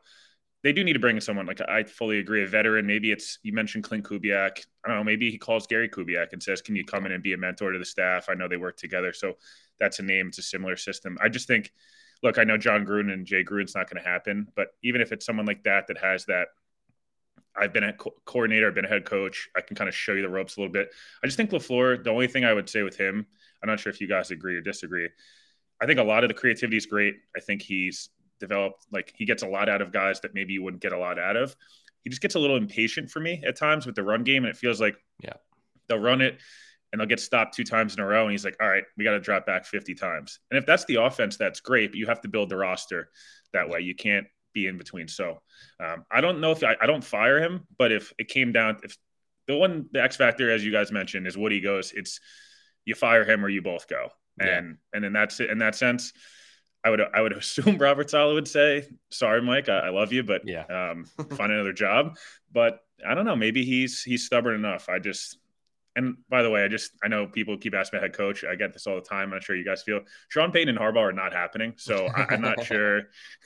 they 0.63 0.71
do 0.71 0.83
need 0.83 0.93
to 0.93 0.99
bring 0.99 1.17
in 1.17 1.21
someone. 1.21 1.45
Like 1.45 1.59
I 1.61 1.83
fully 1.83 2.19
agree, 2.19 2.43
a 2.43 2.47
veteran. 2.47 2.87
Maybe 2.87 3.11
it's 3.11 3.37
you 3.43 3.51
mentioned 3.53 3.83
Klint 3.83 4.03
Kubiak. 4.03 4.65
I 4.83 4.87
don't 4.87 4.97
know. 4.97 5.03
Maybe 5.03 5.29
he 5.29 5.37
calls 5.37 5.67
Gary 5.67 5.89
Kubiak 5.89 6.31
and 6.31 6.41
says, 6.41 6.61
"Can 6.61 6.75
you 6.75 6.85
come 6.85 7.05
in 7.05 7.11
and 7.11 7.21
be 7.21 7.33
a 7.33 7.37
mentor 7.37 7.71
to 7.71 7.79
the 7.79 7.85
staff?" 7.85 8.27
I 8.29 8.33
know 8.33 8.47
they 8.47 8.57
work 8.57 8.77
together, 8.77 9.11
so 9.11 9.33
that's 9.79 9.99
a 9.99 10.03
name. 10.03 10.27
It's 10.27 10.37
a 10.37 10.43
similar 10.43 10.77
system. 10.77 11.17
I 11.21 11.27
just 11.27 11.47
think, 11.47 11.71
look, 12.23 12.37
I 12.37 12.45
know 12.45 12.57
Jon 12.57 12.85
Gruden 12.85 13.11
and 13.11 13.25
Jay 13.25 13.43
Gruden's 13.43 13.75
not 13.75 13.89
going 13.89 14.01
to 14.01 14.09
happen, 14.09 14.47
but 14.55 14.69
even 14.83 15.01
if 15.01 15.11
it's 15.11 15.25
someone 15.25 15.45
like 15.45 15.63
that 15.63 15.87
that 15.87 15.97
has 15.97 16.25
that. 16.25 16.47
I've 17.55 17.71
been 17.71 17.83
a 17.83 17.93
co- 17.93 18.15
coordinator, 18.25 18.67
I've 18.67 18.73
been 18.73 18.85
a 18.85 18.89
head 18.89 19.05
coach. 19.05 19.47
I 19.55 19.61
can 19.61 19.75
kind 19.75 19.87
of 19.87 19.93
show 19.93 20.13
you 20.13 20.23
the 20.23 20.29
ropes 20.29 20.57
a 20.57 20.59
little 20.59 20.73
bit. 20.73 20.89
I 21.23 21.27
just 21.27 21.37
think 21.37 21.51
LaFleur, 21.51 22.03
the 22.03 22.09
only 22.09 22.25
thing 22.25 22.45
I 22.45 22.51
would 22.51 22.67
say 22.67 22.81
with 22.81 22.97
him, 22.97 23.27
I'm 23.61 23.69
not 23.69 23.79
sure 23.79 23.91
if 23.91 24.01
you 24.01 24.07
guys 24.07 24.31
agree 24.31 24.55
or 24.55 24.61
disagree. 24.61 25.07
I 25.79 25.85
think 25.85 25.99
a 25.99 26.03
lot 26.03 26.23
of 26.23 26.29
the 26.29 26.33
creativity 26.33 26.77
is 26.77 26.87
great. 26.87 27.13
I 27.37 27.41
think 27.41 27.61
he's 27.61 28.09
developed 28.47 28.85
like 28.91 29.13
he 29.15 29.25
gets 29.25 29.41
a 29.43 29.47
lot 29.47 29.69
out 29.69 29.81
of 29.81 29.91
guys 29.93 30.19
that 30.21 30.33
maybe 30.33 30.51
you 30.53 30.61
wouldn't 30.61 30.81
get 30.83 30.91
a 30.91 30.97
lot 30.97 31.17
out 31.17 31.37
of. 31.37 31.55
He 32.03 32.09
just 32.09 32.21
gets 32.21 32.35
a 32.35 32.39
little 32.39 32.57
impatient 32.57 33.09
for 33.09 33.21
me 33.21 33.41
at 33.47 33.57
times 33.57 33.85
with 33.85 33.95
the 33.95 34.03
run 34.03 34.23
game, 34.23 34.43
and 34.43 34.51
it 34.53 34.57
feels 34.57 34.81
like 34.81 34.95
Yeah. 35.21 35.33
they'll 35.87 35.99
run 35.99 36.19
it 36.21 36.39
and 36.91 36.99
they'll 36.99 37.07
get 37.07 37.19
stopped 37.21 37.55
two 37.55 37.63
times 37.63 37.95
in 37.95 38.01
a 38.01 38.05
row, 38.05 38.23
and 38.23 38.31
he's 38.31 38.43
like, 38.45 38.57
"All 38.61 38.67
right, 38.69 38.83
we 38.97 39.03
got 39.05 39.11
to 39.13 39.19
drop 39.19 39.45
back 39.45 39.65
50 39.65 39.95
times." 39.95 40.39
And 40.51 40.57
if 40.57 40.65
that's 40.65 40.85
the 40.85 40.95
offense, 40.95 41.37
that's 41.37 41.61
great, 41.61 41.91
but 41.91 41.97
you 41.97 42.05
have 42.07 42.21
to 42.21 42.27
build 42.27 42.49
the 42.49 42.57
roster 42.57 43.09
that 43.53 43.69
way. 43.69 43.79
You 43.79 43.95
can't 43.95 44.27
be 44.53 44.67
in 44.67 44.77
between. 44.77 45.07
So 45.07 45.41
um, 45.79 46.05
I 46.11 46.21
don't 46.21 46.39
know 46.41 46.51
if 46.51 46.63
I, 46.63 46.75
I 46.79 46.85
don't 46.85 47.03
fire 47.03 47.39
him, 47.39 47.65
but 47.77 47.91
if 47.91 48.13
it 48.19 48.27
came 48.27 48.51
down, 48.51 48.77
if 48.83 48.95
the 49.47 49.55
one 49.55 49.87
the 49.91 50.03
X 50.03 50.17
factor, 50.17 50.51
as 50.51 50.63
you 50.63 50.71
guys 50.71 50.91
mentioned, 50.91 51.25
is 51.25 51.37
Woody 51.37 51.61
goes, 51.61 51.91
it's 51.93 52.19
you 52.85 52.93
fire 52.95 53.23
him 53.25 53.43
or 53.43 53.49
you 53.49 53.61
both 53.61 53.87
go. 53.87 54.09
Yeah. 54.39 54.57
And 54.57 54.77
and 54.93 55.05
in 55.05 55.13
that 55.13 55.39
in 55.39 55.57
that 55.59 55.75
sense, 55.75 56.11
I 56.83 56.89
would 56.89 57.01
I 57.13 57.21
would 57.21 57.33
assume 57.37 57.77
Robert 57.77 58.09
Saleh 58.09 58.33
would 58.33 58.47
say, 58.47 58.87
"Sorry, 59.09 59.41
Mike, 59.41 59.69
I, 59.69 59.79
I 59.79 59.89
love 59.89 60.11
you, 60.13 60.23
but 60.23 60.41
Yeah. 60.45 60.65
um, 60.65 61.05
find 61.35 61.51
another 61.51 61.73
job." 61.73 62.17
But 62.51 62.79
I 63.07 63.13
don't 63.15 63.25
know. 63.25 63.35
Maybe 63.35 63.63
he's 63.65 64.03
he's 64.03 64.25
stubborn 64.25 64.55
enough. 64.55 64.89
I 64.89 64.99
just 64.99 65.37
and 65.95 66.17
by 66.27 66.41
the 66.41 66.49
way, 66.49 66.63
I 66.63 66.67
just 66.67 66.91
I 67.03 67.07
know 67.07 67.27
people 67.27 67.55
keep 67.57 67.75
asking 67.75 67.97
about 67.99 68.09
head 68.09 68.17
coach. 68.17 68.43
I 68.43 68.55
get 68.55 68.73
this 68.73 68.87
all 68.87 68.95
the 68.95 69.01
time. 69.01 69.31
I'm 69.31 69.41
sure 69.41 69.55
you 69.55 69.63
guys 69.63 69.83
feel 69.83 69.99
Sean 70.29 70.51
Payton 70.51 70.69
and 70.69 70.77
Harbaugh 70.79 71.09
are 71.09 71.13
not 71.13 71.33
happening. 71.33 71.73
So 71.77 72.07
I, 72.07 72.25
I'm 72.33 72.41
not 72.41 72.63
sure 72.65 73.03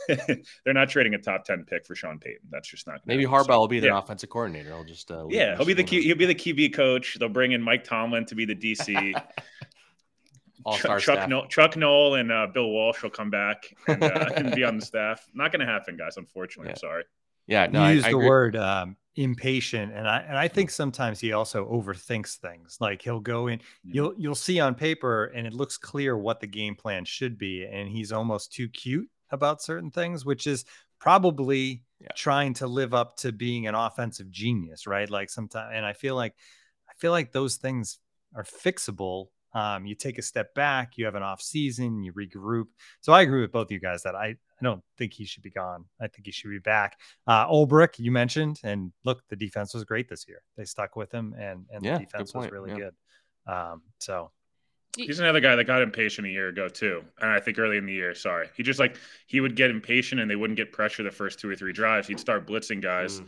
they're 0.08 0.73
not 0.73 0.89
trading 0.89 1.13
a 1.13 1.17
top 1.17 1.43
ten 1.43 1.65
pick 1.65 1.86
for 1.86 1.93
Sean 1.93 2.19
Payton. 2.19 2.47
That's 2.50 2.69
just 2.69 2.88
not 2.88 3.02
maybe 3.06 3.26
happen. 3.26 3.39
Harbaugh 3.39 3.45
So, 3.47 3.60
will 3.60 3.67
be 3.67 3.80
their 3.82 3.91
yeah. 3.91 4.00
offensive 4.00 4.30
coordinator. 4.30 4.73
I'll 4.73 4.86
just 4.86 5.12
uh, 5.12 5.26
Yeah, 5.30 5.58
he'll 5.58 5.65
be 5.65 5.73
the 5.73 5.84
Q, 5.84 6.02
he'll 6.02 6.15
be 6.17 6.26
the 6.26 6.36
QB 6.36 6.73
coach. 6.73 7.17
They'll 7.19 7.28
bring 7.30 7.52
in 7.52 7.62
Mike 7.62 7.84
Tomlin 7.84 8.26
to 8.28 8.36
be 8.36 8.45
the 8.45 8.56
DC. 8.56 9.21
All-star 10.67 10.99
Chuck 10.99 11.15
staff. 11.17 11.30
Noll, 11.30 11.47
Chuck 11.47 11.75
Noll 11.77 12.15
and 12.15 12.32
uh, 12.32 12.47
Bill 12.53 12.69
Walsh 12.69 13.01
will 13.03 13.10
come 13.10 13.30
back 13.30 13.73
and, 13.88 14.03
uh, 14.03 14.30
and 14.36 14.56
be 14.56 14.63
on 14.63 14.77
the 14.77 14.86
staff. 14.86 15.25
Not 15.34 15.51
going 15.51 15.60
to 15.65 15.71
happen, 15.71 15.95
guys. 15.97 16.17
Unfortunately, 16.17 16.69
Yeah. 16.69 16.73
I'm 16.73 16.80
sorry. 16.80 17.03
Yeah, 17.47 17.67
no, 17.67 17.80
you 17.80 17.86
I, 17.86 17.91
use 17.93 18.03
I 18.03 18.10
the 18.12 18.17
agree. 18.17 18.27
word 18.27 18.56
um, 18.58 18.97
impatient, 19.15 19.93
and 19.93 20.06
I 20.06 20.17
and 20.19 20.38
I 20.38 20.49
think 20.49 20.69
sometimes 20.69 21.19
he 21.21 21.32
also 21.32 21.65
overthinks 21.71 22.36
things. 22.36 22.77
Like 22.82 23.01
he'll 23.01 23.21
go 23.21 23.47
in, 23.47 23.60
Mm-hmm. 23.60 23.89
you'll 23.93 24.13
you'll 24.17 24.36
see 24.36 24.60
on 24.60 24.75
paper, 24.75 25.25
and 25.34 25.47
it 25.47 25.53
looks 25.53 25.77
clear 25.77 26.17
what 26.17 26.41
the 26.41 26.47
game 26.47 26.75
plan 26.75 27.06
should 27.06 27.38
be, 27.38 27.65
and 27.65 27.88
he's 27.88 28.12
almost 28.12 28.51
too 28.51 28.67
cute 28.67 29.08
about 29.32 29.62
certain 29.62 29.91
things, 29.91 30.25
which 30.25 30.45
is 30.45 30.65
probably 30.99 31.84
Yeah. 32.01 32.08
trying 32.15 32.53
to 32.56 32.67
live 32.67 32.93
up 32.93 33.15
to 33.17 33.32
being 33.32 33.65
an 33.67 33.75
offensive 33.75 34.30
genius, 34.30 34.86
right? 34.86 35.10
Like 35.10 35.30
sometimes, 35.30 35.71
and 35.73 35.86
I 35.86 35.93
feel 35.93 36.15
like 36.15 36.36
I 36.89 36.93
feel 36.99 37.12
like 37.12 37.32
those 37.32 37.56
things 37.56 37.99
are 38.36 38.43
fixable. 38.43 39.27
Um, 39.58 39.88
you 39.88 39.96
take 39.96 40.17
a 40.20 40.22
step 40.22 40.54
back, 40.54 40.98
you 40.98 41.06
have 41.06 41.15
an 41.15 41.24
off 41.24 41.41
season, 41.41 42.04
you 42.04 42.13
regroup. 42.13 42.65
So 43.02 43.12
I 43.12 43.22
agree 43.24 43.41
with 43.41 43.52
both 43.52 43.67
of 43.67 43.72
you 43.72 43.80
guys 43.80 44.04
that 44.04 44.13
I, 44.15 44.28
I 44.28 44.63
don't 44.63 44.84
think 45.00 45.13
he 45.13 45.26
should 45.26 45.41
be 45.41 45.50
gone. 45.50 45.86
I 46.00 46.08
think 46.08 46.26
he 46.26 46.32
should 46.32 46.52
be 46.52 46.60
back. 46.60 47.00
Uh, 47.26 47.48
Ulbrich, 47.48 47.98
you 47.98 48.12
mentioned, 48.12 48.60
and 48.63 48.91
look, 49.04 49.24
the 49.30 49.36
defense 49.36 49.74
was 49.74 49.84
great 49.84 50.10
this 50.10 50.26
year. 50.28 50.41
They 50.58 50.65
stuck 50.65 50.96
with 50.96 51.12
him, 51.12 51.34
and 51.39 51.65
and 51.72 51.84
Yeah, 51.84 51.98
the 51.98 52.06
defense 52.06 52.36
was 52.36 52.52
really 52.52 52.72
yeah. 52.72 52.78
good. 52.78 52.93
Um, 53.54 53.82
so 54.00 54.32
He's 54.96 55.20
another 55.20 55.39
guy 55.39 55.56
that 55.56 55.65
got 55.65 55.82
impatient 55.84 56.26
a 56.28 56.30
year 56.32 56.48
ago 56.50 56.67
too, 56.70 57.04
and 57.22 57.30
I 57.30 57.39
think 57.39 57.60
early 57.60 57.78
in 57.78 57.86
the 57.86 57.93
year. 57.93 58.15
Sorry, 58.15 58.48
he 58.56 58.63
just 58.63 58.80
like 58.80 58.98
he 59.28 59.39
would 59.41 59.56
get 59.56 59.70
impatient 59.70 60.22
and 60.22 60.30
they 60.30 60.36
wouldn't 60.36 60.58
get 60.58 60.72
pressure 60.72 61.04
the 61.04 61.12
first 61.12 61.39
two 61.39 61.50
or 61.50 61.56
three 61.56 61.74
drives. 61.74 62.08
He'd 62.08 62.20
start 62.20 62.48
blitzing 62.48 62.82
guys, 62.82 63.22
Mm. 63.22 63.28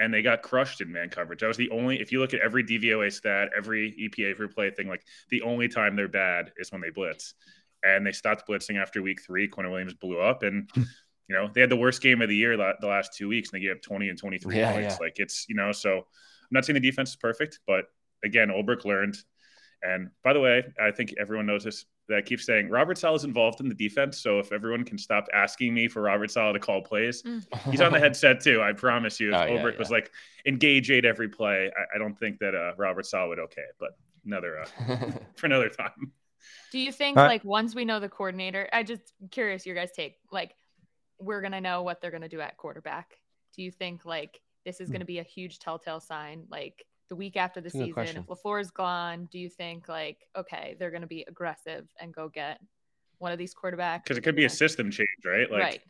And 0.00 0.12
they 0.12 0.22
got 0.22 0.42
crushed 0.42 0.80
in 0.80 0.90
man 0.90 1.10
coverage. 1.10 1.40
That 1.40 1.48
was 1.48 1.56
the 1.58 1.70
only. 1.70 2.00
If 2.00 2.10
you 2.10 2.20
look 2.20 2.34
at 2.34 2.40
every 2.40 2.64
DVOA 2.64 3.12
stat, 3.12 3.50
every 3.56 3.92
EPA 4.00 4.36
per 4.36 4.48
play 4.48 4.70
thing, 4.70 4.88
like 4.88 5.04
the 5.28 5.42
only 5.42 5.68
time 5.68 5.94
they're 5.94 6.08
bad 6.08 6.52
is 6.56 6.72
when 6.72 6.80
they 6.80 6.90
blitz, 6.90 7.34
and 7.84 8.06
they 8.06 8.12
stopped 8.12 8.48
blitzing 8.48 8.80
after 8.80 9.02
week 9.02 9.20
three. 9.22 9.46
Quinn 9.46 9.70
Williams 9.70 9.94
blew 9.94 10.18
up, 10.18 10.42
and 10.42 10.68
hmm. 10.74 10.82
you 11.28 11.36
know 11.36 11.50
they 11.54 11.60
had 11.60 11.70
the 11.70 11.76
worst 11.76 12.00
game 12.00 12.22
of 12.22 12.28
the 12.30 12.36
year 12.36 12.56
the 12.56 12.86
last 12.86 13.14
two 13.14 13.28
weeks, 13.28 13.52
and 13.52 13.60
they 13.60 13.66
gave 13.66 13.76
up 13.76 13.82
twenty 13.82 14.08
and 14.08 14.18
twenty 14.18 14.38
three 14.38 14.56
Yeah, 14.56 14.72
points. 14.72 14.94
yeah. 14.94 15.04
Like 15.04 15.18
it's 15.18 15.44
you 15.48 15.54
know, 15.54 15.70
so 15.70 15.98
I'm 15.98 16.04
not 16.50 16.64
saying 16.64 16.74
the 16.74 16.80
defense 16.80 17.10
is 17.10 17.16
perfect, 17.16 17.60
but 17.66 17.84
again, 18.24 18.48
Ulbrich 18.48 18.84
learned. 18.84 19.16
And 19.82 20.10
by 20.24 20.32
the 20.32 20.40
way, 20.40 20.64
I 20.80 20.90
think 20.90 21.14
everyone 21.18 21.46
knows 21.46 21.64
this. 21.64 21.84
That 22.10 22.26
keeps 22.26 22.44
saying 22.44 22.68
Robert 22.68 22.98
Saleh 22.98 23.16
is 23.16 23.24
involved 23.24 23.60
in 23.60 23.68
the 23.68 23.74
defense. 23.74 24.18
So 24.18 24.38
if 24.38 24.52
everyone 24.52 24.84
can 24.84 24.98
stop 24.98 25.26
asking 25.32 25.72
me 25.72 25.88
for 25.88 26.02
Robert 26.02 26.30
Saleh 26.30 26.52
to 26.54 26.60
call 26.60 26.82
plays, 26.82 27.22
he's 27.70 27.80
on 27.80 27.92
the 27.92 27.98
headset 27.98 28.40
too. 28.42 28.60
I 28.60 28.72
promise 28.72 29.18
you. 29.20 29.30
If 29.32 29.40
Oh, 29.40 29.44
yeah, 29.44 29.62
Ulbrich 29.62 29.78
was 29.78 29.88
yeah. 29.88 29.94
like 29.94 30.12
engage 30.44 30.90
eight 30.90 31.04
every 31.04 31.28
play, 31.28 31.70
I, 31.74 31.96
I 31.96 31.98
don't 31.98 32.18
think 32.18 32.38
that 32.40 32.54
uh, 32.54 32.72
Robert 32.76 33.06
Saleh 33.06 33.28
would 33.30 33.38
okay. 33.38 33.64
But 33.78 33.96
another 34.26 34.60
uh, 34.60 35.10
for 35.36 35.46
another 35.46 35.68
time. 35.68 36.12
Do 36.72 36.78
you 36.78 36.92
think 36.92 37.16
All 37.16 37.24
right. 37.24 37.30
like 37.30 37.44
once 37.44 37.74
we 37.74 37.84
know 37.84 38.00
the 38.00 38.08
coordinator, 38.08 38.68
I 38.72 38.82
just 38.82 39.02
curious 39.30 39.64
your 39.64 39.74
guys' 39.76 39.92
take. 39.92 40.16
Like 40.30 40.54
we're 41.18 41.42
gonna 41.42 41.60
know 41.60 41.82
what 41.82 42.00
they're 42.00 42.10
gonna 42.10 42.28
do 42.28 42.40
at 42.40 42.56
quarterback. 42.56 43.16
Do 43.54 43.62
you 43.62 43.70
think 43.70 44.04
like 44.04 44.40
this 44.64 44.80
is 44.80 44.90
gonna 44.90 45.04
be 45.04 45.18
a 45.18 45.22
huge 45.24 45.58
telltale 45.58 46.00
sign? 46.00 46.46
Like 46.50 46.84
the 47.10 47.16
week 47.16 47.36
after 47.36 47.60
the 47.60 47.64
That's 47.64 47.74
good 47.74 47.80
season, 47.86 47.92
question. 47.92 48.24
if 48.28 48.38
LaFleur's 48.42 48.70
gone, 48.70 49.28
do 49.30 49.38
you 49.38 49.50
think 49.50 49.88
like 49.88 50.26
okay, 50.34 50.76
they're 50.78 50.92
gonna 50.92 51.06
be 51.06 51.24
aggressive 51.28 51.86
and 52.00 52.14
go 52.14 52.28
get 52.28 52.58
one 53.18 53.32
of 53.32 53.38
these 53.38 53.52
quarterbacks? 53.54 54.04
Because 54.04 54.16
it 54.16 54.22
could 54.22 54.36
be 54.36 54.46
a 54.46 54.48
system 54.50 54.90
change, 54.90 55.08
right? 55.26 55.50
Like 55.50 55.60
Right. 55.60 55.80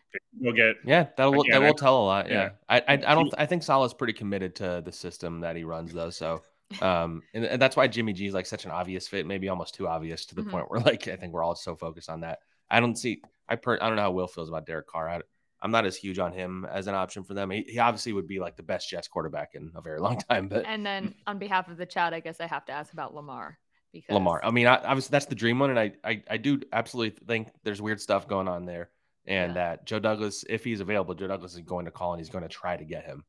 we'll 0.41 0.55
get 0.55 0.77
Yeah, 0.85 1.07
that'll 1.17 1.41
Again, 1.43 1.53
that 1.53 1.67
will 1.67 1.75
tell 1.75 2.03
a 2.03 2.05
lot. 2.05 2.29
Yeah, 2.29 2.35
yeah. 2.43 2.51
I, 2.69 2.79
I 2.81 2.93
I 2.95 3.15
don't 3.15 3.33
I 3.39 3.47
think 3.47 3.63
Saleh's 3.63 3.95
pretty 3.95 4.15
committed 4.15 4.57
to 4.57 4.83
the 4.85 4.91
system 4.91 5.41
that 5.41 5.55
he 5.55 5.63
runs 5.63 5.93
though. 5.93 6.11
So 6.11 6.43
um 6.83 7.23
and, 7.35 7.45
and 7.45 7.63
that's 7.63 7.77
why 7.77 7.87
Jimmy 7.87 8.15
G 8.15 8.27
is 8.27 8.35
like 8.35 8.47
such 8.47 8.65
an 8.65 8.71
obvious 8.71 9.07
fit, 9.07 9.27
maybe 9.27 9.49
almost 9.51 9.75
too 9.75 9.87
obvious 9.87 10.25
to 10.27 10.35
the 10.35 10.43
Mhm. 10.43 10.51
point 10.51 10.71
where 10.71 10.81
like 10.81 11.07
I 11.07 11.17
think 11.17 11.35
we're 11.35 11.45
all 11.45 11.55
so 11.55 11.77
focused 11.77 12.09
on 12.09 12.21
that. 12.23 12.39
I 12.71 12.81
don't 12.81 12.97
see 12.97 13.21
I 13.49 13.57
per 13.57 13.75
I 13.81 13.89
don't 13.89 13.97
know 13.97 14.03
how 14.03 14.11
Will 14.13 14.27
feels 14.27 14.49
about 14.49 14.65
Derek 14.67 14.87
Carr. 14.87 15.09
I, 15.09 15.21
I'm 15.63 15.71
not 15.71 15.85
as 15.85 15.97
huge 15.97 16.19
on 16.19 16.33
him 16.33 16.67
as 16.71 16.87
an 16.87 16.95
option 16.95 17.23
for 17.23 17.35
them. 17.35 17.51
He, 17.51 17.63
he 17.69 17.79
obviously 17.79 18.13
would 18.13 18.27
be 18.27 18.41
like 18.41 18.57
the 18.57 18.63
best 18.63 18.89
Jets 18.89 19.09
quarterback 19.09 19.51
in 19.55 19.71
a 19.75 19.81
very 19.81 20.01
long 20.07 20.19
time, 20.19 20.49
but 20.49 20.65
And 20.67 20.85
then 20.85 21.15
on 21.27 21.39
behalf 21.39 21.69
of 21.69 21.77
the 21.77 21.87
chat, 21.87 22.15
I 22.15 22.21
guess 22.21 22.41
I 22.41 22.47
have 22.47 22.65
to 22.67 22.73
ask 22.73 22.93
about 22.93 23.15
Lamar 23.15 23.59
because 23.93 24.15
Lamar. 24.15 24.41
I 24.43 24.51
mean, 24.51 24.67
I, 24.67 24.77
obviously 24.77 25.13
that's 25.13 25.27
the 25.27 25.35
dream 25.35 25.59
one, 25.59 25.71
and 25.71 25.79
I, 25.79 25.93
I 26.05 26.23
I 26.31 26.37
do 26.37 26.61
absolutely 26.73 27.19
think 27.27 27.49
there's 27.65 27.83
weird 27.83 28.01
stuff 28.01 28.27
going 28.29 28.49
on 28.49 28.65
there, 28.65 28.91
and 29.27 29.51
Yeah. 29.51 29.55
that 29.55 29.87
Joe 29.87 29.99
Douglas, 29.99 30.45
if 30.49 30.65
he's 30.65 30.81
available, 30.81 31.15
Joe 31.15 31.27
Douglas 31.29 31.55
is 31.55 31.61
going 31.61 31.85
to 31.85 31.91
call 31.91 32.13
and 32.13 32.21
he's 32.21 32.31
going 32.31 32.45
to 32.45 32.49
try 32.49 32.77
to 32.77 32.85
get 32.85 33.05
him. 33.05 33.25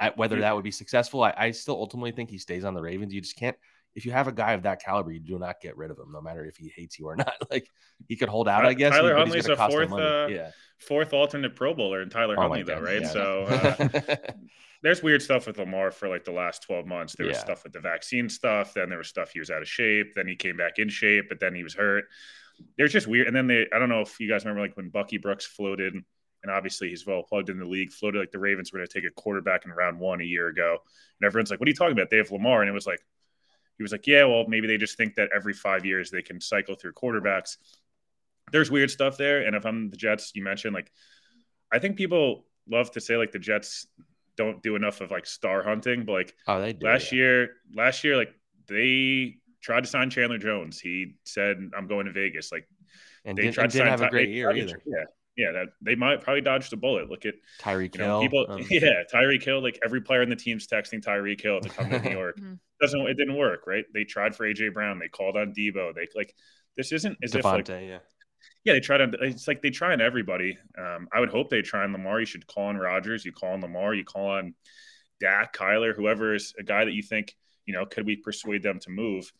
I, 0.00 0.10
whether 0.16 0.40
that 0.40 0.54
would 0.54 0.64
be 0.64 0.70
successful, 0.70 1.22
I, 1.22 1.34
I 1.36 1.50
still 1.52 1.76
ultimately 1.76 2.12
think 2.12 2.30
he 2.30 2.38
stays 2.38 2.64
on 2.64 2.74
the 2.74 2.82
Ravens. 2.82 3.14
You 3.14 3.20
just 3.20 3.36
can't. 3.36 3.56
If 3.96 4.06
you 4.06 4.12
have 4.12 4.28
a 4.28 4.32
guy 4.32 4.52
of 4.52 4.62
that 4.62 4.80
caliber, 4.80 5.10
you 5.10 5.18
do 5.20 5.38
not 5.38 5.60
get 5.60 5.76
rid 5.76 5.90
of 5.90 5.98
him, 5.98 6.12
no 6.12 6.20
matter 6.20 6.44
if 6.44 6.56
he 6.56 6.68
hates 6.68 6.98
you 6.98 7.06
or 7.06 7.16
not. 7.26 7.34
Like 7.50 7.68
he 8.06 8.14
could 8.14 8.28
hold 8.28 8.46
out, 8.46 8.64
I 8.64 8.74
guess. 8.74 8.92
Tyler 8.92 9.16
Huntley's 9.16 9.48
a 9.48 9.56
fourth, 9.56 9.92
uh, 9.92 10.28
yeah. 10.30 10.50
fourth 10.78 11.12
alternate 11.12 11.56
Pro 11.56 11.74
Bowler 11.74 12.02
in 12.02 12.10
Tyler 12.10 12.34
Oh 12.38 12.42
Huntley, 12.42 12.62
though, 12.62 12.80
right? 12.80 13.00
yeah. 13.02 13.08
So 13.08 13.44
uh, 13.44 14.16
there's 14.82 15.02
weird 15.02 15.22
stuff 15.22 15.46
with 15.46 15.58
Lamar 15.58 15.90
for 15.90 16.08
like 16.08 16.24
the 16.24 16.32
last 16.32 16.62
12 16.64 16.86
months. 16.86 17.16
There 17.16 17.26
was 17.26 17.36
Yeah. 17.36 17.40
stuff 17.44 17.64
with 17.64 17.72
the 17.72 17.80
vaccine 17.80 18.28
stuff. 18.28 18.74
Then 18.74 18.88
there 18.88 18.98
was 18.98 19.08
stuff 19.08 19.30
he 19.32 19.40
was 19.40 19.50
out 19.50 19.62
of 19.62 19.68
shape. 19.68 20.14
Then 20.14 20.28
he 20.28 20.36
came 20.36 20.56
back 20.56 20.78
in 20.78 20.88
shape, 20.88 21.24
but 21.28 21.40
then 21.40 21.54
he 21.54 21.62
was 21.64 21.74
hurt. 21.74 22.04
There's 22.76 22.92
just 22.92 23.06
weird. 23.06 23.26
And 23.26 23.34
then 23.34 23.46
they, 23.46 23.66
I 23.74 23.78
don't 23.78 23.88
know 23.88 24.00
if 24.02 24.20
you 24.20 24.28
guys 24.28 24.44
remember 24.44 24.62
like 24.62 24.76
when 24.76 24.90
Bucky 24.90 25.18
Brooks 25.18 25.46
floated 25.46 25.94
and 25.94 26.04
and 26.42 26.54
obviously 26.54 26.90
he's 26.90 27.04
well 27.06 27.22
plugged 27.22 27.48
in 27.50 27.58
the 27.58 27.64
league. 27.64 27.90
Floated 27.90 28.18
like 28.20 28.30
the 28.30 28.38
Ravens 28.38 28.72
were 28.72 28.78
going 28.78 28.86
to 28.86 29.00
take 29.00 29.10
a 29.10 29.20
quarterback 29.20 29.64
in 29.64 29.72
round 29.72 29.98
one 29.98 30.20
a 30.20 30.24
year 30.24 30.46
ago, 30.48 30.76
and 31.20 31.26
everyone's 31.26 31.50
like, 31.50 31.58
"What 31.58 31.66
are 31.66 31.70
you 31.70 31.74
talking 31.74 31.92
about? 31.94 32.08
They 32.08 32.18
have 32.18 32.30
Lamar," 32.30 32.60
and 32.60 32.68
it 32.68 32.72
was 32.72 32.86
like, 32.86 33.00
he 33.76 33.82
was 33.82 33.92
like, 33.92 34.06
"Yeah, 34.06 34.24
well, 34.24 34.46
maybe 34.48 34.66
they 34.66 34.78
just 34.78 34.96
think 34.96 35.14
that 35.16 35.30
every 35.34 35.52
five 35.52 35.84
years 35.84 36.10
they 36.10 36.22
can 36.22 36.40
cycle 36.40 36.74
through 36.74 36.92
quarterbacks." 36.92 37.56
There's 38.52 38.70
weird 38.70 38.90
stuff 38.90 39.16
there, 39.16 39.42
and 39.46 39.56
if 39.56 39.66
I'm 39.66 39.90
the 39.90 39.96
Jets, 39.96 40.32
you 40.34 40.42
mentioned 40.44 40.74
like, 40.74 40.90
I 41.72 41.78
think 41.80 41.96
people 41.96 42.46
love 42.68 42.90
to 42.92 43.00
say 43.00 43.16
like 43.16 43.32
the 43.32 43.38
Jets 43.40 43.86
don't 44.36 44.62
do 44.62 44.76
enough 44.76 45.00
of 45.00 45.10
like 45.10 45.26
star 45.26 45.62
hunting, 45.62 46.04
but 46.04 46.12
like 46.12 46.34
Oh, 46.46 46.60
they 46.60 46.72
do. 46.72 46.86
last 46.86 47.10
yeah. 47.12 47.16
year, 47.18 47.48
last 47.74 48.04
year, 48.04 48.16
like 48.16 48.32
they 48.68 49.36
tried 49.62 49.80
to 49.82 49.88
sign 49.88 50.10
Chandler 50.10 50.38
Jones. 50.38 50.78
He 50.78 51.14
said, 51.24 51.56
"I'm 51.76 51.86
going 51.88 52.06
to 52.06 52.12
Vegas." 52.12 52.52
Like 52.52 52.68
and 53.24 53.36
they 53.36 53.42
didn't, 53.42 53.54
tried 53.54 53.64
and 53.64 53.72
to 53.72 53.78
didn't 53.78 53.90
sign 53.90 53.98
have 53.98 54.08
a 54.08 54.10
great 54.10 54.26
they 54.28 54.32
year 54.34 54.52
either. 54.52 54.80
Yeah, 54.86 55.04
yeah, 55.36 55.52
that 55.52 55.66
they 55.82 55.96
might 55.96 56.20
probably 56.22 56.40
dodged 56.42 56.72
a 56.72 56.76
bullet. 56.76 57.10
Look 57.10 57.26
at 57.26 57.34
Tyreek 57.60 57.96
Hill. 57.96 58.06
know, 58.06 58.20
people. 58.20 58.46
um, 58.48 58.64
yeah, 58.70 59.02
Tyreek 59.12 59.42
Hill. 59.42 59.60
Like 59.62 59.80
every 59.84 60.00
player 60.02 60.22
in 60.22 60.28
the 60.30 60.36
team's 60.36 60.66
texting 60.68 61.02
Tyreek 61.02 61.40
Hill 61.40 61.60
to 61.60 61.68
come 61.68 61.90
to 61.90 61.98
New 62.00 62.10
York. 62.16 62.38
Doesn't 62.92 63.06
it 63.08 63.14
didn't 63.14 63.36
work, 63.36 63.66
right? 63.66 63.84
They 63.92 64.04
tried 64.04 64.34
for 64.34 64.46
AJ 64.46 64.74
Brown. 64.74 64.98
They 64.98 65.08
called 65.08 65.36
on 65.36 65.52
Deebo. 65.52 65.94
They 65.94 66.08
like 66.14 66.34
this 66.76 66.92
isn't 66.92 67.16
as 67.22 67.34
if 67.34 67.44
like 67.44 67.64
Devontae, 67.64 67.88
yeah. 67.88 67.98
yeah, 68.64 68.72
they 68.74 68.80
try 68.80 68.98
to. 68.98 69.10
It's 69.22 69.48
like 69.48 69.62
they 69.62 69.70
try 69.70 69.92
on 69.92 70.00
everybody. 70.00 70.58
Um, 70.78 71.08
I 71.12 71.20
would 71.20 71.30
hope 71.30 71.50
they 71.50 71.62
try 71.62 71.84
on 71.84 71.92
Lamar. 71.92 72.20
You 72.20 72.26
should 72.26 72.46
call 72.46 72.64
on 72.64 72.76
Rodgers, 72.76 73.24
You 73.24 73.32
call 73.32 73.52
on 73.52 73.60
Lamar. 73.60 73.94
You 73.94 74.04
call 74.04 74.30
on 74.30 74.54
Dak, 75.20 75.54
Kyler, 75.56 75.94
whoever 75.94 76.34
is 76.34 76.54
a 76.58 76.62
guy 76.62 76.84
that 76.84 76.92
you 76.92 77.02
think 77.02 77.34
you 77.64 77.74
know 77.74 77.86
could 77.86 78.06
we 78.06 78.16
persuade 78.16 78.62
them 78.62 78.78
to 78.80 78.90
move. 78.90 79.32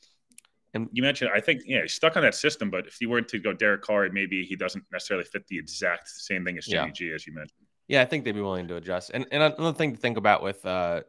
And- 0.75 0.89
you 0.93 1.03
mentioned, 1.03 1.31
I 1.35 1.41
think, 1.41 1.63
yeah, 1.65 1.83
he's 1.83 1.95
stuck 1.95 2.17
on 2.17 2.23
that 2.23 2.35
system. 2.35 2.71
But 2.71 2.87
if 2.87 3.01
you 3.01 3.09
weren't 3.09 3.29
to 3.29 3.39
go 3.39 3.53
Derek 3.55 3.83
Carr, 3.83 4.09
maybe 4.11 4.45
he 4.45 4.57
doesn't 4.57 4.85
necessarily 4.93 5.25
fit 5.25 5.47
the 5.47 5.59
exact 5.59 6.09
same 6.09 6.45
thing 6.45 6.59
as 6.59 6.67
Jimmy 6.67 6.89
Yeah. 6.89 6.93
G, 6.93 7.13
as 7.13 7.27
you 7.27 7.33
mentioned. 7.33 7.67
Yeah, 7.89 8.03
I 8.03 8.05
think 8.05 8.25
they'd 8.25 8.33
be 8.33 8.43
willing 8.43 8.69
to 8.69 8.77
adjust. 8.77 9.11
And 9.15 9.27
and 9.31 9.43
another 9.43 9.77
thing 9.77 9.93
to 9.93 9.99
think 9.99 10.17
about 10.19 10.43
with 10.43 10.65
uh 10.67 11.03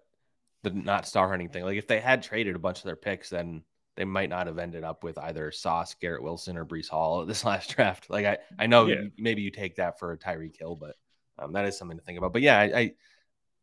the 0.64 0.72
not 0.72 1.08
star 1.08 1.30
hunting 1.30 1.50
thing, 1.50 1.64
like 1.64 1.78
if 1.78 1.88
they 1.88 2.00
had 2.00 2.24
traded 2.24 2.56
a 2.56 2.60
bunch 2.60 2.80
of 2.80 2.84
their 2.86 2.96
picks, 2.96 3.30
then 3.30 3.64
they 3.96 4.06
might 4.06 4.30
not 4.30 4.48
have 4.48 4.60
ended 4.60 4.84
up 4.84 5.04
with 5.04 5.18
either 5.18 5.52
Sauce, 5.52 5.96
Garrett 5.96 6.22
Wilson, 6.24 6.58
or 6.58 6.66
Breece 6.66 6.90
Hall 6.90 7.26
this 7.26 7.44
last 7.46 7.76
draft. 7.76 8.10
Like 8.10 8.26
I, 8.26 8.38
I 8.60 8.68
know 8.68 8.86
Yeah. 8.86 9.02
you- 9.02 9.12
maybe 9.18 9.42
you 9.42 9.52
take 9.52 9.76
that 9.78 10.00
for 10.00 10.12
a 10.12 10.18
Tyreek 10.18 10.58
Hill, 10.58 10.76
but 10.76 10.96
um, 11.40 11.54
that 11.54 11.66
is 11.66 11.78
something 11.78 11.98
to 11.98 12.04
think 12.04 12.18
about. 12.18 12.34
But 12.34 12.42
yeah, 12.42 12.60
I, 12.60 12.64
I 12.80 12.92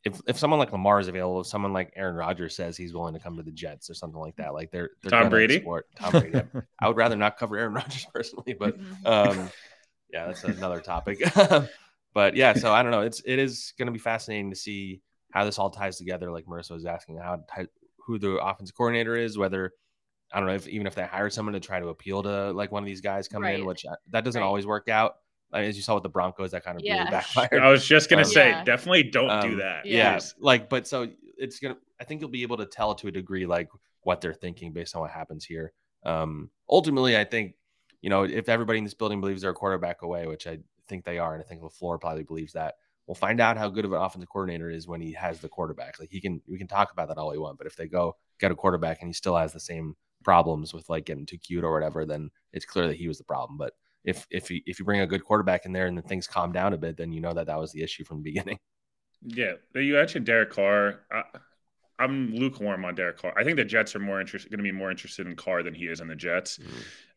if 0.04 0.20
if 0.28 0.38
someone 0.38 0.58
like 0.60 0.70
Lamar 0.72 1.00
is 1.00 1.08
available, 1.08 1.40
if 1.40 1.46
someone 1.46 1.72
like 1.72 1.92
Aaron 1.96 2.14
Rodgers 2.14 2.54
says 2.54 2.76
he's 2.76 2.92
willing 2.92 3.14
to 3.14 3.20
come 3.20 3.36
to 3.36 3.42
the 3.42 3.50
Jets 3.50 3.88
or 3.90 3.94
something 3.94 4.20
like 4.20 4.36
that, 4.36 4.52
like 4.54 4.70
they're, 4.70 4.90
they're 5.02 5.10
Tom 5.10 5.30
Brady? 5.30 5.56
export- 5.56 5.86
Tom 5.98 6.10
Brady. 6.12 6.38
I- 6.38 6.60
I 6.80 6.88
would 6.88 6.96
rather 6.96 7.16
not 7.16 7.36
cover 7.38 7.56
Aaron 7.56 7.72
Rodgers 7.74 8.06
personally, 8.12 8.54
but 8.58 8.78
Mhm. 8.78 9.06
um, 9.06 9.50
yeah, 10.12 10.26
that's 10.26 10.44
another 10.44 10.80
topic. 10.80 11.22
but 12.14 12.36
yeah, 12.36 12.52
so 12.54 12.72
I 12.72 12.82
don't 12.82 12.92
know. 12.92 13.00
It's 13.00 13.22
it 13.24 13.38
is 13.38 13.72
going 13.78 13.86
to 13.86 13.92
be 13.92 13.98
fascinating 13.98 14.50
to 14.50 14.56
see 14.56 15.00
how 15.34 15.44
this 15.44 15.58
all 15.58 15.68
ties 15.68 15.98
together. 15.98 16.30
Like 16.30 16.46
Marissa 16.46 16.70
was 16.70 16.86
asking, 16.86 17.18
how 17.18 17.40
who 18.06 18.18
the 18.18 18.36
offensive 18.36 18.76
coordinator 18.76 19.16
is, 19.16 19.36
whether 19.36 19.72
I 20.32 20.38
don't 20.38 20.48
know 20.48 20.54
if 20.54 20.68
even 20.68 20.86
if 20.86 20.94
they 20.94 21.02
hire 21.04 21.28
someone 21.28 21.52
to 21.54 21.60
try 21.60 21.80
to 21.80 21.88
appeal 21.88 22.22
to 22.22 22.52
like 22.52 22.70
one 22.70 22.82
of 22.82 22.86
these 22.86 23.00
guys 23.00 23.26
coming 23.28 23.52
in, 23.52 23.64
which 23.66 23.84
uh, 23.84 23.96
that 24.10 24.24
doesn't 24.24 24.40
Right. 24.40 24.46
always 24.46 24.66
work 24.66 24.88
out. 24.88 25.16
Like, 25.52 25.64
as 25.66 25.76
you 25.76 25.82
saw 25.82 25.94
with 25.94 26.02
the 26.04 26.08
Broncos, 26.08 26.52
that 26.52 26.64
kind 26.64 26.76
of 26.78 26.84
Yeah. 26.84 26.98
really 27.00 27.10
backfired. 27.10 27.60
I 27.62 27.68
was 27.68 27.84
just 27.86 28.08
gonna 28.08 28.22
Um, 28.22 28.28
say, 28.28 28.50
Yeah. 28.50 28.64
definitely 28.64 29.02
don't 29.04 29.40
do 29.42 29.50
Um, 29.52 29.58
that. 29.58 29.86
yeah, 29.86 30.14
please. 30.14 30.34
like 30.38 30.68
but 30.70 30.86
so 30.86 31.08
it's 31.36 31.58
gonna 31.58 31.76
i 32.00 32.04
think 32.04 32.20
you'll 32.20 32.30
be 32.30 32.42
able 32.42 32.56
to 32.56 32.66
tell 32.66 32.94
to 32.94 33.08
a 33.08 33.10
degree 33.10 33.44
like 33.44 33.68
what 34.02 34.20
they're 34.20 34.32
thinking 34.34 34.72
based 34.72 34.94
on 34.94 35.00
what 35.02 35.10
happens 35.10 35.44
here 35.44 35.72
um 36.04 36.48
ultimately 36.70 37.16
i 37.16 37.24
think 37.24 37.54
you 38.02 38.08
know 38.10 38.22
if 38.22 38.48
everybody 38.48 38.78
in 38.78 38.84
this 38.84 38.94
building 38.94 39.20
believes 39.20 39.42
they're 39.42 39.50
a 39.50 39.54
quarterback 39.54 40.02
away 40.02 40.26
which 40.28 40.46
i 40.46 40.56
think 40.86 41.04
they 41.04 41.18
are 41.18 41.34
and 41.34 41.42
i 41.42 41.46
think 41.46 41.60
LaFleur 41.60 42.00
probably 42.00 42.22
believes 42.22 42.52
that 42.52 42.76
we'll 43.06 43.14
find 43.14 43.40
out 43.40 43.56
how 43.56 43.68
good 43.68 43.84
of 43.84 43.92
an 43.92 44.00
offensive 44.00 44.28
coordinator 44.28 44.70
is 44.70 44.88
when 44.88 45.00
he 45.00 45.12
has 45.12 45.40
the 45.40 45.48
quarterback 45.48 45.98
like 46.00 46.10
he 46.10 46.20
can 46.20 46.40
we 46.48 46.58
can 46.58 46.66
talk 46.66 46.92
about 46.92 47.08
that 47.08 47.18
all 47.18 47.30
we 47.30 47.38
want 47.38 47.58
but 47.58 47.66
if 47.66 47.76
they 47.76 47.86
go 47.86 48.16
get 48.40 48.50
a 48.50 48.54
quarterback 48.54 49.00
and 49.00 49.08
he 49.08 49.12
still 49.12 49.36
has 49.36 49.52
the 49.52 49.60
same 49.60 49.94
problems 50.22 50.72
with 50.72 50.88
like 50.88 51.04
getting 51.04 51.26
too 51.26 51.38
cute 51.38 51.64
or 51.64 51.72
whatever 51.72 52.06
then 52.06 52.30
it's 52.52 52.64
clear 52.64 52.86
that 52.86 52.96
he 52.96 53.08
was 53.08 53.18
the 53.18 53.24
problem 53.24 53.58
but 53.58 53.74
if 54.04 54.26
if 54.30 54.50
you, 54.50 54.60
if 54.66 54.78
you 54.78 54.84
bring 54.84 55.00
a 55.00 55.06
good 55.06 55.24
quarterback 55.24 55.66
in 55.66 55.72
there 55.72 55.86
and 55.86 55.96
then 55.96 56.04
things 56.04 56.26
calm 56.26 56.52
down 56.52 56.72
a 56.72 56.78
bit 56.78 56.96
then 56.96 57.12
you 57.12 57.20
know 57.20 57.32
that 57.32 57.46
that 57.46 57.58
was 57.58 57.72
the 57.72 57.82
issue 57.82 58.04
from 58.04 58.18
the 58.18 58.22
beginning 58.30 58.58
Yeah, 59.24 59.52
you 59.74 59.94
mentioned 59.94 60.26
Derek 60.26 60.50
Carr. 60.50 61.00
I, 61.10 61.22
I'm 61.98 62.34
lukewarm 62.34 62.84
on 62.84 62.94
Derek 62.94 63.18
Carr. 63.18 63.32
I 63.36 63.44
think 63.44 63.56
the 63.56 63.64
Jets 63.64 63.94
are 63.96 64.00
more 64.00 64.20
interested, 64.20 64.50
going 64.50 64.58
to 64.58 64.62
be 64.62 64.72
more 64.72 64.90
interested 64.90 65.26
in 65.26 65.36
Carr 65.36 65.62
than 65.62 65.74
he 65.74 65.86
is 65.86 66.00
in 66.00 66.08
the 66.08 66.16
Jets. 66.16 66.58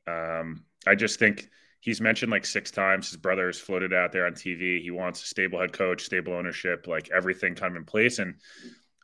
Um, 0.07 0.63
I 0.85 0.95
just 0.95 1.19
think 1.19 1.49
he's 1.87 2.01
mentioned 2.01 2.29
like 2.29 2.45
six 2.45 2.69
times. 2.69 3.07
His 3.07 3.15
brother 3.15 3.45
has 3.45 3.57
floated 3.57 3.93
out 3.93 4.11
there 4.11 4.25
on 4.25 4.33
TV. 4.33 4.81
He 4.81 4.91
wants 4.91 5.23
a 5.23 5.25
stable 5.25 5.61
head 5.61 5.71
coach, 5.71 6.03
stable 6.03 6.33
ownership, 6.33 6.85
like 6.85 7.09
everything 7.15 7.55
kind 7.55 7.71
of 7.71 7.77
in 7.77 7.85
place. 7.85 8.19
And 8.19 8.35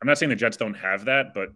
I'm 0.02 0.06
not 0.06 0.18
saying 0.18 0.32
the 0.32 0.36
Jets 0.36 0.58
don't 0.58 0.74
have 0.74 1.06
that, 1.06 1.34
but 1.34 1.54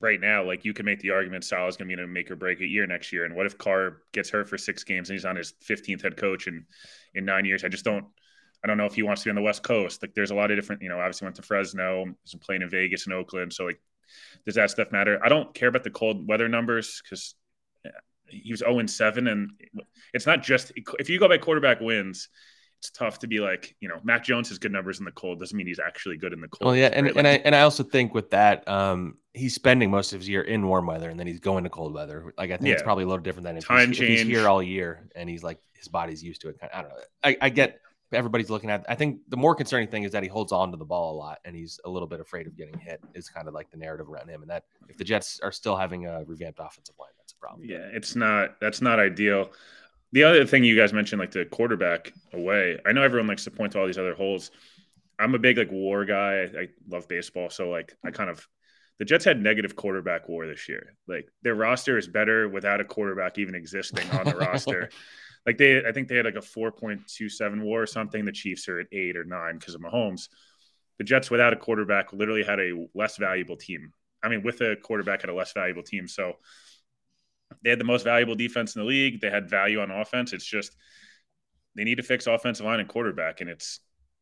right 0.00 0.20
now, 0.20 0.44
like 0.44 0.64
you 0.64 0.72
can 0.74 0.86
make 0.86 1.00
the 1.00 1.10
argument 1.10 1.42
Saleh's 1.42 1.76
going 1.76 1.88
to 1.88 1.96
be 1.96 2.00
in 2.00 2.08
a 2.08 2.08
make 2.08 2.30
or 2.30 2.36
break 2.36 2.60
a 2.60 2.66
year 2.66 2.86
next 2.86 3.12
year. 3.12 3.24
And 3.24 3.34
what 3.34 3.46
if 3.46 3.58
Carr 3.58 4.02
gets 4.12 4.30
hurt 4.30 4.48
for 4.48 4.56
six 4.56 4.84
games 4.84 5.10
and 5.10 5.16
he's 5.16 5.24
on 5.24 5.34
his 5.34 5.54
15th 5.68 6.02
head 6.02 6.16
coach 6.16 6.46
in 6.46 6.66
in 7.16 7.24
nine 7.24 7.44
years? 7.44 7.64
I 7.64 7.68
just 7.68 7.84
don't. 7.84 8.04
I 8.62 8.68
don't 8.68 8.78
know 8.78 8.86
if 8.86 8.94
he 8.94 9.02
wants 9.02 9.22
to 9.22 9.26
be 9.26 9.30
on 9.30 9.36
the 9.36 9.42
West 9.42 9.64
Coast. 9.64 10.02
Like, 10.02 10.14
there's 10.14 10.30
a 10.30 10.34
lot 10.36 10.52
of 10.52 10.56
different, 10.56 10.82
you 10.82 10.88
know, 10.90 11.00
obviously 11.00 11.24
went 11.24 11.36
to 11.36 11.42
Fresno, 11.42 12.04
he's 12.22 12.34
playing 12.36 12.62
in 12.62 12.70
Vegas 12.70 13.06
and 13.06 13.14
Oakland. 13.14 13.54
So, 13.54 13.64
like, 13.64 13.80
does 14.46 14.54
that 14.54 14.70
stuff 14.70 14.92
matter? 14.92 15.18
I 15.24 15.30
don't 15.30 15.52
care 15.52 15.68
about 15.68 15.82
the 15.82 15.90
cold 15.90 16.28
weather 16.28 16.46
numbers 16.46 17.00
because 17.02 17.34
he 18.30 18.52
was 18.52 18.60
0 18.60 18.86
7. 18.86 19.26
And 19.26 19.50
it's 20.14 20.26
not 20.26 20.42
just, 20.42 20.72
if 20.76 21.08
you 21.08 21.18
go 21.18 21.28
by 21.28 21.38
quarterback 21.38 21.80
wins, 21.80 22.28
it's 22.80 22.90
tough 22.90 23.18
to 23.18 23.26
be 23.26 23.40
like, 23.40 23.76
you 23.80 23.88
know, 23.88 24.00
Mac 24.02 24.24
Jones 24.24 24.48
has 24.48 24.58
good 24.58 24.72
numbers 24.72 25.00
in 25.00 25.04
the 25.04 25.12
cold. 25.12 25.38
Doesn't 25.38 25.56
mean 25.56 25.66
he's 25.66 25.78
actually 25.78 26.16
good 26.16 26.32
in 26.32 26.40
the 26.40 26.48
cold. 26.48 26.66
Well, 26.66 26.76
yeah, 26.76 26.88
and, 26.92 27.06
right? 27.06 27.16
and 27.16 27.28
I 27.28 27.32
and 27.44 27.54
I 27.54 27.60
also 27.60 27.82
think 27.82 28.14
with 28.14 28.30
that, 28.30 28.66
um, 28.66 29.18
he's 29.34 29.54
spending 29.54 29.90
most 29.90 30.14
of 30.14 30.20
his 30.20 30.28
year 30.30 30.40
in 30.40 30.66
warm 30.66 30.86
weather, 30.86 31.10
and 31.10 31.20
then 31.20 31.26
he's 31.26 31.40
going 31.40 31.64
to 31.64 31.70
cold 31.70 31.92
weather. 31.92 32.32
Like 32.38 32.50
I 32.50 32.56
think 32.56 32.70
it's 32.70 32.82
probably 32.82 33.04
a 33.04 33.06
little 33.06 33.22
different 33.22 33.44
than 33.44 33.58
if, 33.58 33.66
Time 33.66 33.88
he's, 33.88 34.00
if 34.00 34.08
he's 34.08 34.22
here 34.22 34.48
all 34.48 34.62
year 34.62 35.10
and 35.14 35.28
he's 35.28 35.42
like 35.42 35.58
his 35.74 35.88
body's 35.88 36.24
used 36.24 36.40
to 36.40 36.48
it. 36.48 36.56
I 36.72 36.80
don't 36.80 36.90
know. 36.90 36.96
I, 37.22 37.36
I 37.42 37.48
get 37.50 37.80
everybody's 38.12 38.50
looking 38.50 38.70
at. 38.70 38.84
I 38.88 38.94
think 38.94 39.20
the 39.28 39.36
more 39.36 39.54
concerning 39.54 39.88
thing 39.88 40.02
is 40.02 40.12
that 40.12 40.22
he 40.22 40.28
holds 40.28 40.52
on 40.52 40.70
to 40.70 40.76
the 40.76 40.84
ball 40.84 41.14
a 41.14 41.16
lot, 41.16 41.38
and 41.44 41.54
he's 41.54 41.80
a 41.84 41.90
little 41.90 42.08
bit 42.08 42.20
afraid 42.20 42.46
of 42.46 42.56
getting 42.56 42.78
hit. 42.78 43.00
Is 43.14 43.28
kind 43.28 43.48
of 43.48 43.54
like 43.54 43.70
the 43.70 43.76
narrative 43.76 44.08
around 44.08 44.28
him, 44.28 44.42
and 44.42 44.50
that 44.50 44.64
if 44.88 44.96
the 44.96 45.04
Jets 45.04 45.40
are 45.42 45.52
still 45.52 45.76
having 45.76 46.06
a 46.06 46.24
revamped 46.24 46.60
offensive 46.60 46.94
line, 46.98 47.10
that's 47.18 47.32
a 47.32 47.36
problem. 47.36 47.68
Yeah, 47.68 47.88
it's 47.92 48.16
not. 48.16 48.60
That's 48.60 48.80
not 48.80 48.98
ideal. 48.98 49.50
The 50.12 50.24
other 50.24 50.44
thing 50.44 50.64
you 50.64 50.76
guys 50.76 50.92
mentioned, 50.92 51.20
like 51.20 51.30
the 51.30 51.44
quarterback 51.44 52.12
away. 52.32 52.78
I 52.84 52.92
know 52.92 53.02
everyone 53.02 53.28
likes 53.28 53.44
to 53.44 53.50
point 53.50 53.72
to 53.72 53.80
all 53.80 53.86
these 53.86 53.98
other 53.98 54.14
holes. 54.14 54.50
I'm 55.18 55.34
a 55.34 55.38
big 55.38 55.58
like 55.58 55.70
war 55.70 56.04
guy. 56.04 56.48
I, 56.56 56.60
I 56.62 56.68
love 56.88 57.08
baseball, 57.08 57.50
so 57.50 57.70
like 57.70 57.96
I 58.04 58.10
kind 58.10 58.30
of 58.30 58.46
the 58.98 59.06
Jets 59.06 59.24
had 59.24 59.40
negative 59.40 59.76
quarterback 59.76 60.28
war 60.28 60.46
this 60.46 60.68
year. 60.68 60.94
Like 61.08 61.26
their 61.42 61.54
roster 61.54 61.96
is 61.96 62.06
better 62.06 62.48
without 62.48 62.82
a 62.82 62.84
quarterback 62.84 63.38
even 63.38 63.54
existing 63.54 64.08
on 64.10 64.26
the 64.26 64.36
roster. 64.36 64.90
Like 65.46 65.58
they, 65.58 65.84
I 65.84 65.92
think 65.92 66.08
they 66.08 66.16
had 66.16 66.26
like 66.26 66.34
a 66.36 66.38
4.27 66.38 67.62
war 67.62 67.82
or 67.82 67.86
something. 67.86 68.24
The 68.24 68.32
Chiefs 68.32 68.68
are 68.68 68.80
at 68.80 68.86
eight 68.92 69.16
or 69.16 69.24
nine 69.24 69.58
because 69.58 69.74
of 69.74 69.80
Mahomes. 69.80 70.28
The 70.98 71.04
Jets 71.04 71.30
without 71.30 71.52
a 71.52 71.56
quarterback 71.56 72.12
literally 72.12 72.44
had 72.44 72.60
a 72.60 72.86
less 72.94 73.16
valuable 73.16 73.56
team. 73.56 73.92
I 74.22 74.28
mean, 74.28 74.42
with 74.42 74.60
a 74.60 74.76
quarterback 74.76 75.22
had 75.22 75.30
a 75.30 75.34
less 75.34 75.52
valuable 75.52 75.82
team. 75.82 76.06
So 76.06 76.34
they 77.62 77.70
had 77.70 77.80
the 77.80 77.84
most 77.84 78.04
valuable 78.04 78.34
defense 78.34 78.76
in 78.76 78.82
the 78.82 78.88
league. 78.88 79.20
They 79.20 79.30
had 79.30 79.48
value 79.48 79.80
on 79.80 79.90
offense. 79.90 80.32
It's 80.32 80.44
just 80.44 80.76
they 81.74 81.84
need 81.84 81.96
to 81.96 82.02
fix 82.02 82.26
offensive 82.26 82.66
line 82.66 82.80
and 82.80 82.88
quarterback. 82.88 83.40
And 83.40 83.48
it's, 83.48 83.80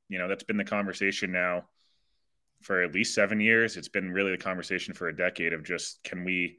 you 0.09 0.19
know, 0.19 0.29
that's 0.29 0.45
been 0.45 0.57
the 0.57 0.65
conversation 0.65 1.33
now 1.33 1.65
for 2.63 2.83
at 2.83 2.95
least 2.95 3.15
seven 3.15 3.41
years. 3.41 3.77
It's 3.77 3.89
been 3.89 4.13
really 4.13 4.33
the 4.33 4.39
conversation 4.39 4.95
for 4.95 5.09
a 5.09 5.17
decade 5.17 5.53
of 5.53 5.65
just 5.65 6.03
can 6.03 6.25
we 6.25 6.59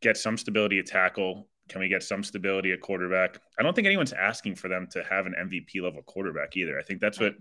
get 0.00 0.16
some 0.16 0.36
stability 0.36 0.78
at 0.78 0.86
tackle? 0.86 1.48
Can 1.72 1.80
we 1.80 1.88
get 1.88 2.02
some 2.02 2.22
stability 2.22 2.70
at 2.72 2.82
quarterback? 2.82 3.40
I 3.58 3.62
don't 3.62 3.74
think 3.74 3.86
anyone's 3.86 4.12
asking 4.12 4.56
for 4.56 4.68
them 4.68 4.86
to 4.90 5.02
have 5.04 5.24
an 5.24 5.34
MVP 5.38 5.82
level 5.82 6.02
quarterback 6.02 6.54
either. 6.54 6.78
I 6.78 6.82
think 6.82 7.00
that's 7.00 7.18
what 7.18 7.32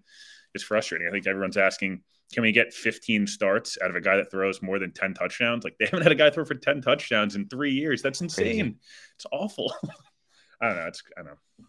is 0.56 0.64
frustrating. 0.64 1.06
I 1.06 1.12
think 1.12 1.28
everyone's 1.28 1.58
asking, 1.58 2.02
can 2.32 2.44
we 2.44 2.54
get 2.54 2.74
15 2.74 3.28
starts 3.28 3.78
out 3.84 3.90
of 3.90 3.98
a 3.98 4.02
guy 4.02 4.16
that 4.16 4.32
throws 4.32 4.62
more 4.62 4.80
than 4.80 4.94
10 4.94 5.16
touchdowns? 5.16 5.66
Like 5.66 5.76
they 5.78 5.86
haven't 5.86 6.04
had 6.04 6.14
a 6.14 6.16
guy 6.16 6.30
throw 6.30 6.46
for 6.46 6.56
10 6.56 6.82
touchdowns 6.82 7.36
in 7.36 7.50
three 7.50 7.74
years. 7.74 8.02
That's 8.02 8.22
insane. 8.22 8.46
Crazy. 8.46 8.76
It's 9.16 9.26
awful. 9.34 9.74
I 10.62 10.68
don't 10.68 10.78
know. 10.78 10.88
It's 10.88 11.04
I 11.18 11.24
don't 11.24 11.32
know. 11.32 11.66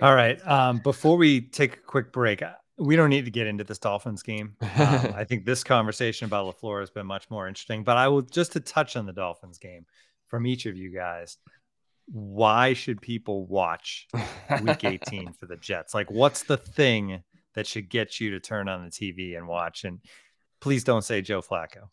All 0.00 0.14
right. 0.14 0.40
Um, 0.46 0.78
before 0.78 1.18
we 1.18 1.42
take 1.42 1.74
a 1.74 1.80
quick 1.80 2.12
break, 2.12 2.40
uh, 2.40 2.52
we 2.78 2.96
don't 2.96 3.10
need 3.10 3.26
to 3.26 3.30
get 3.30 3.46
into 3.46 3.64
this 3.64 3.78
Dolphins 3.78 4.22
game. 4.22 4.56
Um, 4.62 5.12
I 5.14 5.24
think 5.24 5.44
this 5.44 5.62
conversation 5.62 6.24
about 6.24 6.46
LaFleur 6.46 6.80
has 6.80 6.88
been 6.88 7.04
much 7.04 7.28
more 7.28 7.46
interesting, 7.46 7.84
but 7.84 7.98
I 7.98 8.08
will 8.08 8.22
just 8.22 8.52
to 8.52 8.60
touch 8.60 8.96
on 8.96 9.04
the 9.04 9.12
Dolphins 9.12 9.58
game 9.58 9.84
from 10.28 10.46
each 10.46 10.64
of 10.64 10.76
you 10.78 10.90
guys. 10.90 11.36
Why 12.12 12.72
should 12.74 13.00
people 13.00 13.46
watch 13.46 14.08
week 14.62 14.84
18 14.84 15.32
for 15.34 15.46
the 15.46 15.56
Jets? 15.56 15.94
Like, 15.94 16.10
what's 16.10 16.42
the 16.42 16.56
thing 16.56 17.22
that 17.54 17.66
should 17.66 17.88
get 17.88 18.20
you 18.20 18.30
to 18.32 18.40
turn 18.40 18.68
on 18.68 18.84
the 18.84 18.90
TV 18.90 19.36
and 19.36 19.46
watch? 19.46 19.84
And 19.84 20.00
please 20.60 20.82
don't 20.84 21.02
say 21.02 21.20
Joe 21.22 21.40
Flacco. 21.40 21.88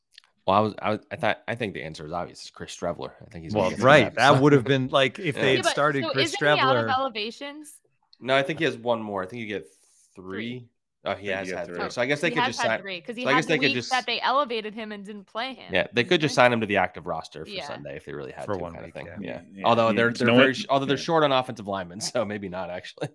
Well, 0.48 0.56
I 0.56 0.60
was, 0.62 0.74
I 0.82 0.90
was, 0.92 1.00
I 1.12 1.16
thought, 1.18 1.38
I 1.48 1.56
think 1.56 1.74
the 1.74 1.84
answer 1.84 2.06
is 2.06 2.12
obvious. 2.14 2.40
It's 2.42 2.50
Chris 2.50 2.76
Streveler. 2.76 3.12
I 3.22 3.30
think 3.30 3.44
he's 3.44 3.54
Well, 3.54 3.72
right. 3.80 4.14
That 4.16 4.42
would 4.42 4.54
have 4.54 4.64
been 4.74 4.88
like 4.88 5.20
if 5.20 5.36
Yeah. 5.36 5.42
they 5.42 5.50
Yeah, 5.52 5.56
had 5.58 5.64
but- 5.64 5.72
started 5.72 6.04
so 6.04 6.10
Chris 6.12 6.34
isn't 6.34 6.40
he 6.42 6.60
out 6.60 6.76
of 6.78 6.86
Streveler. 6.86 6.98
elevations? 6.98 7.74
No, 8.20 8.36
I 8.36 8.44
think 8.44 8.60
he 8.60 8.66
has 8.66 8.78
one 8.78 9.02
more. 9.02 9.22
I 9.24 9.28
think 9.28 9.42
you 9.42 9.48
get 9.48 9.68
three. 10.16 10.68
Oh, 11.08 11.16
he 11.16 11.28
Yeah, 11.30 11.40
has 11.40 11.50
had 11.50 11.58
had 11.60 11.68
three. 11.68 11.80
three. 11.80 11.90
So 11.90 12.02
I 12.02 12.06
guess 12.06 12.22
they 12.22 12.30
he 12.30 12.36
could 12.36 12.44
has 12.44 12.56
just 12.56 12.62
had 12.62 12.68
sign. 12.72 12.82
three 12.82 13.00
because 13.00 13.16
he 13.16 13.24
so 13.24 13.30
I 13.30 13.32
had 13.32 13.38
guess 13.40 13.46
the 13.46 13.50
they 13.54 13.58
could 13.60 13.66
week 13.68 13.74
just 13.76 13.90
that 13.92 14.06
they 14.06 14.20
elevated 14.22 14.74
him 14.76 14.92
and 14.92 15.06
didn't 15.06 15.26
play 15.26 15.54
him. 15.56 15.74
Yeah, 15.74 15.88
they 15.94 16.04
could 16.04 16.22
just 16.22 16.36
sign 16.36 16.52
him 16.54 16.60
to 16.62 16.68
the 16.68 16.78
active 16.78 17.08
roster 17.08 17.46
for 17.46 17.50
Yeah. 17.52 17.66
Sunday 17.66 17.96
if 17.98 18.06
they 18.06 18.14
really 18.14 18.32
had 18.34 18.46
For 18.46 18.54
to, 18.56 18.60
one 18.60 18.74
kind 18.74 18.86
week, 18.86 18.96
of 18.96 19.02
thing. 19.08 19.24
yeah. 19.24 19.30
Yeah. 19.30 19.42
Yeah, 19.54 19.64
Although 19.66 19.90
he- 19.90 19.96
they're 19.96 20.10
you 20.10 20.14
they're 20.14 20.28
know 20.28 20.36
very 20.38 20.54
sh- 20.54 20.66
although 20.70 20.86
they're 20.86 20.98
Yeah. 20.98 21.04
short 21.04 21.24
on 21.24 21.32
offensive 21.32 21.68
linemen, 21.68 22.00
so 22.12 22.26
maybe 22.26 22.50
not 22.50 22.70
actually. 22.70 23.10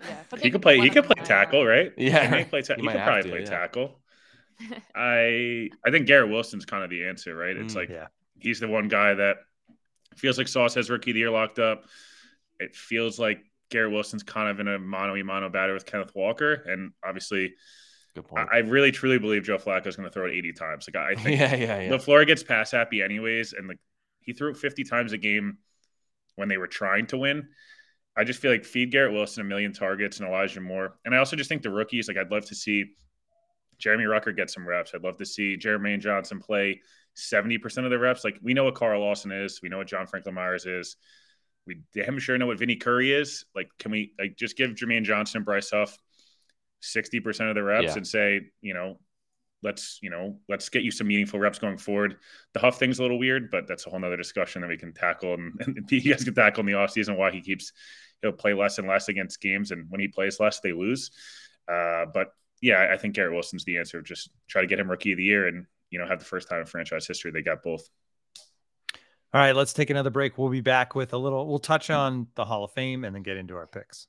Yeah, 0.00 0.16
but 0.30 0.40
He 0.40 0.50
could 0.50 0.62
play. 0.62 0.78
He 0.78 0.88
of 0.88 0.94
could 0.94 1.04
them 1.04 1.12
play 1.12 1.20
might 1.22 1.26
tackle, 1.26 1.60
have. 1.60 1.68
right? 1.68 1.92
Yeah, 1.98 2.24
He, 2.24 2.30
may 2.30 2.44
play 2.44 2.62
ta- 2.62 2.74
he 2.74 2.80
he 2.80 2.86
might 2.86 2.92
could 2.92 3.00
have 3.00 3.06
probably 3.06 3.22
to, 3.22 3.28
play 3.30 3.40
yeah. 3.40 3.50
tackle. 3.50 4.00
I 4.94 5.70
I 5.84 5.90
think 5.90 6.06
Garrett 6.06 6.30
Wilson's 6.30 6.64
kind 6.66 6.84
of 6.84 6.90
the 6.90 7.06
answer, 7.06 7.34
right? 7.34 7.56
It's 7.56 7.74
Mm, 7.74 7.76
like 7.76 7.88
yeah. 7.88 8.06
he's 8.38 8.60
the 8.60 8.68
one 8.68 8.88
guy 8.88 9.14
that 9.14 9.36
feels 10.16 10.38
like 10.38 10.48
Sauce 10.48 10.74
has 10.74 10.90
rookie 10.90 11.10
of 11.12 11.14
the 11.14 11.20
year 11.20 11.30
locked 11.30 11.58
up. 11.58 11.84
It 12.58 12.74
feels 12.76 13.18
like 13.18 13.40
Garrett 13.70 13.92
Wilson's 13.92 14.22
kind 14.22 14.48
of 14.48 14.60
in 14.60 14.68
a 14.68 14.78
mono 14.78 15.22
mono 15.22 15.48
batter 15.48 15.74
with 15.74 15.86
Kenneth 15.86 16.14
Walker, 16.14 16.52
and 16.52 16.92
obviously, 17.04 17.54
Good 18.14 18.26
point. 18.26 18.48
I, 18.52 18.56
I 18.56 18.58
really 18.60 18.90
truly 18.90 19.18
believe 19.18 19.44
Joe 19.44 19.58
Flacco 19.58 19.86
is 19.86 19.96
going 19.96 20.08
to 20.08 20.12
throw 20.12 20.26
it 20.26 20.32
80 20.34 20.52
times. 20.52 20.88
Like 20.92 21.02
I 21.02 21.14
think 21.20 21.38
yeah, 21.38 21.54
yeah, 21.54 21.80
yeah. 21.80 21.90
LaFleur 21.90 22.26
gets 22.26 22.42
pass 22.42 22.70
happy 22.70 23.02
anyways, 23.02 23.52
and 23.52 23.68
like 23.68 23.78
he 24.20 24.32
threw 24.32 24.50
it 24.50 24.56
50 24.56 24.84
times 24.84 25.12
a 25.12 25.18
game 25.18 25.58
when 26.36 26.48
they 26.48 26.58
were 26.58 26.66
trying 26.66 27.06
to 27.08 27.18
win. 27.18 27.48
I 28.16 28.24
just 28.24 28.40
feel 28.40 28.50
like 28.50 28.64
feed 28.64 28.90
Garrett 28.90 29.12
Wilson 29.12 29.42
a 29.42 29.44
million 29.44 29.72
targets 29.72 30.18
and 30.18 30.28
Elijah 30.28 30.60
Moore. 30.60 30.98
And 31.04 31.14
I 31.14 31.18
also 31.18 31.36
just 31.36 31.48
think 31.48 31.62
the 31.62 31.70
rookies, 31.70 32.08
like 32.08 32.16
I'd 32.16 32.30
love 32.30 32.44
to 32.46 32.54
see 32.54 32.86
Jeremy 33.78 34.04
Ruckert 34.04 34.36
get 34.36 34.50
some 34.50 34.66
reps. 34.66 34.92
I'd 34.94 35.02
love 35.02 35.16
to 35.18 35.26
see 35.26 35.56
Jermaine 35.56 36.00
Johnson 36.00 36.40
play 36.40 36.80
70% 37.16 37.84
of 37.84 37.90
the 37.90 37.98
reps. 37.98 38.24
Like 38.24 38.38
we 38.42 38.52
know 38.52 38.64
what 38.64 38.74
Carl 38.74 39.00
Lawson 39.00 39.32
is, 39.32 39.60
we 39.62 39.68
know 39.68 39.78
what 39.78 39.86
John 39.86 40.06
Franklin 40.06 40.34
Myers 40.34 40.66
is. 40.66 40.96
We 41.66 41.80
damn 41.94 42.18
sure 42.18 42.36
know 42.38 42.46
what 42.46 42.58
Vinny 42.58 42.76
Curry 42.76 43.12
is. 43.12 43.44
Like, 43.54 43.68
can 43.78 43.90
we 43.90 44.12
like 44.18 44.36
just 44.36 44.56
give 44.56 44.72
Jermaine 44.72 45.04
Johnson 45.04 45.38
and 45.38 45.44
Bryce 45.44 45.70
Huff 45.70 45.96
60% 46.82 47.48
of 47.48 47.54
the 47.54 47.62
reps 47.62 47.84
Yeah. 47.84 47.96
and 47.96 48.06
say, 48.06 48.40
you 48.60 48.74
know, 48.74 48.98
let's 49.62 49.98
you 50.00 50.08
know 50.08 50.38
let's 50.48 50.70
get 50.70 50.82
you 50.84 50.90
some 50.90 51.06
meaningful 51.06 51.38
reps 51.38 51.58
going 51.58 51.76
forward 51.76 52.16
the 52.54 52.58
huff 52.60 52.78
thing's 52.78 52.98
a 52.98 53.02
little 53.02 53.18
weird 53.18 53.50
but 53.50 53.66
that's 53.68 53.86
a 53.86 53.90
whole 53.90 53.98
nother 53.98 54.16
discussion 54.16 54.62
that 54.62 54.68
we 54.68 54.76
can 54.78 54.90
tackle 54.94 55.34
and, 55.34 55.52
and 55.66 55.86
you 55.92 56.00
guys 56.14 56.24
can 56.24 56.34
tackle 56.34 56.60
in 56.62 56.66
the 56.66 56.72
offseason 56.72 57.14
why 57.14 57.30
he 57.30 57.42
keeps 57.42 57.74
he'll 58.22 58.32
play 58.32 58.54
less 58.54 58.78
and 58.78 58.88
less 58.88 59.10
against 59.10 59.38
games 59.38 59.70
and 59.70 59.84
when 59.90 60.00
he 60.00 60.08
plays 60.08 60.40
less 60.40 60.60
they 60.60 60.72
lose 60.72 61.10
uh, 61.70 62.06
but 62.14 62.28
yeah 62.62 62.88
i 62.90 62.96
think 62.96 63.14
garrett 63.14 63.34
wilson's 63.34 63.64
the 63.64 63.76
answer 63.76 64.00
just 64.00 64.30
try 64.48 64.62
to 64.62 64.66
get 64.66 64.80
him 64.80 64.90
rookie 64.90 65.12
of 65.12 65.18
the 65.18 65.24
year 65.24 65.46
and 65.46 65.66
you 65.90 65.98
know 65.98 66.06
have 66.06 66.20
the 66.20 66.24
first 66.24 66.48
time 66.48 66.60
in 66.60 66.66
franchise 66.66 67.06
history 67.06 67.30
they 67.30 67.42
got 67.42 67.62
both 67.62 67.86
All 69.32 69.40
right, 69.40 69.54
let's 69.54 69.72
take 69.72 69.90
another 69.90 70.10
break. 70.10 70.36
We'll 70.36 70.48
be 70.48 70.60
back 70.60 70.94
with 70.94 71.12
a 71.12 71.18
little, 71.18 71.46
we'll 71.46 71.60
touch 71.60 71.88
mm. 71.88 71.96
on 71.96 72.26
the 72.34 72.44
Hall 72.44 72.64
of 72.64 72.72
Fame 72.72 73.04
and 73.04 73.14
then 73.14 73.22
get 73.22 73.36
into 73.36 73.54
our 73.54 73.66
picks. 73.66 74.08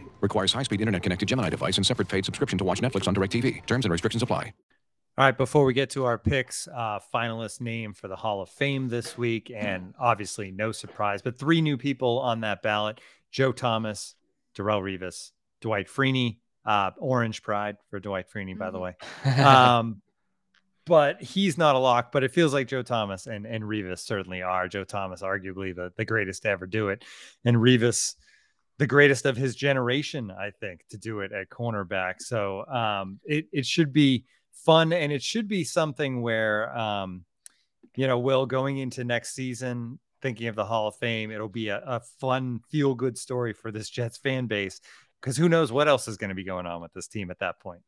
Requires 0.21 0.53
high-speed 0.53 0.81
internet-connected 0.81 1.27
Gemini 1.27 1.49
device 1.49 1.77
and 1.77 1.85
separate 1.85 2.07
paid 2.07 2.25
subscription 2.25 2.57
to 2.57 2.63
watch 2.63 2.81
Netflix 2.81 3.07
on 3.07 3.15
DirecTV. 3.15 3.65
Terms 3.65 3.85
and 3.85 3.91
restrictions 3.91 4.23
apply. 4.23 4.53
All 5.17 5.25
right, 5.25 5.37
before 5.37 5.65
we 5.65 5.73
get 5.73 5.89
to 5.91 6.05
our 6.05 6.17
picks, 6.17 6.69
uh, 6.73 6.99
finalist 7.13 7.59
name 7.59 7.93
for 7.93 8.07
the 8.07 8.15
Hall 8.15 8.41
of 8.41 8.49
Fame 8.49 8.87
this 8.87 9.17
week, 9.17 9.51
and 9.53 9.93
obviously 9.99 10.51
no 10.51 10.71
surprise, 10.71 11.21
but 11.21 11.37
three 11.37 11.61
new 11.61 11.77
people 11.77 12.19
on 12.19 12.41
that 12.41 12.61
ballot: 12.61 13.01
Joe 13.29 13.51
Thomas, 13.51 14.15
Darrelle 14.55 14.81
Revis, 14.81 15.31
Dwight 15.59 15.89
Freeney, 15.89 16.37
uh, 16.65 16.91
Orange 16.97 17.43
Pride 17.43 17.75
for 17.89 17.99
Dwight 17.99 18.31
Freeney, 18.33 18.57
by 18.57 18.71
the 18.71 18.79
way. 18.79 18.95
Um, 19.43 20.01
but 20.85 21.21
he's 21.21 21.57
not 21.57 21.75
a 21.75 21.79
lock. 21.79 22.13
But 22.13 22.23
it 22.23 22.31
feels 22.31 22.53
like 22.53 22.69
Joe 22.69 22.81
Thomas 22.81 23.27
and 23.27 23.45
and 23.45 23.65
Revis 23.65 23.99
certainly 23.99 24.41
are. 24.41 24.69
Joe 24.69 24.85
Thomas, 24.85 25.21
arguably 25.21 25.75
the 25.75 25.91
the 25.97 26.05
greatest 26.05 26.43
to 26.43 26.49
ever 26.49 26.65
do 26.65 26.87
it, 26.87 27.03
and 27.43 27.57
Revis, 27.57 28.15
the 28.77 28.87
greatest 28.87 29.25
of 29.25 29.37
his 29.37 29.55
generation, 29.55 30.31
I 30.31 30.51
think, 30.59 30.81
to 30.89 30.97
do 30.97 31.19
it 31.19 31.31
at 31.31 31.49
cornerback. 31.49 32.15
So 32.19 32.65
um, 32.65 33.19
it 33.25 33.47
it 33.51 33.65
should 33.65 33.93
be 33.93 34.25
fun, 34.65 34.93
and 34.93 35.11
it 35.11 35.21
should 35.21 35.47
be 35.47 35.63
something 35.63 36.21
where 36.21 36.75
um, 36.77 37.25
you 37.95 38.07
know, 38.07 38.19
Will 38.19 38.45
going 38.45 38.77
into 38.77 39.03
next 39.03 39.33
season. 39.33 39.99
Thinking 40.21 40.47
of 40.47 40.55
the 40.55 40.65
Hall 40.65 40.87
of 40.87 40.95
Fame, 40.97 41.31
it'll 41.31 41.49
be 41.49 41.69
a, 41.69 41.81
a 41.83 41.99
fun, 42.19 42.59
feel 42.69 42.93
good 42.93 43.17
story 43.17 43.53
for 43.53 43.71
this 43.71 43.89
Jets 43.89 44.17
fan 44.17 44.45
base 44.45 44.79
because 45.19 45.35
who 45.35 45.49
knows 45.49 45.71
what 45.71 45.87
else 45.87 46.07
is 46.07 46.17
going 46.17 46.29
to 46.29 46.35
be 46.35 46.43
going 46.43 46.67
on 46.67 46.79
with 46.79 46.93
this 46.93 47.07
team 47.07 47.31
at 47.31 47.39
that 47.39 47.59
point. 47.59 47.81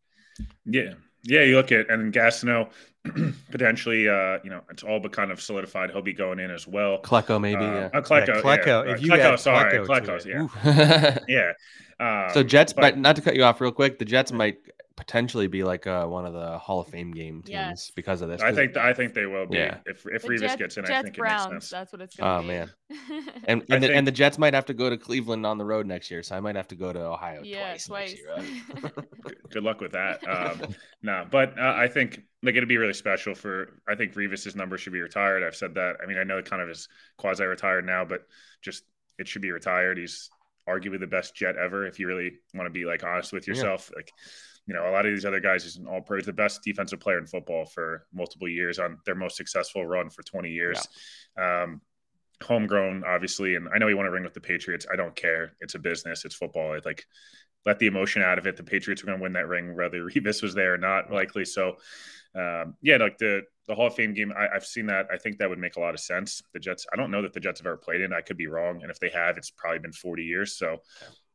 Yeah. 0.66 0.94
Yeah, 1.24 1.44
you 1.44 1.56
look 1.56 1.72
at 1.72 1.90
and 1.90 2.14
Gastineau 2.14 2.70
potentially 3.52 4.08
uh, 4.08 4.40
you 4.44 4.50
know, 4.50 4.62
it's 4.70 4.84
all 4.84 5.00
but 5.00 5.12
kind 5.12 5.32
of 5.32 5.42
solidified 5.42 5.92
he'll 5.92 6.02
be 6.02 6.14
going 6.14 6.40
in 6.40 6.52
as 6.52 6.68
well. 6.68 7.00
Klecko 7.02 7.40
maybe. 7.40 7.64
Uh, 7.64 7.74
yeah. 7.74 7.90
uh, 7.94 8.02
Klecko, 8.02 8.28
Yeah, 8.28 8.36
yeah, 8.36 8.42
Klecko, 8.42 8.88
uh, 8.88 8.92
if 8.92 9.02
you 9.02 9.12
Klecko, 9.12 9.40
sorry, 9.40 9.80
Klecko 9.80 9.88
Klecko's, 9.88 10.26
yeah. 10.26 11.18
Yeah. 11.28 11.52
Um, 12.00 12.34
so 12.34 12.44
Jets, 12.44 12.74
but- 12.74 12.82
but 12.82 12.98
not 12.98 13.16
to 13.16 13.22
cut 13.22 13.36
you 13.36 13.44
off 13.44 13.62
real 13.62 13.72
quick, 13.72 14.00
the 14.00 14.06
Jets 14.06 14.32
might 14.32 14.58
potentially 14.96 15.48
be 15.48 15.64
like 15.64 15.88
uh, 15.88 16.06
one 16.06 16.24
of 16.26 16.34
the 16.34 16.58
Hall 16.60 16.80
of 16.82 16.88
Fame 16.88 17.12
game 17.12 17.42
teams 17.42 17.50
Yes. 17.50 17.92
because 17.96 18.22
of 18.22 18.30
this. 18.30 18.42
I 18.42 18.48
'cause- 18.50 18.56
think 18.56 18.78
I 18.78 18.94
think 18.94 19.14
they 19.16 19.26
will 19.26 19.48
be. 19.48 19.58
Yeah. 19.58 19.80
If 19.88 20.06
if 20.06 20.22
The 20.22 20.28
Revis 20.30 20.40
Jets, 20.42 20.56
gets 20.58 20.78
in, 20.78 20.86
I 20.86 20.88
Jets 20.88 21.04
think 21.06 21.18
Browns. 21.18 21.46
it 21.48 21.54
makes 21.54 21.66
sense. 21.66 21.70
That's 21.72 21.94
what 21.94 22.02
it's 22.02 22.16
going 22.16 22.30
Oh 22.30 22.42
to 22.42 22.48
man, 22.48 22.72
be. 22.90 22.96
and 23.48 23.62
I 23.70 23.74
and 23.76 23.84
the, 23.84 23.88
think- 23.88 23.98
and 23.98 24.08
the 24.08 24.12
Jets 24.12 24.38
might 24.38 24.54
have 24.54 24.66
to 24.68 24.74
go 24.76 24.90
to 24.92 24.98
Cleveland 24.98 25.46
on 25.48 25.58
the 25.58 25.66
road 25.66 25.88
next 25.88 26.12
year, 26.12 26.22
so 26.22 26.36
I 26.36 26.40
might 26.42 26.56
have 26.56 26.68
to 26.68 26.76
go 26.76 26.94
to 26.94 27.00
Ohio 27.00 27.42
yeah, 27.44 27.70
twice. 27.72 27.86
twice. 27.88 28.16
Next 28.38 28.50
year, 28.50 28.84
uh, 28.86 28.90
Good- 29.24 29.38
Good 29.50 29.64
luck 29.64 29.82
with 29.82 29.94
that. 29.94 30.20
Um, 30.28 30.76
no, 31.02 31.26
but 31.30 31.58
uh, 31.60 31.74
I 31.76 31.88
think 31.88 32.22
like 32.44 32.56
it'd 32.56 32.70
be 32.70 32.78
really 32.78 32.94
special 32.94 33.34
for. 33.34 33.80
I 33.88 33.96
think 33.96 34.14
Revis's 34.14 34.56
number 34.56 34.78
should 34.78 34.94
be 34.94 35.02
retired. 35.02 35.44
I've 35.44 35.56
said 35.56 35.76
that. 35.76 35.98
I 36.04 36.06
mean, 36.06 36.18
I 36.18 36.24
know 36.24 36.38
it 36.38 36.46
kind 36.46 36.62
of 36.62 36.70
is 36.70 36.88
quasi 37.18 37.44
retired 37.46 37.86
now, 37.86 38.06
but 38.06 38.22
just 38.62 38.84
it 39.18 39.28
should 39.28 39.42
be 39.42 39.52
retired. 39.52 39.98
He's 39.98 40.30
arguably 40.68 41.00
the 41.00 41.08
best 41.08 41.36
Jet 41.36 41.56
ever. 41.58 41.86
If 41.88 42.00
you 42.00 42.08
really 42.08 42.34
want 42.54 42.68
to 42.68 42.72
be 42.72 42.86
like 42.86 43.04
honest 43.04 43.34
with 43.34 43.48
Yeah. 43.48 43.54
yourself, 43.54 43.92
like 43.96 44.12
you 44.66 44.74
know, 44.74 44.90
a 44.90 44.92
lot 44.92 45.06
of 45.06 45.14
these 45.14 45.26
other 45.26 45.40
guys 45.40 45.66
is 45.66 45.78
an 45.78 45.88
all 45.88 46.02
pro. 46.02 46.18
He's 46.18 46.26
the 46.26 46.34
best 46.34 46.62
defensive 46.64 47.00
player 47.00 47.18
in 47.18 47.26
football 47.26 47.66
for 47.66 48.06
multiple 48.14 48.48
years 48.48 48.80
on 48.80 48.98
their 49.06 49.16
most 49.16 49.36
successful 49.36 49.86
run 49.86 50.10
for 50.10 50.24
20 50.24 50.50
years. 50.50 50.88
Um, 51.38 51.82
homegrown, 52.42 53.04
obviously, 53.06 53.56
and 53.56 53.68
I 53.74 53.78
know 53.78 53.88
he 53.88 53.94
won 53.94 54.06
a 54.06 54.12
ring 54.12 54.24
with 54.24 54.34
the 54.34 54.42
Patriots. 54.42 54.86
I 54.92 54.96
don't 54.96 55.16
care. 55.16 55.54
It's 55.60 55.76
a 55.76 55.80
business. 55.80 56.26
It's 56.26 56.36
football. 56.36 56.74
It's 56.74 56.86
like 56.86 57.06
let 57.66 57.80
the 57.80 57.88
emotion 57.88 58.22
out 58.22 58.38
of 58.38 58.48
it. 58.48 58.58
The 58.58 58.64
Patriots 58.64 59.02
were 59.02 59.08
going 59.08 59.20
to 59.20 59.24
win 59.24 59.34
that 59.34 59.48
ring, 59.48 59.76
whether 59.76 60.02
Revis 60.10 60.42
was 60.42 60.54
there 60.54 60.74
or 60.74 60.78
not, 60.78 61.12
likely. 61.12 61.46
So, 61.46 61.78
um, 62.36 62.76
yeah, 62.82 62.98
like 62.98 63.18
the 63.18 63.44
the 63.68 63.76
Hall 63.76 63.88
of 63.88 63.96
Fame 63.96 64.14
game, 64.14 64.34
I, 64.38 64.50
I've 64.54 64.66
seen 64.66 64.88
that. 64.88 65.08
I 65.12 65.18
think 65.18 65.38
that 65.38 65.50
would 65.50 65.60
make 65.60 65.78
a 65.78 65.80
lot 65.80 65.94
of 65.94 66.00
sense. 66.00 66.42
The 66.54 66.60
Jets. 66.60 66.86
I 66.92 66.98
don't 66.98 67.12
know 67.12 67.22
that 67.22 67.34
the 67.34 67.40
Jets 67.40 67.60
have 67.60 67.68
ever 67.68 67.78
played 67.78 68.02
in. 68.02 68.14
I 68.14 68.22
could 68.22 68.38
be 68.38 68.48
wrong, 68.48 68.82
and 68.82 68.92
if 68.92 69.00
they 69.00 69.10
have, 69.10 69.38
it's 69.38 69.52
probably 69.52 69.80
been 69.80 69.94
40 69.94 70.24
years. 70.24 70.58
So. 70.58 70.78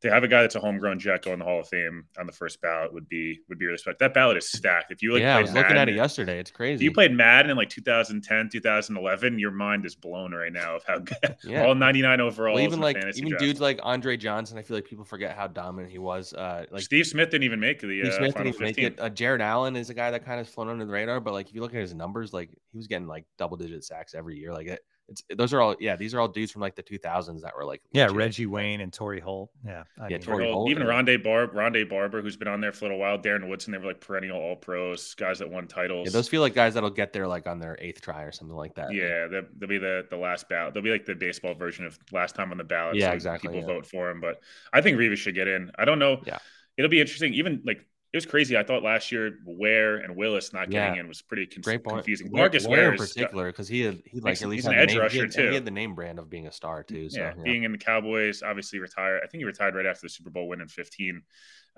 To 0.03 0.11
have 0.11 0.23
a 0.23 0.29
guy 0.29 0.43
that's 0.43 0.55
a 0.55 0.61
homegrown 0.61 1.01
Jet 1.01 1.25
go 1.25 1.33
in 1.33 1.41
the 1.41 1.45
Hall 1.45 1.59
of 1.59 1.69
Fame 1.69 2.05
on 2.19 2.27
the 2.27 2.33
first 2.33 2.61
ballot 2.61 2.93
would 2.93 3.09
be 3.09 3.41
would 3.49 3.59
be 3.59 3.67
really 3.67 3.79
special. 3.79 3.97
That 3.99 4.15
ballot 4.15 4.37
is 4.37 4.49
stacked. 4.49 4.93
If 4.93 5.03
you 5.03 5.13
like, 5.13 5.23
yeah, 5.23 5.37
I 5.37 5.43
was 5.43 5.53
looking 5.53 5.77
at 5.77 5.89
it 5.89 5.97
yesterday. 5.97 6.39
It's 6.39 6.53
crazy. 6.53 6.77
if 6.77 6.83
you 6.83 6.93
played 6.93 7.13
Madden 7.13 7.51
in 7.51 7.57
like 7.57 7.69
2010, 7.69 8.49
2011, 8.49 9.39
your 9.41 9.51
mind 9.51 9.85
is 9.85 9.97
blown 9.97 10.33
right 10.33 10.53
now 10.53 10.77
of 10.77 10.85
how 10.87 10.99
good 11.01 11.17
Yeah. 11.45 11.65
all 11.65 11.75
99 11.75 12.21
overall. 12.21 12.55
well, 12.55 12.63
even 12.63 12.81
like 12.81 12.97
even 13.17 13.37
dudes 13.39 13.61
like 13.61 13.81
Andre 13.83 14.17
Johnson, 14.17 14.57
I 14.57 14.63
feel 14.63 14.77
like 14.77 14.85
people 14.85 15.05
forget 15.05 15.37
how 15.37 15.49
dominant 15.49 15.91
he 15.91 15.99
was. 15.99 16.33
Uh, 16.33 16.67
like 16.71 16.83
Steve 16.83 17.07
Smith 17.07 17.31
didn't 17.31 17.45
even 17.45 17.59
make 17.59 17.81
the 17.81 17.89
Steve 18.01 18.13
uh, 18.13 18.17
Smith 18.19 18.35
final 18.35 18.53
didn't 18.53 18.55
even 18.55 18.67
make 18.67 18.79
it. 18.79 19.01
Uh, 19.01 19.09
Jared 19.09 19.41
Allen 19.41 19.75
is 19.75 19.91
a 19.91 19.95
guy 19.95 20.13
that 20.13 20.25
kind 20.25 20.41
of 20.41 20.49
flown 20.49 20.69
under 20.69 20.85
the 20.85 20.93
radar, 20.93 21.19
but 21.19 21.33
like 21.33 21.49
if 21.49 21.55
you 21.57 21.61
look 21.61 21.75
at 21.75 21.81
his 21.81 21.93
numbers, 21.95 22.33
like 22.33 22.51
he 22.71 22.77
was 22.79 22.87
getting 22.87 23.09
like 23.09 23.25
double 23.37 23.57
digit 23.57 23.83
sacks 23.83 24.15
every 24.15 24.39
year. 24.39 24.53
Like 24.53 24.69
it, 24.69 24.81
It's 25.09 25.23
those 25.37 25.55
are 25.55 25.61
all 25.61 25.75
yeah. 25.81 25.97
These 25.97 26.13
are 26.15 26.21
all 26.21 26.29
dudes 26.29 26.53
from 26.53 26.61
like 26.61 26.75
the 26.77 26.83
2000s 26.83 27.41
that 27.43 27.57
were 27.57 27.65
like 27.65 27.81
Yeah, 27.93 28.05
legit. 28.05 28.17
Reggie 28.17 28.47
Wayne 28.47 28.81
and 28.83 28.93
Torrey 28.93 29.21
Holt. 29.21 29.51
Yeah. 29.65 29.85
I 29.99 30.05
Yeah, 30.05 30.19
mean, 30.19 30.21
Torrey 30.21 30.51
Holt, 30.51 30.71
even 30.71 30.87
yeah. 30.87 30.93
Rondé 30.93 31.23
Barb, 31.23 31.55
Rondé 31.55 31.89
Barber, 31.89 32.21
who's 32.21 32.37
been 32.37 32.49
on 32.49 32.61
there 32.61 32.73
for 32.73 32.85
a 32.85 32.89
little 32.89 32.99
while, 33.01 33.19
Darren 33.19 33.49
Woodson, 33.49 33.73
they 33.73 33.79
were 33.79 33.87
like 33.87 34.01
perennial 34.01 34.39
All 34.39 34.57
Pros, 34.57 35.15
guys 35.15 35.39
that 35.39 35.51
won 35.51 35.67
titles. 35.67 36.07
Yeah, 36.07 36.13
those 36.13 36.29
feel 36.29 36.43
like 36.43 36.55
guys 36.55 36.75
that'll 36.75 36.91
get 36.91 37.13
there 37.13 37.27
like 37.27 37.47
on 37.47 37.59
their 37.59 37.77
eighth 37.81 38.01
try 38.03 38.23
or 38.23 38.33
something 38.33 38.57
like 38.57 38.75
that. 38.75 38.93
Yeah, 38.93 39.27
they'll, 39.29 39.47
they'll 39.57 39.69
be 39.69 39.79
the 39.79 40.07
the 40.11 40.17
last 40.17 40.49
ballot. 40.49 40.75
They'll 40.75 40.83
be 40.83 40.91
like 40.91 41.07
the 41.07 41.15
baseball 41.15 41.55
version 41.55 41.87
of 41.87 41.99
last 42.13 42.35
time 42.35 42.51
on 42.53 42.59
the 42.59 42.65
ballot. 42.65 42.97
Yeah, 42.97 43.09
so 43.11 43.15
exactly, 43.15 43.49
People 43.49 43.61
yeah. 43.69 43.75
vote 43.75 43.87
for 43.87 44.11
him, 44.11 44.21
but 44.21 44.41
I 44.73 44.81
think 44.83 44.99
Revis 44.99 45.17
should 45.17 45.35
get 45.35 45.49
in. 45.49 45.71
I 45.79 45.85
don't 45.87 45.99
know. 45.99 46.23
Yeah. 46.27 46.39
it'll 46.77 46.91
be 46.91 47.01
interesting. 47.01 47.35
Even 47.35 47.63
like 47.65 47.85
it 48.13 48.17
was 48.17 48.25
crazy. 48.27 48.57
I 48.57 48.63
thought 48.63 48.83
last 48.83 49.13
year 49.13 49.39
Ware 49.45 49.97
and 49.97 50.17
Willis 50.17 50.53
not 50.53 50.71
getting 50.71 50.95
Yeah. 50.95 51.01
in 51.01 51.09
was 51.09 51.21
pretty 51.21 51.47
con- 51.47 51.61
Great 51.63 51.85
point. 51.85 51.97
confusing. 51.99 52.31
Marcus 52.33 52.67
Ware 52.67 52.79
Ware 52.79 52.93
in 52.93 52.99
particular 52.99 53.47
because 53.49 53.69
he 53.69 53.83
had 53.83 54.03
he 54.07 54.21
like 54.21 54.33
He's- 54.33 54.43
at 54.43 54.49
least 54.49 54.67
an 54.67 54.75
edge 54.75 54.89
name, 54.89 54.97
he 54.97 55.01
rusher, 55.01 55.23
had- 55.23 55.33
too. 55.33 55.49
He 55.49 55.55
had 55.55 55.65
the 55.65 55.71
name 55.71 55.95
brand 55.95 56.19
of 56.19 56.31
being 56.31 56.47
a 56.47 56.53
star 56.53 56.83
too. 56.83 57.11
So 57.11 57.21
yeah, 57.21 57.35
yeah. 57.37 57.43
being 57.43 57.65
in 57.65 57.73
the 57.73 57.79
Cowboys, 57.79 58.43
obviously 58.43 58.79
retired. 58.79 59.21
I 59.23 59.27
think 59.27 59.41
he 59.41 59.45
retired 59.45 59.75
right 59.75 59.87
after 59.87 60.07
the 60.07 60.09
Super 60.11 60.31
Bowl 60.31 60.49
win 60.49 60.61
in 60.61 60.69
15 60.69 61.23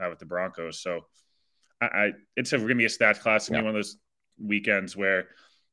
uh, 0.01 0.09
with 0.09 0.19
the 0.21 0.27
Broncos. 0.27 0.81
So 0.81 1.07
I, 1.81 1.87
I 1.87 2.13
it's 2.37 2.53
a, 2.53 2.59
going 2.59 2.69
to 2.69 2.75
be 2.77 2.85
a 2.85 2.89
stats 2.89 3.19
class. 3.21 3.43
It's 3.43 3.49
going 3.51 3.59
to 3.59 3.63
be 3.63 3.67
one 3.67 3.75
of 3.75 3.79
those 3.83 3.97
weekends 4.39 4.97
where 4.97 5.29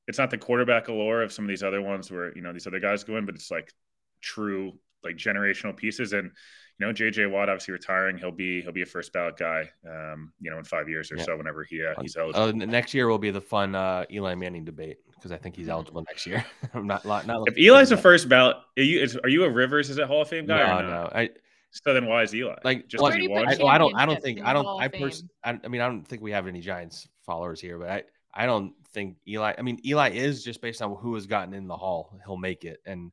it's 0.08 0.18
not 0.18 0.32
the 0.32 0.38
quarterback 0.38 0.88
allure 0.88 1.22
of 1.22 1.32
some 1.32 1.46
of 1.46 1.50
these 1.50 1.64
other 1.64 1.82
ones 1.82 2.10
where, 2.10 2.34
you 2.36 2.42
know, 2.42 2.54
these 2.54 2.66
other 2.66 2.80
guys 2.80 3.04
go 3.04 3.18
in, 3.18 3.26
but 3.26 3.36
it's 3.36 3.52
like 3.52 3.72
true, 4.22 4.74
like 5.04 5.18
generational 5.18 5.76
pieces. 5.76 6.14
And, 6.14 6.32
you 6.80 6.86
know, 6.86 6.94
JJ 6.94 7.32
Watt 7.32 7.50
obviously 7.50 7.72
retiring. 7.74 8.18
He'll 8.18 8.32
be, 8.32 8.62
he'll 8.62 8.72
be 8.72 8.84
a 8.84 8.86
first 8.86 9.12
ballot 9.14 9.38
guy, 9.38 9.70
um, 9.90 10.32
you 10.40 10.52
know, 10.52 10.58
in 10.60 10.64
five 10.64 10.88
years 10.88 11.12
or 11.12 11.18
Yeah. 11.18 11.24
so, 11.24 11.38
whenever 11.38 11.64
he, 11.64 11.84
uh, 11.84 12.00
he's 12.02 12.16
Uh, 12.16 12.22
eligible. 12.22 12.62
n- 12.62 12.70
next 12.70 12.94
year 12.94 13.08
will 13.08 13.18
be 13.18 13.32
the 13.32 13.42
fun 13.42 13.74
uh, 13.76 14.06
Eli 14.12 14.36
Manning 14.36 14.64
debate 14.66 14.98
because 15.16 15.32
I 15.32 15.38
think 15.38 15.56
he's 15.56 15.70
eligible 15.70 16.04
next 16.08 16.26
year. 16.28 16.46
I'm 16.74 16.86
not 16.86 17.04
not, 17.06 17.26
not 17.26 17.48
if 17.48 17.56
Eli's 17.58 17.90
forward 17.90 18.00
a 18.00 18.02
first 18.02 18.30
ballot, 18.30 18.58
are 18.78 18.84
you, 18.84 19.00
is, 19.02 19.16
are 19.18 19.30
you 19.30 19.44
a 19.44 19.50
Rivers? 19.50 19.90
Is 19.90 19.98
it 19.98 20.06
Hall 20.08 20.22
of 20.22 20.30
Fame 20.30 20.46
guy? 20.46 20.58
no, 20.58 20.64
or 20.64 20.84
not? 20.84 21.14
no. 21.14 21.20
I 21.20 21.30
So 21.72 21.94
then 21.94 22.06
why 22.06 22.22
is 22.24 22.34
Eli? 22.36 22.56
like 22.64 22.88
just 22.88 23.02
well, 23.02 23.12
he 23.12 23.24
you 23.24 23.30
won? 23.32 23.48
I, 23.48 23.56
well, 23.58 23.68
I 23.68 23.78
don't. 23.78 23.96
I 23.96 24.06
don't 24.06 24.22
think. 24.22 24.42
I 24.46 24.54
don't. 24.54 24.66
I 24.80 24.86
of 24.86 24.92
pers- 24.94 25.22
Fame? 25.44 25.60
I, 25.64 25.66
I 25.66 25.68
mean, 25.70 25.82
I 25.82 25.88
don't 25.88 26.08
think 26.08 26.22
we 26.22 26.32
have 26.32 26.48
any 26.48 26.62
Giants 26.62 27.08
followers 27.26 27.60
here, 27.60 27.78
but 27.80 27.90
I. 27.90 28.04
I 28.34 28.46
don't 28.46 28.74
think 28.94 29.16
Eli. 29.28 29.54
I 29.58 29.62
mean, 29.64 29.80
Eli 29.84 30.12
is 30.12 30.44
just 30.44 30.62
based 30.62 30.84
on 30.84 30.96
who 30.96 31.16
has 31.16 31.26
gotten 31.26 31.56
in 31.56 31.68
the 31.68 31.76
Hall. 31.76 32.20
He'll 32.24 32.38
make 32.38 32.66
it, 32.66 32.80
and 32.86 33.12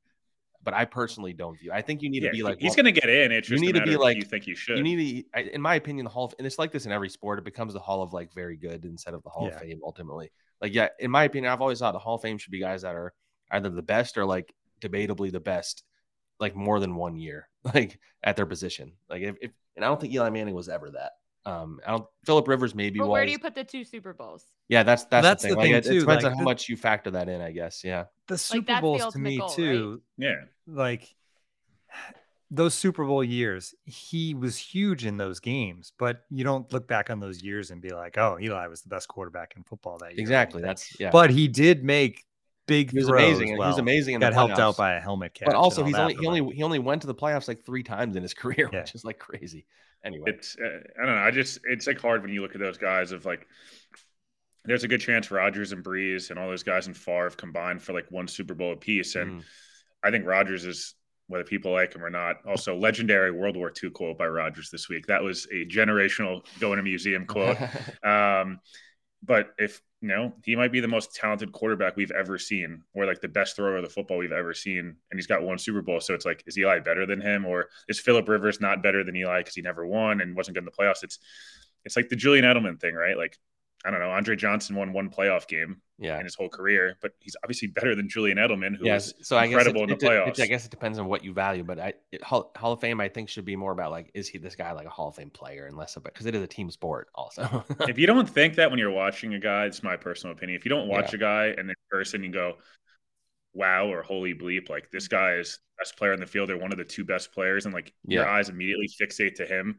but 0.65 0.75
I 0.75 0.85
personally 0.87 1.33
don't 1.33 1.59
view. 1.59 1.71
I 1.73 1.83
think 1.83 2.03
you 2.03 2.09
need 2.11 2.23
Yeah, 2.23 2.31
to 2.31 2.37
be 2.37 2.43
like 2.43 2.59
he's 2.59 2.71
well, 2.71 2.77
going 2.77 2.95
to 2.95 3.01
get 3.01 3.11
in. 3.11 3.31
It's 3.33 3.49
you 3.49 3.57
just 3.57 3.65
need 3.65 3.75
to 3.79 3.85
be 3.85 3.97
like- 3.97 4.17
you 4.17 4.23
think 4.23 4.47
you 4.47 4.57
should. 4.57 4.79
You 4.79 4.83
need 4.83 5.27
to, 5.35 5.55
in 5.55 5.61
my 5.61 5.75
opinion, 5.75 6.05
the 6.05 6.11
Hall 6.11 6.25
of, 6.25 6.35
and 6.39 6.47
it's 6.47 6.59
like 6.59 6.73
this 6.73 6.87
in 6.87 6.93
every 6.93 7.11
sport. 7.11 7.39
It 7.39 7.45
becomes 7.45 7.75
the 7.75 7.81
Hall 7.81 8.03
of 8.03 8.12
like 8.12 8.33
very 8.33 8.57
good 8.57 8.85
instead 8.85 9.15
of 9.15 9.23
the 9.23 9.29
Hall 9.31 9.47
Yeah. 9.49 9.55
of 9.57 9.61
Fame 9.61 9.81
ultimately. 9.85 10.31
Like, 10.61 10.75
yeah, 10.75 10.89
in 10.99 11.11
my 11.11 11.25
opinion, 11.25 11.53
I've 11.53 11.61
always 11.61 11.79
thought 11.81 11.93
the 11.93 11.99
Hall 11.99 12.15
of 12.17 12.23
Fame 12.23 12.39
should 12.39 12.51
be 12.53 12.61
guys 12.61 12.83
that 12.83 12.95
are 12.95 13.12
either 13.51 13.69
the 13.69 13.83
best 13.83 14.17
or 14.17 14.25
like 14.25 14.55
debatably 14.81 15.31
the 15.31 15.41
best, 15.41 15.85
like 16.41 16.57
more 16.57 16.81
than 16.81 16.95
one 16.97 17.17
year, 17.17 17.49
like 17.75 17.99
at 18.23 18.37
their 18.37 18.47
position. 18.47 18.93
Like, 19.11 19.23
if, 19.23 19.37
if 19.43 19.51
and 19.77 19.85
I 19.85 19.89
don't 19.89 20.01
think 20.01 20.15
Eli 20.15 20.31
Manning 20.31 20.55
was 20.55 20.69
ever 20.69 20.91
that. 20.93 21.12
Um, 21.47 21.81
I 21.87 21.91
don't. 21.91 22.07
Philip 22.25 22.49
Rivers 22.49 22.75
maybe 22.75 22.99
But 22.99 23.07
was. 23.07 23.13
where 23.13 23.27
do 23.27 23.33
you 23.33 23.39
put 23.39 23.55
the 23.55 23.65
two 23.65 23.85
Super 23.85 24.15
Bowls? 24.15 24.47
yeah, 24.69 24.83
that's 24.83 25.05
that's, 25.05 25.23
That's 25.23 25.43
the 25.43 25.51
the 25.51 25.55
thing. 25.57 25.59
Like, 25.59 25.67
thing, 25.67 25.75
it, 25.75 25.87
it 25.87 25.89
too, 25.91 26.01
depends 26.01 26.25
like, 26.25 26.33
on 26.33 26.39
how 26.39 26.45
much 26.45 26.69
you 26.69 26.77
factor 26.77 27.11
that 27.13 27.29
in, 27.29 27.41
I 27.41 27.53
guess. 27.53 27.83
Yeah. 27.85 28.05
the 28.29 28.39
Super 28.39 28.65
that's 28.67 28.79
the 28.79 28.83
Bowls 28.83 29.13
to 29.13 29.19
me 29.19 29.37
goal, 29.39 29.49
right? 29.49 29.57
too, 29.57 30.03
yeah. 30.17 30.35
like 30.67 31.15
those 32.51 32.75
Super 32.75 33.05
Bowl 33.05 33.25
years, 33.25 33.75
he 33.85 34.35
was 34.35 34.57
huge 34.57 35.05
in 35.07 35.17
those 35.17 35.41
games, 35.41 35.93
but 35.99 36.25
you 36.31 36.45
don't 36.45 36.73
look 36.73 36.87
back 36.87 37.11
on 37.11 37.19
those 37.21 37.43
years 37.43 37.71
and 37.71 37.81
be 37.83 37.91
like, 37.91 38.17
"Oh, 38.17 38.39
Eli 38.41 38.67
was 38.69 38.83
the 38.83 38.89
best 38.89 39.09
quarterback 39.09 39.55
in 39.57 39.65
football 39.65 39.99
that 39.99 40.13
year." 40.13 40.21
Exactly. 40.21 40.59
anything. 40.59 40.69
That's 40.69 41.01
yeah. 41.01 41.11
But 41.11 41.31
he 41.31 41.49
did 41.49 41.83
make 41.85 42.25
big 42.67 42.91
he 42.91 42.99
was 42.99 43.09
throws. 43.09 43.23
amazing. 43.23 43.51
and 43.51 43.59
Well, 43.59 43.69
he 43.69 43.73
was 43.73 43.79
amazing. 43.79 44.15
In 44.15 44.21
the 44.21 44.27
got 44.27 44.35
helped 44.35 44.59
out 44.59 44.77
by 44.77 44.95
a 44.95 45.01
helmet 45.01 45.35
catch. 45.35 45.47
But 45.47 45.57
also, 45.57 45.83
and 45.83 45.89
he's 45.89 45.99
only 45.99 46.15
he 46.15 46.27
only 46.27 46.55
he 46.55 46.63
only 46.63 46.79
went 46.79 47.01
to 47.03 47.07
the 47.07 47.15
playoffs 47.15 47.49
like 47.49 47.65
three 47.65 47.83
times 47.83 48.15
in 48.17 48.23
his 48.23 48.35
career, 48.43 48.71
Yeah. 48.73 48.81
which 48.81 48.95
is 48.95 49.05
like 49.05 49.19
crazy. 49.19 49.67
Anyway, 50.05 50.25
It's 50.31 50.57
uh, 50.63 50.81
I 51.03 51.07
don't 51.07 51.15
know. 51.17 51.23
I 51.23 51.31
just 51.31 51.61
it's 51.65 51.87
like 51.87 52.01
hard 52.01 52.23
when 52.23 52.33
you 52.33 52.43
look 52.43 52.55
at 52.55 52.61
those 52.61 52.79
guys 52.79 53.13
of 53.13 53.25
like. 53.25 53.47
There's 54.67 54.85
a 54.85 54.89
good 54.89 55.01
chance 55.03 55.31
Rodgers 55.31 55.73
and 55.73 55.85
Brees 55.85 56.31
and 56.31 56.39
all 56.39 56.49
those 56.49 56.63
guys 56.63 56.87
in 56.87 56.95
Favre 56.95 57.31
combined 57.31 57.83
for 57.83 57.93
like 57.93 58.11
one 58.11 58.27
Super 58.27 58.55
Bowl 58.55 58.73
apiece, 58.73 59.15
and 59.15 59.41
Mhm. 59.43 59.45
I 60.03 60.11
think 60.11 60.25
Rodgers 60.27 60.65
is 60.65 60.95
whether 61.27 61.45
people 61.45 61.73
like 61.73 61.95
him 61.95 62.03
or 62.05 62.11
not. 62.11 62.37
Also, 62.47 62.75
legendary 62.77 63.31
World 63.31 63.57
War 63.57 63.73
II 63.83 63.91
quote 63.91 64.17
by 64.19 64.27
Rodgers 64.27 64.71
this 64.71 64.89
week. 64.89 65.07
That 65.07 65.23
was 65.23 65.47
a 65.53 65.67
generational 65.67 66.45
go 66.61 66.73
in 66.73 66.79
a 66.79 66.83
museum 66.83 67.27
quote. 67.27 67.57
Um, 68.05 68.61
but 69.23 69.55
if 69.59 69.81
you 70.05 70.09
know, 70.09 70.35
he 70.45 70.55
might 70.55 70.71
be 70.71 70.81
the 70.81 70.87
most 70.87 71.15
talented 71.15 71.51
quarterback 71.51 71.97
we've 71.97 72.11
ever 72.11 72.37
seen, 72.39 72.83
or 72.93 73.07
like 73.07 73.23
the 73.23 73.29
best 73.29 73.57
thrower 73.57 73.79
of 73.79 73.83
the 73.85 73.89
football 73.89 74.19
we've 74.19 74.33
ever 74.33 74.53
seen, 74.53 74.81
and 74.81 75.19
he's 75.19 75.27
got 75.27 75.43
one 75.43 75.57
Super 75.57 75.81
Bowl. 75.81 75.99
So 75.99 76.13
it's 76.13 76.27
like, 76.27 76.45
is 76.47 76.59
Eli 76.59 76.81
better 76.81 77.07
than 77.07 77.23
him, 77.23 77.47
or 77.47 77.71
is 77.89 77.99
Philip 77.99 78.29
Rivers 78.29 78.61
not 78.61 78.83
better 78.83 79.03
than 79.03 79.17
Eli 79.17 79.41
because 79.41 79.55
he 79.55 79.63
never 79.63 79.87
won 79.87 80.21
and 80.21 80.37
wasn't 80.37 80.57
good 80.57 80.61
in 80.61 80.67
the 80.67 80.71
playoffs? 80.71 81.03
It's 81.03 81.21
it's 81.87 81.97
like 81.97 82.11
the 82.11 82.17
Julian 82.17 82.45
Edelman 82.45 82.79
thing, 82.79 82.95
right? 82.95 83.17
Like, 83.17 83.39
I 83.85 83.91
don't 83.91 84.01
know, 84.01 84.11
Andre 84.11 84.35
Johnson 84.35 84.76
won 84.76 84.93
one 84.93 85.11
playoff 85.11 85.47
game 85.47 85.82
yeah. 85.99 86.18
in 86.18 86.24
his 86.24 86.35
whole 86.35 86.49
career, 86.49 86.97
but 87.03 87.12
he's 87.20 87.37
obviously 87.45 87.68
better 87.68 87.95
than 87.95 88.09
Julian 88.09 88.39
Edelman, 88.39 88.76
who 88.76 88.87
Yes. 88.87 89.12
So 89.20 89.37
I 89.37 89.47
guess 89.47 89.53
incredible 89.53 89.82
it, 89.82 89.85
in 89.85 89.89
the 89.91 89.95
it 89.95 90.01
de- 90.01 90.07
it- 90.07 90.11
playoffs. 90.11 90.41
I 90.41 90.47
guess 90.47 90.64
it 90.64 90.70
depends 90.70 90.99
on 90.99 91.07
what 91.07 91.22
you 91.22 91.35
value, 91.35 91.64
but 91.64 91.78
I 91.78 91.95
it, 92.11 92.22
Hall, 92.22 92.51
Hall 92.57 92.72
of 92.72 92.80
Fame 92.80 93.01
I 93.01 93.09
think 93.09 93.28
should 93.28 93.45
be 93.45 93.57
more 93.57 93.72
about 93.72 93.91
like 93.91 94.11
is 94.14 94.26
he 94.26 94.39
this 94.39 94.57
guy 94.57 94.72
like 94.72 94.87
a 94.87 94.91
Hall 94.91 95.09
of 95.09 95.16
Fame 95.16 95.30
player 95.30 95.66
and 95.66 95.76
less 95.76 95.97
about 95.97 96.14
because 96.14 96.26
it 96.26 96.35
is 96.35 96.43
a 96.43 96.47
team 96.47 96.70
sport 96.70 97.09
also. 97.14 97.64
if 97.80 97.99
you 97.99 98.07
don't 98.07 98.28
think 98.28 98.55
that 98.55 98.70
when 98.70 98.78
you're 98.78 98.91
watching 98.91 99.35
a 99.35 99.39
guy, 99.39 99.66
it's 99.66 99.82
my 99.82 99.97
personal 99.97 100.35
opinion. 100.35 100.59
If 100.59 100.64
you 100.64 100.70
don't 100.70 100.89
watch 100.89 101.12
a 101.12 101.18
guy 101.18 101.47
and 101.47 101.68
then 101.68 101.70
in 101.70 101.74
person 101.91 102.24
you 102.24 102.32
go, 102.32 102.55
wow, 103.53 103.87
or 103.87 104.03
holy 104.03 104.35
bleep, 104.35 104.70
like 104.70 104.91
this 104.91 105.09
guy 105.09 105.35
is 105.35 105.59
best 105.78 105.97
player 105.97 106.12
in 106.12 106.20
the 106.20 106.26
field 106.26 106.51
or 106.51 106.57
one 106.57 106.72
of 106.72 106.78
the 106.78 106.85
two 106.85 107.05
best 107.05 107.32
players, 107.32 107.66
and 107.66 107.74
like 107.74 107.93
your 108.07 108.26
eyes 108.26 108.49
immediately 108.49 108.89
fixate 109.01 109.35
to 109.35 109.47
him. 109.47 109.76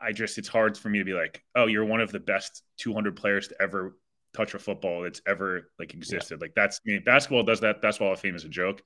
I 0.00 0.08
I 0.08 0.12
just, 0.12 0.38
it's 0.38 0.48
hard 0.48 0.76
for 0.78 0.88
me 0.88 0.98
to 0.98 1.04
be 1.04 1.12
like, 1.14 1.42
oh, 1.54 1.66
you're 1.66 1.84
one 1.84 2.00
of 2.00 2.12
the 2.12 2.20
best 2.20 2.62
200 2.78 3.16
players 3.16 3.48
to 3.48 3.62
ever 3.62 3.96
touch 4.34 4.54
a 4.54 4.58
football 4.58 5.02
that's 5.02 5.20
ever 5.26 5.70
like 5.78 5.94
existed. 5.94 6.40
Like 6.40 6.52
that's, 6.54 6.80
I 6.86 6.90
mean, 6.92 7.02
basketball 7.04 7.42
does 7.42 7.60
that. 7.60 7.82
Basketball 7.82 8.08
Hall 8.08 8.14
of 8.14 8.20
Fame 8.20 8.34
is 8.36 8.44
a 8.44 8.48
joke. 8.48 8.82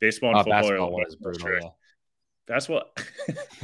Baseball 0.00 0.30
and 0.30 0.38
Oh, 0.40 0.42
football 0.44 0.54
are 0.54 0.58
a 0.58 0.62
basketball 0.62 0.86
little 0.86 0.92
one 0.92 1.04
bit 1.08 1.20
brutal. 1.20 1.40
strict. 1.40 1.64
Yeah. 1.64 1.70
Basketball, 2.46 2.82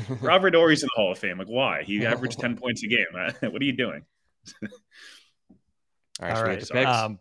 Robert 0.20 0.55
Horry's 0.55 0.82
in 0.82 0.89
the 0.95 1.01
Hall 1.03 1.12
of 1.12 1.18
Fame. 1.18 1.39
Like, 1.39 1.49
why? 1.49 1.82
He 1.82 2.05
averaged 2.07 2.39
10 2.41 2.57
points 2.57 2.82
a 2.84 2.87
game. 2.89 3.07
what 3.12 3.61
are 3.61 3.64
you 3.64 3.72
doing? 3.76 4.05
All 4.62 4.68
right, 6.20 6.30
All 6.30 6.37
should 6.37 6.43
we 6.45 6.49
right. 6.51 6.59
get 6.61 6.68
the 6.68 6.74
picks? 6.74 6.87
Um, 6.91 7.18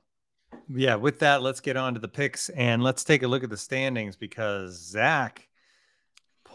yeah, 0.70 0.96
with 0.96 1.20
that, 1.20 1.42
let's 1.42 1.60
get 1.60 1.76
on 1.78 1.94
to 1.96 2.00
the 2.00 2.08
picks 2.08 2.50
and 2.50 2.84
let's 2.84 3.04
take 3.04 3.24
a 3.24 3.28
look 3.28 3.44
at 3.44 3.50
the 3.50 3.58
standings 3.58 4.16
because 4.16 4.74
Zach 4.80 5.45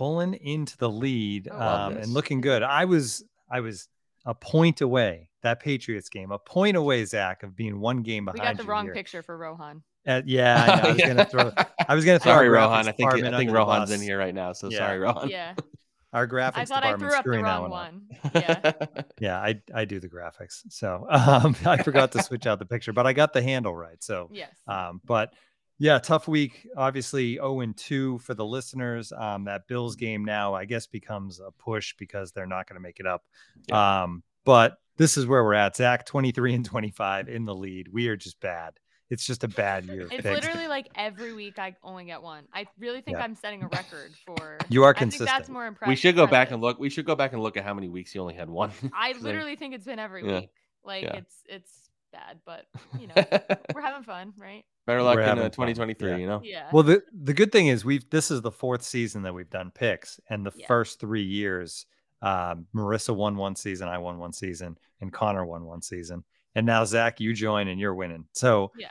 pulling 0.01 0.33
into 0.33 0.79
the 0.79 0.89
lead 0.89 1.47
um, 1.49 1.99
and 1.99 2.07
looking 2.07 2.41
good. 2.41 2.63
I 2.63 2.87
was 2.87 3.23
I 3.51 3.61
was 3.61 3.87
a 4.25 4.35
point 4.35 4.81
away 4.81 5.29
that 5.43 5.61
Patriots 5.61 6.09
game, 6.09 6.31
a 6.31 6.39
point 6.39 6.75
away, 6.75 7.05
Zach, 7.05 7.43
of 7.43 7.55
being 7.55 7.81
one 7.81 7.99
game 8.03 8.25
behind. 8.25 8.41
We 8.41 8.47
got 8.47 8.57
the 8.57 8.65
wrong 8.65 8.87
here. 8.87 8.95
picture 8.95 9.23
for 9.23 9.37
Rohan. 9.37 9.83
Uh, 10.07 10.23
yeah, 10.27 10.65
I, 10.65 10.67
know, 10.83 10.89
I 10.89 10.93
was 10.93 11.03
gonna 11.03 11.25
throw. 11.27 11.53
I 11.89 11.95
was 11.95 12.05
gonna 12.07 12.19
throw. 12.19 12.33
sorry, 12.33 12.49
Rohan. 12.49 12.89
I 12.89 12.93
think 12.93 13.13
I 13.13 13.37
think 13.37 13.51
Rohan's 13.51 13.91
in 13.91 14.01
here 14.01 14.17
right 14.19 14.35
now. 14.35 14.55
So 14.55 14.71
Yeah. 14.71 14.79
sorry, 14.79 14.99
Rohan. 15.01 15.29
Yeah. 15.29 15.55
Our 16.15 16.27
graphics 16.27 16.57
I 16.57 16.65
thought 16.65 16.83
I 16.83 16.93
department 16.93 16.99
threw 17.13 17.19
up 17.19 17.25
the 17.25 17.29
screwing 17.29 17.45
that 17.45 17.61
wrong 17.61 17.71
one. 17.71 18.03
up. 18.25 18.35
one. 18.35 18.43
Yeah. 18.43 18.73
Yeah, 19.21 19.39
I 19.39 19.61
I 19.75 19.85
do 19.85 20.01
the 20.01 20.09
graphics, 20.09 20.63
so 20.71 21.07
um, 21.11 21.55
I 21.67 21.83
forgot 21.83 22.11
to 22.13 22.23
switch 22.23 22.47
out 22.47 22.59
the 22.59 22.65
picture, 22.65 22.95
but 22.95 23.07
I 23.07 23.13
got 23.13 23.35
the 23.35 23.43
handle 23.43 23.77
right. 23.77 24.03
So 24.03 24.31
Yes. 24.33 24.51
um, 24.67 25.03
but 25.05 25.35
yeah, 25.81 25.99
tough 25.99 26.29
week. 26.29 26.69
Obviously, 26.77 27.35
0 27.35 27.61
and 27.61 27.77
2 27.77 28.19
for 28.19 28.35
the 28.35 28.45
listeners. 28.45 29.13
Um, 29.17 29.45
that 29.47 29.67
Bills 29.67 29.97
game 29.97 30.25
now, 30.25 30.55
I 30.55 30.65
guess, 30.67 30.87
becomes 30.87 31.41
a 31.41 31.51
push 31.51 31.95
because 31.99 32.31
they're 32.31 32.47
not 32.47 32.69
going 32.69 32.75
to 32.77 32.81
make 32.83 33.01
it 33.01 33.07
up. 33.07 33.25
Um, 33.73 34.23
but 34.45 34.77
this 34.97 35.17
is 35.17 35.27
where 35.27 35.43
we're 35.43 35.55
at. 35.55 35.75
Zach, 35.77 36.07
23 36.07 36.55
and 36.55 36.65
25 36.65 37.29
in 37.29 37.45
the 37.47 37.55
lead. 37.55 37.89
We 37.93 38.09
are 38.09 38.17
just 38.17 38.39
bad. 38.41 38.75
It's 39.09 39.27
just 39.27 39.43
a 39.43 39.49
bad 39.49 39.87
year. 39.87 40.03
It's 40.03 40.23
picks. 40.23 40.25
literally 40.47 40.69
like 40.69 40.89
every 40.95 41.33
week 41.33 41.59
I 41.59 41.75
only 41.83 42.05
get 42.05 42.23
one. 42.23 42.45
I 42.55 42.67
really 42.79 43.01
think 43.01 43.17
Yeah. 43.17 43.25
I'm 43.25 43.35
setting 43.35 43.61
a 43.65 43.67
record 43.67 44.13
for. 44.25 44.59
You 44.69 44.85
are 44.85 44.95
I 44.95 44.99
think 45.01 45.11
that's 45.15 45.19
consistent. 45.19 45.49
more 45.53 45.67
impressive. 45.67 45.91
we 45.91 45.97
should 45.97 46.15
go 46.15 46.29
back 46.29 46.53
and 46.53 46.63
look. 46.63 46.79
We 46.79 46.91
should 46.91 47.07
go 47.07 47.17
back 47.17 47.33
and 47.33 47.43
look 47.43 47.57
at 47.57 47.65
how 47.65 47.75
many 47.75 47.89
weeks 47.89 48.15
you 48.15 48.21
only 48.21 48.35
had 48.35 48.49
one. 48.49 48.71
I 48.95 49.15
literally 49.21 49.57
think 49.57 49.75
it's 49.75 49.85
been 49.85 49.99
every 49.99 50.25
Yeah. 50.25 50.41
week. 50.41 50.51
Like 50.85 51.03
Yeah. 51.03 51.17
it's 51.17 51.43
it's 51.49 51.90
bad, 52.13 52.39
but 52.45 52.67
you 52.99 53.07
know 53.09 53.15
we're 53.75 53.81
having 53.81 54.03
fun, 54.03 54.33
right? 54.39 54.65
Better 54.87 55.03
luck 55.03 55.17
We're 55.17 55.23
in 55.23 55.39
uh, 55.39 55.49
2023. 55.51 56.11
yeah. 56.11 56.17
You 56.17 56.27
know. 56.27 56.41
Yeah. 56.43 56.69
Well, 56.73 56.83
the 56.83 57.03
the 57.13 57.35
good 57.35 57.53
thing 57.53 57.69
is 57.69 57.85
we've 57.85 58.09
this 58.11 58.31
is 58.31 58.41
the 58.43 58.51
fourth 58.51 58.83
season 58.83 59.23
that 59.23 59.35
we've 59.35 59.51
done 59.51 59.71
picks, 59.71 60.21
and 60.29 60.45
the 60.45 60.53
Yeah. 60.57 60.67
first 60.67 61.01
three 61.01 61.23
years, 61.23 61.87
um, 62.23 62.67
Marissa 62.75 63.15
won 63.15 63.37
one 63.37 63.55
season, 63.57 63.89
I 63.89 63.99
won 63.99 64.19
one 64.19 64.33
season, 64.33 64.77
and 65.01 65.13
Connor 65.13 65.45
won 65.45 65.65
one 65.65 65.83
season, 65.83 66.25
and 66.55 66.67
now 66.67 66.85
Zach, 66.85 67.21
you 67.21 67.33
join 67.35 67.69
and 67.69 67.81
you're 67.81 67.95
winning. 67.95 68.25
So 68.33 68.73
yeah. 68.77 68.89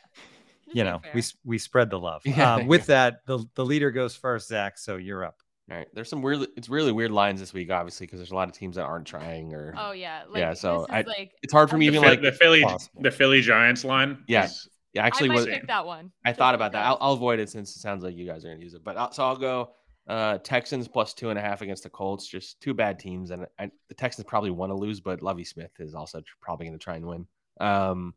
Just 0.66 0.76
you 0.78 0.84
know 0.84 1.00
fair. 1.00 1.12
we 1.16 1.24
we 1.46 1.58
spread 1.58 1.90
the 1.90 2.00
love. 2.00 2.22
Yeah. 2.26 2.56
Um, 2.56 2.68
with 2.68 2.86
that, 2.88 3.26
the 3.26 3.44
the 3.56 3.66
leader 3.66 3.92
goes 3.92 4.16
first, 4.16 4.48
Zach. 4.48 4.78
So 4.78 4.98
you're 4.98 5.24
up. 5.26 5.42
All 5.72 5.78
right. 5.78 5.88
There's 5.94 6.10
some 6.10 6.22
weird. 6.22 6.48
It's 6.58 6.70
really 6.70 6.92
weird 6.92 7.12
lines 7.12 7.40
this 7.40 7.54
week, 7.54 7.70
obviously, 7.70 8.08
because 8.08 8.20
there's 8.20 8.32
a 8.32 8.36
lot 8.36 8.48
of 8.50 8.56
teams 8.56 8.76
that 8.78 8.84
aren't 8.84 9.06
trying 9.06 9.54
or. 9.54 9.74
Oh 9.78 9.92
yeah. 9.92 10.24
Like, 10.30 10.40
Yeah, 10.40 10.54
so 10.54 10.80
this 10.80 10.84
is 10.84 10.88
I- 10.96 11.02
like 11.20 11.32
It's 11.44 11.54
hard 11.54 11.70
for 11.70 11.78
me 11.78 11.90
The, 11.90 11.96
even 11.98 12.10
like. 12.10 12.22
the 12.22 12.32
Philly, 12.32 12.64
possible. 12.64 13.02
the 13.04 13.12
Philly 13.12 13.42
Giants 13.42 13.84
line. 13.86 14.24
Yeah. 14.28 14.46
is- 14.46 14.68
Yeah, 14.94 15.04
I 15.04 15.08
actually, 15.08 15.30
might 15.30 15.36
was, 15.36 15.46
pick 15.46 15.68
that 15.68 15.86
one. 15.86 16.12
I 16.26 16.34
thought 16.34 16.56
about 16.56 16.72
that. 16.72 16.86
I'll. 16.86 16.98
I'll 17.00 17.14
avoid 17.14 17.40
it 17.40 17.50
since 17.50 17.76
it 17.76 17.80
sounds 17.80 18.04
like 18.04 18.16
you 18.16 18.26
guys 18.26 18.44
are 18.44 18.48
going 18.48 18.60
to 18.60 18.64
use 18.64 18.74
it. 18.74 18.84
But 18.84 18.98
I'll, 18.98 19.12
so 19.12 19.24
I'll 19.24 19.36
go 19.38 19.72
uh, 20.08 20.40
Texans 20.40 20.88
plus 20.88 21.14
two 21.14 21.30
and 21.30 21.38
a 21.38 21.42
half 21.42 21.62
against 21.62 21.84
the 21.84 21.90
Colts. 21.90 22.28
Just 22.28 22.60
two 22.62 22.74
bad 22.74 22.98
teams, 22.98 23.30
and 23.30 23.46
I, 23.60 23.70
the 23.90 23.94
Texans 23.94 24.26
probably 24.26 24.50
want 24.50 24.72
to 24.72 24.76
lose, 24.76 25.00
but 25.02 25.22
Lovie 25.22 25.44
Smith 25.44 25.72
is 25.78 25.94
also 25.94 26.24
probably 26.42 26.66
going 26.66 26.80
to 26.80 26.84
try 26.84 26.96
and 26.96 27.06
win. 27.06 27.28
Um, 27.60 28.16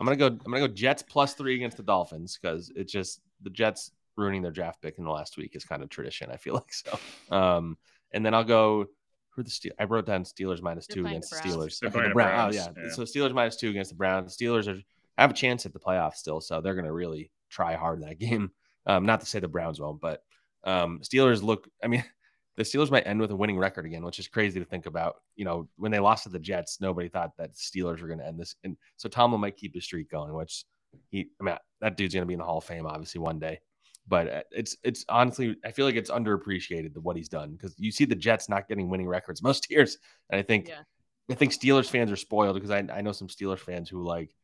I'm 0.00 0.04
gonna 0.06 0.16
go. 0.16 0.26
I'm 0.26 0.38
gonna 0.52 0.66
go 0.66 0.72
Jets 0.74 1.02
plus 1.02 1.34
three 1.34 1.54
against 1.54 1.76
the 1.76 1.82
Dolphins 1.84 2.38
because 2.40 2.72
it's 2.74 2.92
just 2.92 3.20
the 3.42 3.50
Jets 3.50 3.92
ruining 4.18 4.42
their 4.42 4.50
draft 4.52 4.82
pick 4.82 4.98
in 4.98 5.04
the 5.04 5.10
last 5.10 5.38
week 5.38 5.54
is 5.54 5.64
kind 5.64 5.82
of 5.82 5.88
tradition. 5.88 6.30
I 6.30 6.36
feel 6.36 6.54
like 6.60 6.72
so. 6.72 6.98
Um, 7.34 7.78
and 8.12 8.26
then 8.26 8.34
I'll 8.34 8.44
go. 8.44 8.86
Who 9.30 9.42
are 9.42 9.44
the 9.44 9.50
Steel? 9.50 9.72
I 9.78 9.84
wrote 9.84 10.04
down 10.04 10.24
Steelers 10.24 10.60
minus 10.60 10.88
They're 10.88 10.96
two 10.96 11.06
against 11.06 11.30
the 11.30 11.36
the 11.36 11.42
Browns. 11.42 11.56
Steelers. 11.56 11.78
They're 11.80 11.90
Okay, 11.90 12.00
the 12.02 12.08
the 12.08 12.14
Brown- 12.14 12.48
oh, 12.48 12.52
yeah. 12.52 12.66
yeah. 12.76 12.90
So 12.90 13.02
Steelers 13.02 13.32
minus 13.32 13.56
two 13.56 13.70
against 13.70 13.90
the 13.90 13.96
Browns. 13.96 14.36
Steelers 14.36 14.66
are 14.66 14.80
have 15.16 15.30
a 15.30 15.34
chance 15.34 15.64
at 15.64 15.72
the 15.72 15.78
playoffs 15.78 16.14
still, 16.16 16.40
so 16.40 16.60
they're 16.60 16.74
gonna 16.74 16.92
really 16.92 17.30
try 17.48 17.74
hard 17.76 18.02
that 18.02 18.18
game. 18.18 18.50
Um, 18.86 19.06
not 19.06 19.20
to 19.20 19.26
say 19.26 19.38
the 19.38 19.46
Browns 19.48 19.80
won't, 19.80 20.00
but 20.00 20.22
um, 20.64 21.00
Steelers 21.04 21.42
look. 21.42 21.68
I 21.84 21.86
mean, 21.86 22.04
the 22.56 22.64
Steelers 22.64 22.90
might 22.90 23.06
end 23.06 23.20
with 23.20 23.30
a 23.30 23.36
winning 23.36 23.58
record 23.58 23.86
again, 23.86 24.02
which 24.04 24.18
is 24.18 24.26
crazy 24.26 24.58
to 24.58 24.66
think 24.66 24.86
about. 24.86 25.16
You 25.36 25.44
know, 25.44 25.68
when 25.76 25.92
they 25.92 26.00
lost 26.00 26.24
to 26.24 26.30
the 26.30 26.40
Jets, 26.40 26.80
nobody 26.80 27.08
thought 27.08 27.36
that 27.38 27.54
Steelers 27.54 28.00
were 28.00 28.08
going 28.08 28.18
to 28.18 28.26
end 28.26 28.40
this, 28.40 28.56
and 28.64 28.76
so 28.96 29.08
Tomlin 29.08 29.40
might 29.40 29.56
keep 29.56 29.72
his 29.74 29.84
streak 29.84 30.10
going. 30.10 30.32
Which 30.34 30.64
he, 31.10 31.28
I 31.40 31.44
mean, 31.44 31.56
that 31.80 31.96
dude's 31.96 32.14
going 32.14 32.22
to 32.22 32.26
be 32.26 32.34
in 32.34 32.40
the 32.40 32.44
Hall 32.44 32.58
of 32.58 32.64
Fame, 32.64 32.86
obviously 32.86 33.20
one 33.20 33.38
day. 33.38 33.60
But 34.08 34.28
uh, 34.32 34.42
it's 34.50 34.76
it's 34.82 35.04
honestly, 35.08 35.56
I 35.64 35.72
feel 35.72 35.84
like 35.84 35.96
it's 35.96 36.10
underappreciated 36.10 36.94
the, 36.94 37.00
what 37.00 37.16
he's 37.16 37.28
done 37.28 37.52
because 37.52 37.74
you 37.78 37.92
see 37.92 38.04
the 38.04 38.14
Jets 38.14 38.48
not 38.48 38.68
getting 38.68 38.88
winning 38.88 39.08
records 39.08 39.42
most 39.42 39.70
years, 39.70 39.98
and 40.30 40.38
I 40.38 40.42
think 40.42 40.68
Yeah. 40.68 40.82
I 41.30 41.34
think 41.34 41.52
Steelers 41.52 41.90
fans 41.90 42.10
are 42.10 42.16
spoiled 42.16 42.54
because 42.54 42.70
I, 42.70 42.78
I 42.92 43.02
know 43.02 43.12
some 43.12 43.28
Steelers 43.28 43.58
fans 43.58 43.88
who 43.88 44.02
like 44.02 44.34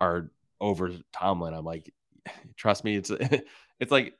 are 0.00 0.30
over 0.60 0.90
Tomlin. 1.12 1.54
I'm 1.54 1.64
like, 1.64 1.92
trust 2.56 2.84
me, 2.84 2.96
it's 2.96 3.10
it's 3.80 3.92
like 3.92 4.14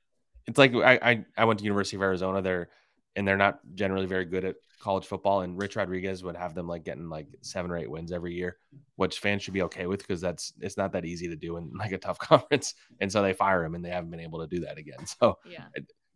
it's 0.46 0.58
like 0.58 0.74
I, 0.74 0.98
I 1.02 1.24
I 1.36 1.44
went 1.46 1.60
to 1.60 1.64
University 1.64 1.96
of 1.96 2.02
Arizona 2.02 2.42
there, 2.42 2.68
and 3.16 3.26
they're 3.26 3.36
not 3.36 3.60
generally 3.74 4.06
very 4.06 4.24
good 4.24 4.44
at 4.44 4.56
college 4.80 5.06
football. 5.06 5.40
And 5.40 5.58
Rich 5.58 5.76
Rodriguez 5.76 6.22
would 6.24 6.36
have 6.36 6.54
them 6.54 6.68
like 6.68 6.84
getting 6.84 7.08
like 7.08 7.26
seven 7.40 7.70
or 7.70 7.76
eight 7.76 7.90
wins 7.90 8.12
every 8.12 8.34
year, 8.34 8.58
which 8.96 9.18
fans 9.18 9.42
should 9.42 9.54
be 9.54 9.62
okay 9.62 9.86
with 9.86 10.00
because 10.00 10.20
that's 10.20 10.52
it's 10.60 10.76
not 10.76 10.92
that 10.92 11.04
easy 11.04 11.28
to 11.28 11.36
do 11.36 11.56
in 11.56 11.72
like 11.78 11.92
a 11.92 11.98
tough 11.98 12.18
conference. 12.30 12.74
And 13.00 13.10
so 13.10 13.22
they 13.22 13.32
fire 13.32 13.64
him, 13.64 13.74
and 13.74 13.84
they 13.84 13.90
haven't 13.90 14.10
been 14.10 14.20
able 14.20 14.40
to 14.40 14.46
do 14.46 14.60
that 14.64 14.78
again. 14.78 14.98
So 15.20 15.38
Yeah. 15.48 15.64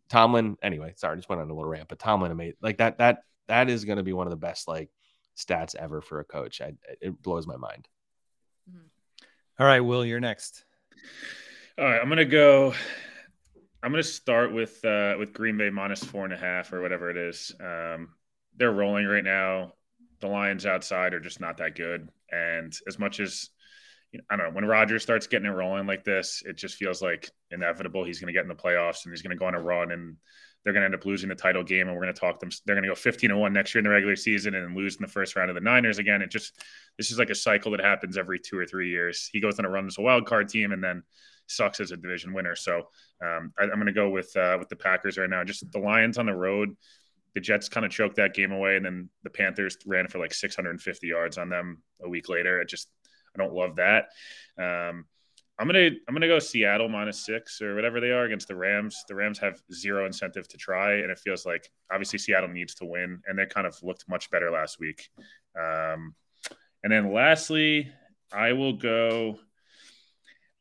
Tomlin, 0.08 0.56
anyway, 0.62 0.94
sorry, 0.96 1.16
just 1.16 1.28
went 1.28 1.42
on 1.42 1.50
a 1.50 1.54
little 1.54 1.68
rant, 1.68 1.88
but 1.88 1.98
Tomlin 1.98 2.30
I 2.30 2.34
made 2.34 2.54
like 2.62 2.78
that 2.78 2.98
that 2.98 3.24
that 3.48 3.68
is 3.68 3.84
going 3.84 3.98
to 3.98 4.02
be 4.02 4.12
one 4.14 4.26
of 4.26 4.30
the 4.30 4.36
best 4.36 4.66
like 4.66 4.90
stats 5.36 5.74
ever 5.74 6.00
for 6.00 6.20
a 6.20 6.24
coach. 6.24 6.60
I, 6.60 6.74
it 7.00 7.22
blows 7.22 7.46
my 7.46 7.56
mind. 7.56 7.88
Mm-hmm. 8.70 8.86
All 9.58 9.66
right, 9.66 9.80
Will, 9.80 10.04
you're 10.04 10.20
next. 10.20 10.64
All 11.78 11.84
right, 11.84 12.00
I'm 12.00 12.08
gonna 12.08 12.24
go. 12.24 12.74
I'm 13.82 13.92
gonna 13.92 14.02
start 14.02 14.52
with 14.52 14.84
uh, 14.84 15.14
with 15.18 15.32
Green 15.32 15.56
Bay 15.56 15.70
minus 15.70 16.02
four 16.02 16.24
and 16.24 16.32
a 16.32 16.36
half 16.36 16.72
or 16.72 16.82
whatever 16.82 17.10
it 17.10 17.16
is. 17.16 17.54
Um, 17.60 18.10
they're 18.56 18.72
rolling 18.72 19.06
right 19.06 19.24
now. 19.24 19.74
The 20.20 20.26
Lions 20.26 20.66
outside 20.66 21.14
are 21.14 21.20
just 21.20 21.40
not 21.40 21.58
that 21.58 21.76
good, 21.76 22.08
and 22.32 22.76
as 22.88 22.98
much 22.98 23.20
as 23.20 23.50
you 24.12 24.18
know, 24.18 24.24
I 24.30 24.36
don't 24.36 24.46
know 24.48 24.52
when 24.54 24.64
Rodgers 24.64 25.02
starts 25.02 25.28
getting 25.28 25.46
it 25.46 25.54
rolling 25.54 25.86
like 25.86 26.02
this, 26.02 26.42
it 26.44 26.56
just 26.56 26.74
feels 26.74 27.00
like 27.00 27.30
inevitable. 27.52 28.04
He's 28.04 28.18
going 28.18 28.26
to 28.26 28.32
get 28.32 28.42
in 28.42 28.48
the 28.48 28.54
playoffs 28.54 29.04
and 29.04 29.12
he's 29.12 29.22
going 29.22 29.36
to 29.36 29.38
go 29.38 29.46
on 29.46 29.54
a 29.54 29.60
run, 29.60 29.92
and 29.92 30.16
they're 30.64 30.72
going 30.72 30.80
to 30.80 30.86
end 30.86 30.94
up 30.94 31.06
losing 31.06 31.28
the 31.28 31.36
title 31.36 31.62
game. 31.62 31.86
And 31.86 31.96
we're 31.96 32.02
going 32.02 32.14
to 32.14 32.20
talk 32.20 32.40
them. 32.40 32.50
They're 32.66 32.74
going 32.74 32.82
to 32.82 32.90
go 32.90 32.96
15 32.96 33.30
and 33.30 33.40
one 33.40 33.52
next 33.52 33.74
year 33.74 33.80
in 33.80 33.84
the 33.84 33.90
regular 33.90 34.16
season 34.16 34.56
and 34.56 34.74
lose 34.74 34.96
in 34.96 35.02
the 35.02 35.12
first 35.12 35.36
round 35.36 35.50
of 35.50 35.54
the 35.54 35.60
Niners 35.60 35.98
again. 35.98 36.20
It 36.20 36.30
just 36.30 36.60
this 36.96 37.12
is 37.12 37.18
like 37.18 37.30
a 37.30 37.34
cycle 37.34 37.70
that 37.72 37.80
happens 37.80 38.18
every 38.18 38.40
two 38.40 38.58
or 38.58 38.66
three 38.66 38.90
years. 38.90 39.30
He 39.32 39.40
goes 39.40 39.58
on 39.60 39.66
a 39.66 39.70
run 39.70 39.86
as 39.86 39.98
a 39.98 40.02
wild 40.02 40.26
card 40.26 40.48
team 40.48 40.72
and 40.72 40.82
then 40.82 41.04
sucks 41.48 41.80
as 41.80 41.90
a 41.90 41.96
division 41.96 42.32
winner. 42.32 42.56
So 42.56 42.82
um, 43.24 43.52
I, 43.58 43.64
I'm 43.64 43.74
going 43.74 43.86
to 43.86 43.92
go 43.92 44.10
with 44.10 44.34
uh, 44.36 44.56
with 44.58 44.68
the 44.68 44.76
Packers 44.76 45.18
right 45.18 45.30
now. 45.30 45.44
Just 45.44 45.70
the 45.70 45.78
Lions 45.78 46.18
on 46.18 46.26
the 46.26 46.34
road. 46.34 46.76
The 47.34 47.40
Jets 47.40 47.68
kind 47.68 47.84
of 47.84 47.92
choked 47.92 48.16
that 48.16 48.34
game 48.34 48.52
away, 48.52 48.76
and 48.76 48.84
then 48.84 49.10
the 49.22 49.30
Panthers 49.30 49.76
ran 49.86 50.08
for 50.08 50.18
like 50.18 50.34
650 50.34 51.06
yards 51.06 51.38
on 51.38 51.48
them 51.48 51.82
a 52.02 52.08
week 52.08 52.28
later. 52.28 52.60
I 52.60 52.64
just 52.64 52.88
I 53.34 53.38
don't 53.38 53.54
love 53.54 53.76
that. 53.76 54.08
Um, 54.58 55.04
I'm 55.58 55.66
gonna 55.66 55.90
I'm 56.06 56.14
gonna 56.14 56.28
go 56.28 56.38
Seattle 56.38 56.88
minus 56.88 57.24
six 57.24 57.60
or 57.60 57.74
whatever 57.74 58.00
they 58.00 58.10
are 58.10 58.24
against 58.24 58.46
the 58.46 58.54
Rams. 58.54 59.04
The 59.08 59.16
Rams 59.16 59.40
have 59.40 59.60
zero 59.72 60.06
incentive 60.06 60.46
to 60.48 60.56
try, 60.56 60.98
and 60.98 61.10
it 61.10 61.18
feels 61.18 61.44
like 61.44 61.68
obviously 61.92 62.20
Seattle 62.20 62.48
needs 62.48 62.76
to 62.76 62.84
win, 62.84 63.20
and 63.26 63.36
they 63.36 63.46
kind 63.46 63.66
of 63.66 63.76
looked 63.82 64.08
much 64.08 64.30
better 64.30 64.52
last 64.52 64.78
week. 64.78 65.08
Um, 65.60 66.14
and 66.84 66.92
then 66.92 67.12
lastly, 67.12 67.90
I 68.32 68.52
will 68.52 68.74
go. 68.74 69.40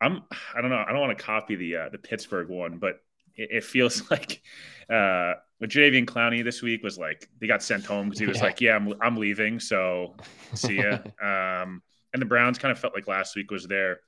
I'm 0.01 0.23
I 0.55 0.61
don't 0.61 0.69
know 0.69 0.83
I 0.87 0.91
don't 0.91 1.01
want 1.01 1.17
to 1.17 1.23
copy 1.23 1.55
the 1.55 1.75
uh, 1.75 1.89
the 1.89 1.97
Pittsburgh 1.97 2.49
one, 2.49 2.77
but 2.77 2.99
it, 3.35 3.49
it 3.51 3.63
feels 3.63 4.09
like 4.11 4.41
uh, 4.89 5.33
with 5.59 5.69
Jadeveon 5.71 6.05
Clowney 6.05 6.43
this 6.43 6.61
week 6.61 6.83
was 6.83 6.97
like 6.97 7.27
they 7.39 7.47
got 7.47 7.63
sent 7.63 7.85
home 7.85 8.07
because 8.07 8.19
he 8.19 8.25
was 8.27 8.37
Yeah. 8.37 8.43
like, 8.43 8.61
yeah, 8.61 8.75
I'm 8.75 8.93
I'm 9.01 9.17
leaving, 9.17 9.59
so 9.59 10.15
see 10.53 10.77
ya. 10.77 10.99
um, 11.21 11.81
and 12.13 12.21
the 12.21 12.25
Browns 12.25 12.57
kind 12.57 12.71
of 12.71 12.79
felt 12.79 12.93
like 12.95 13.07
last 13.07 13.35
week 13.35 13.51
was 13.51 13.65
their 13.65 13.99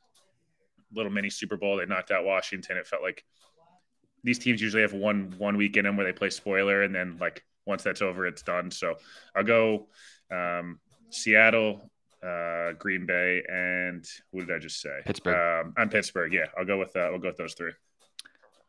little 0.93 1.11
mini 1.11 1.29
Super 1.29 1.57
Bowl. 1.57 1.77
They 1.77 1.85
knocked 1.85 2.11
out 2.11 2.23
Washington. 2.25 2.77
It 2.77 2.87
felt 2.87 3.03
like 3.03 3.23
these 4.23 4.39
teams 4.39 4.61
usually 4.61 4.81
have 4.81 4.93
one 4.93 5.33
one 5.37 5.57
week 5.57 5.77
in 5.77 5.85
them 5.85 5.97
where 5.97 6.05
they 6.05 6.13
play 6.13 6.29
spoiler, 6.29 6.83
and 6.83 6.93
then 6.93 7.17
like 7.19 7.43
once 7.65 7.83
that's 7.83 8.01
over, 8.01 8.25
it's 8.25 8.41
done. 8.41 8.71
So 8.71 8.95
I'll 9.35 9.43
go 9.43 9.87
um, 10.31 10.79
Seattle, 11.09 11.91
uh, 12.23 12.73
Green 12.77 13.05
Bay, 13.05 13.41
and 13.47 14.05
what 14.31 14.47
did 14.47 14.55
I 14.55 14.59
just 14.59 14.81
say? 14.81 14.99
Pittsburgh. 15.05 15.65
Um, 15.65 15.73
I'm 15.77 15.89
Pittsburgh. 15.89 16.33
Yeah, 16.33 16.45
I'll 16.57 16.65
go 16.65 16.77
with 16.77 16.95
uh, 16.95 17.07
we'll 17.11 17.19
go 17.19 17.29
with 17.29 17.37
those 17.37 17.53
three. 17.53 17.71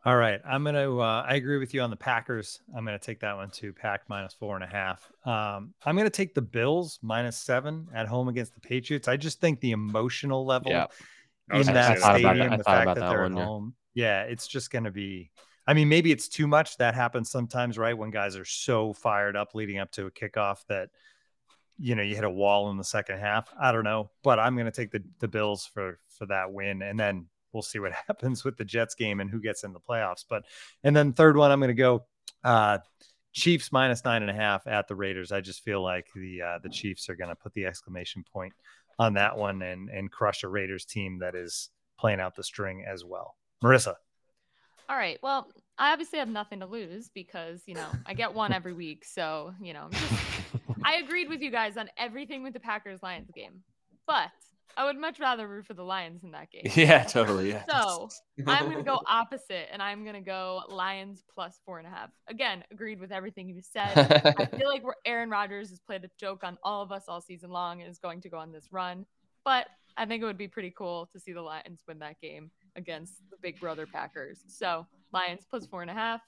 All 0.04 0.16
right, 0.16 0.40
I'm 0.48 0.64
gonna. 0.64 0.98
Uh, 0.98 1.24
I 1.28 1.34
agree 1.34 1.58
with 1.58 1.74
you 1.74 1.82
on 1.82 1.90
the 1.90 1.96
Packers. 1.96 2.60
I'm 2.74 2.84
gonna 2.84 2.98
take 2.98 3.20
that 3.20 3.36
one 3.36 3.50
too. 3.50 3.72
Pack 3.72 4.02
minus 4.08 4.32
four 4.32 4.54
and 4.54 4.64
a 4.64 4.66
half. 4.66 5.10
Um, 5.26 5.74
I'm 5.84 5.96
gonna 5.96 6.08
take 6.08 6.34
the 6.34 6.42
Bills 6.42 6.98
minus 7.02 7.36
seven 7.36 7.86
at 7.94 8.06
home 8.06 8.28
against 8.28 8.54
the 8.54 8.60
Patriots. 8.60 9.08
I 9.08 9.18
just 9.18 9.40
think 9.40 9.60
the 9.60 9.72
emotional 9.72 10.46
level 10.46 10.70
Yeah. 10.70 10.86
In 11.52 11.66
that 11.66 11.66
say 11.66 11.72
that. 11.72 11.90
I 11.90 11.94
thought 11.96 12.20
about 12.20 12.34
stadium, 12.36 12.50
that- 12.50 12.58
the 12.58 12.64
fact 12.64 12.86
that 12.86 12.94
that 12.94 13.08
they're 13.10 13.22
one, 13.22 13.32
at 13.32 13.38
yeah. 13.38 13.44
home, 13.44 13.74
yeah, 13.92 14.22
it's 14.22 14.46
just 14.46 14.70
gonna 14.70 14.90
be. 14.90 15.30
I 15.66 15.74
mean, 15.74 15.88
maybe 15.88 16.10
it's 16.10 16.28
too 16.28 16.46
much. 16.46 16.78
That 16.78 16.94
happens 16.94 17.30
sometimes, 17.30 17.76
right? 17.76 17.96
When 17.96 18.10
guys 18.10 18.36
are 18.36 18.44
so 18.46 18.94
fired 18.94 19.36
up 19.36 19.54
leading 19.54 19.78
up 19.78 19.90
to 19.92 20.06
a 20.06 20.10
kickoff 20.10 20.64
that 20.68 20.88
you 21.80 21.94
know 21.94 22.02
you 22.02 22.14
hit 22.14 22.24
a 22.24 22.30
wall 22.30 22.70
in 22.70 22.76
the 22.76 22.84
second 22.84 23.18
half. 23.18 23.52
I 23.60 23.72
don't 23.72 23.84
know, 23.84 24.10
but 24.22 24.38
I'm 24.38 24.54
going 24.54 24.66
to 24.66 24.72
take 24.72 24.90
the 24.90 25.02
the 25.18 25.28
Bills 25.28 25.64
for 25.72 25.98
for 26.08 26.26
that 26.26 26.52
win, 26.52 26.82
and 26.82 26.98
then 26.98 27.26
we'll 27.52 27.62
see 27.62 27.78
what 27.78 27.92
happens 28.06 28.44
with 28.44 28.56
the 28.56 28.64
Jets 28.64 28.94
game 28.94 29.20
and 29.20 29.30
who 29.30 29.40
gets 29.40 29.64
in 29.64 29.72
the 29.72 29.80
playoffs. 29.80 30.24
But 30.28 30.44
and 30.84 30.94
then 30.94 31.12
third 31.12 31.36
one, 31.36 31.50
I'm 31.50 31.60
going 31.60 31.68
to 31.68 31.74
go 31.74 32.04
uh, 32.44 32.78
Chiefs 33.32 33.72
minus 33.72 34.04
nine 34.04 34.22
and 34.22 34.30
a 34.30 34.34
half 34.34 34.66
at 34.66 34.88
the 34.88 34.94
Raiders. 34.94 35.32
I 35.32 35.40
just 35.40 35.62
feel 35.62 35.82
like 35.82 36.06
the 36.14 36.42
uh, 36.42 36.58
the 36.62 36.68
Chiefs 36.68 37.08
are 37.08 37.16
going 37.16 37.30
to 37.30 37.36
put 37.36 37.54
the 37.54 37.66
exclamation 37.66 38.24
point 38.30 38.52
on 38.98 39.14
that 39.14 39.36
one 39.36 39.62
and 39.62 39.88
and 39.88 40.10
crush 40.10 40.42
a 40.42 40.48
Raiders 40.48 40.84
team 40.84 41.18
that 41.20 41.34
is 41.34 41.70
playing 41.98 42.20
out 42.20 42.36
the 42.36 42.44
string 42.44 42.84
as 42.86 43.04
well. 43.04 43.36
Marissa. 43.62 43.94
All 44.88 44.96
right. 44.96 45.18
Well, 45.22 45.48
I 45.80 45.92
obviously 45.92 46.18
have 46.18 46.28
nothing 46.28 46.60
to 46.60 46.66
lose 46.66 47.08
because, 47.08 47.62
you 47.64 47.74
know, 47.74 47.86
I 48.04 48.12
get 48.12 48.34
one 48.34 48.52
every 48.52 48.74
week. 48.74 49.02
So, 49.02 49.54
you 49.62 49.72
know, 49.72 49.88
just, 49.90 50.12
I 50.84 50.96
agreed 50.96 51.30
with 51.30 51.40
you 51.40 51.50
guys 51.50 51.78
on 51.78 51.88
everything 51.96 52.42
with 52.42 52.52
the 52.52 52.60
Packers 52.60 53.02
Lions 53.02 53.30
game, 53.34 53.62
but 54.06 54.28
I 54.76 54.84
would 54.84 54.98
much 54.98 55.18
rather 55.18 55.48
root 55.48 55.64
for 55.64 55.72
the 55.72 55.82
Lions 55.82 56.22
in 56.22 56.32
that 56.32 56.50
game. 56.50 56.70
Yeah, 56.74 57.04
totally. 57.04 57.48
Yeah. 57.48 57.64
So 57.66 58.10
I'm 58.46 58.66
going 58.66 58.76
to 58.76 58.82
go 58.82 59.00
opposite 59.06 59.68
and 59.72 59.80
I'm 59.80 60.04
going 60.04 60.16
to 60.16 60.20
go 60.20 60.60
Lions 60.68 61.24
plus 61.34 61.58
four 61.64 61.78
and 61.78 61.86
a 61.86 61.90
half. 61.90 62.10
Again, 62.28 62.62
agreed 62.70 63.00
with 63.00 63.10
everything 63.10 63.48
you 63.48 63.62
said. 63.62 64.34
I 64.38 64.44
feel 64.58 64.68
like 64.68 64.84
we're, 64.84 64.92
Aaron 65.06 65.30
Rodgers 65.30 65.70
has 65.70 65.80
played 65.80 66.04
a 66.04 66.10
joke 66.20 66.44
on 66.44 66.58
all 66.62 66.82
of 66.82 66.92
us 66.92 67.04
all 67.08 67.22
season 67.22 67.48
long 67.48 67.80
and 67.80 67.90
is 67.90 67.98
going 67.98 68.20
to 68.20 68.28
go 68.28 68.36
on 68.36 68.52
this 68.52 68.68
run. 68.70 69.06
But 69.46 69.66
I 69.96 70.04
think 70.04 70.22
it 70.22 70.26
would 70.26 70.38
be 70.38 70.48
pretty 70.48 70.74
cool 70.76 71.08
to 71.14 71.18
see 71.18 71.32
the 71.32 71.40
Lions 71.40 71.80
win 71.88 72.00
that 72.00 72.20
game 72.20 72.50
against 72.76 73.14
the 73.30 73.38
big 73.40 73.58
brother 73.58 73.86
Packers. 73.86 74.40
So 74.46 74.86
Lions 75.12 75.46
plus 75.48 75.66
four 75.66 75.82
and 75.82 75.90
a 75.90 75.94
half. 75.94 76.20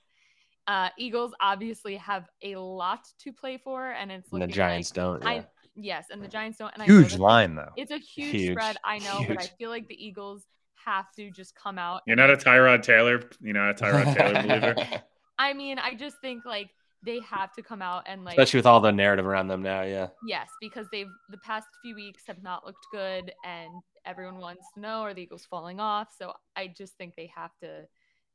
Uh, 0.68 0.88
Eagles 0.96 1.32
obviously 1.40 1.96
have 1.96 2.28
a 2.42 2.56
lot 2.56 3.00
to 3.20 3.32
play 3.32 3.58
for, 3.58 3.90
and 3.90 4.12
it's 4.12 4.30
and 4.32 4.42
the 4.42 4.46
Giants 4.46 4.90
like, 4.90 4.94
don't. 4.94 5.22
Yeah. 5.22 5.28
I 5.28 5.46
yes, 5.74 6.06
and 6.10 6.22
the 6.22 6.28
Giants 6.28 6.58
don't. 6.58 6.72
And 6.74 6.82
I 6.82 6.86
know 6.86 6.98
Huge 6.98 7.12
that 7.12 7.20
line 7.20 7.54
though. 7.54 7.72
It's 7.76 7.90
a 7.90 7.98
huge, 7.98 8.30
Huge, 8.30 8.52
spread, 8.52 8.76
I 8.84 8.98
know, 8.98 9.24
but 9.26 9.40
I 9.40 9.46
feel 9.58 9.70
like 9.70 9.88
the 9.88 10.04
Eagles 10.04 10.46
have 10.84 11.06
to 11.16 11.30
just 11.30 11.54
come 11.56 11.78
out. 11.78 12.02
You're 12.06 12.16
not 12.16 12.30
a 12.30 12.36
Tyrod 12.36 12.82
Taylor. 12.82 13.22
You're 13.40 13.54
not 13.54 13.70
a 13.70 13.74
Tyrod 13.74 14.14
Taylor 14.16 14.42
believer. 14.42 15.02
I 15.38 15.52
mean, 15.52 15.78
I 15.78 15.94
just 15.94 16.16
think 16.20 16.44
like 16.44 16.70
they 17.04 17.20
have 17.28 17.52
to 17.54 17.62
come 17.62 17.82
out 17.82 18.04
and 18.06 18.24
like 18.24 18.34
Especially 18.34 18.58
with 18.58 18.66
all 18.66 18.80
the 18.80 18.92
narrative 18.92 19.26
around 19.26 19.48
them 19.48 19.62
now. 19.62 19.82
Yeah. 19.82 20.08
Yes, 20.26 20.48
because 20.60 20.86
they've 20.92 21.10
the 21.30 21.38
past 21.38 21.66
few 21.82 21.96
weeks 21.96 22.22
have 22.28 22.42
not 22.42 22.64
looked 22.64 22.86
good, 22.92 23.32
and 23.44 23.70
everyone 24.04 24.38
wants 24.38 24.64
to 24.74 24.80
know 24.80 25.00
are 25.00 25.14
the 25.14 25.22
Eagles 25.22 25.46
falling 25.50 25.80
off. 25.80 26.08
So 26.16 26.32
I 26.56 26.68
just 26.68 26.96
think 26.96 27.14
they 27.16 27.30
have 27.34 27.50
to 27.62 27.82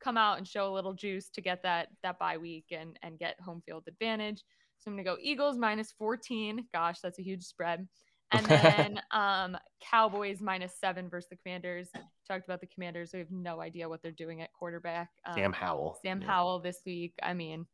come 0.03 0.17
out 0.17 0.37
and 0.37 0.47
show 0.47 0.71
a 0.71 0.73
little 0.73 0.93
juice 0.93 1.29
to 1.29 1.41
get 1.41 1.63
that 1.63 1.89
that 2.03 2.19
bye 2.19 2.37
week 2.37 2.65
and 2.71 2.97
and 3.03 3.19
get 3.19 3.39
home 3.39 3.61
field 3.65 3.83
advantage. 3.87 4.43
So 4.79 4.89
I'm 4.91 4.95
gonna 4.95 5.03
go 5.03 5.17
Eagles 5.21 5.57
minus 5.57 5.91
14. 5.97 6.65
Gosh, 6.73 6.99
that's 7.01 7.19
a 7.19 7.23
huge 7.23 7.43
spread. 7.43 7.87
And 8.31 8.45
then 8.47 9.01
um, 9.11 9.57
Cowboys 9.81 10.41
minus 10.41 10.73
seven 10.79 11.09
versus 11.09 11.29
the 11.29 11.37
Commanders. 11.37 11.89
Talked 12.27 12.45
about 12.45 12.61
the 12.61 12.67
Commanders. 12.67 13.11
We 13.13 13.19
have 13.19 13.31
no 13.31 13.61
idea 13.61 13.87
what 13.87 14.01
they're 14.01 14.11
doing 14.11 14.41
at 14.41 14.53
quarterback. 14.53 15.09
Um, 15.25 15.33
Sam 15.35 15.53
Howell. 15.53 15.97
Sam 16.01 16.21
Yeah. 16.21 16.27
Howell 16.27 16.59
this 16.59 16.81
week. 16.85 17.13
I 17.23 17.33
mean, 17.33 17.65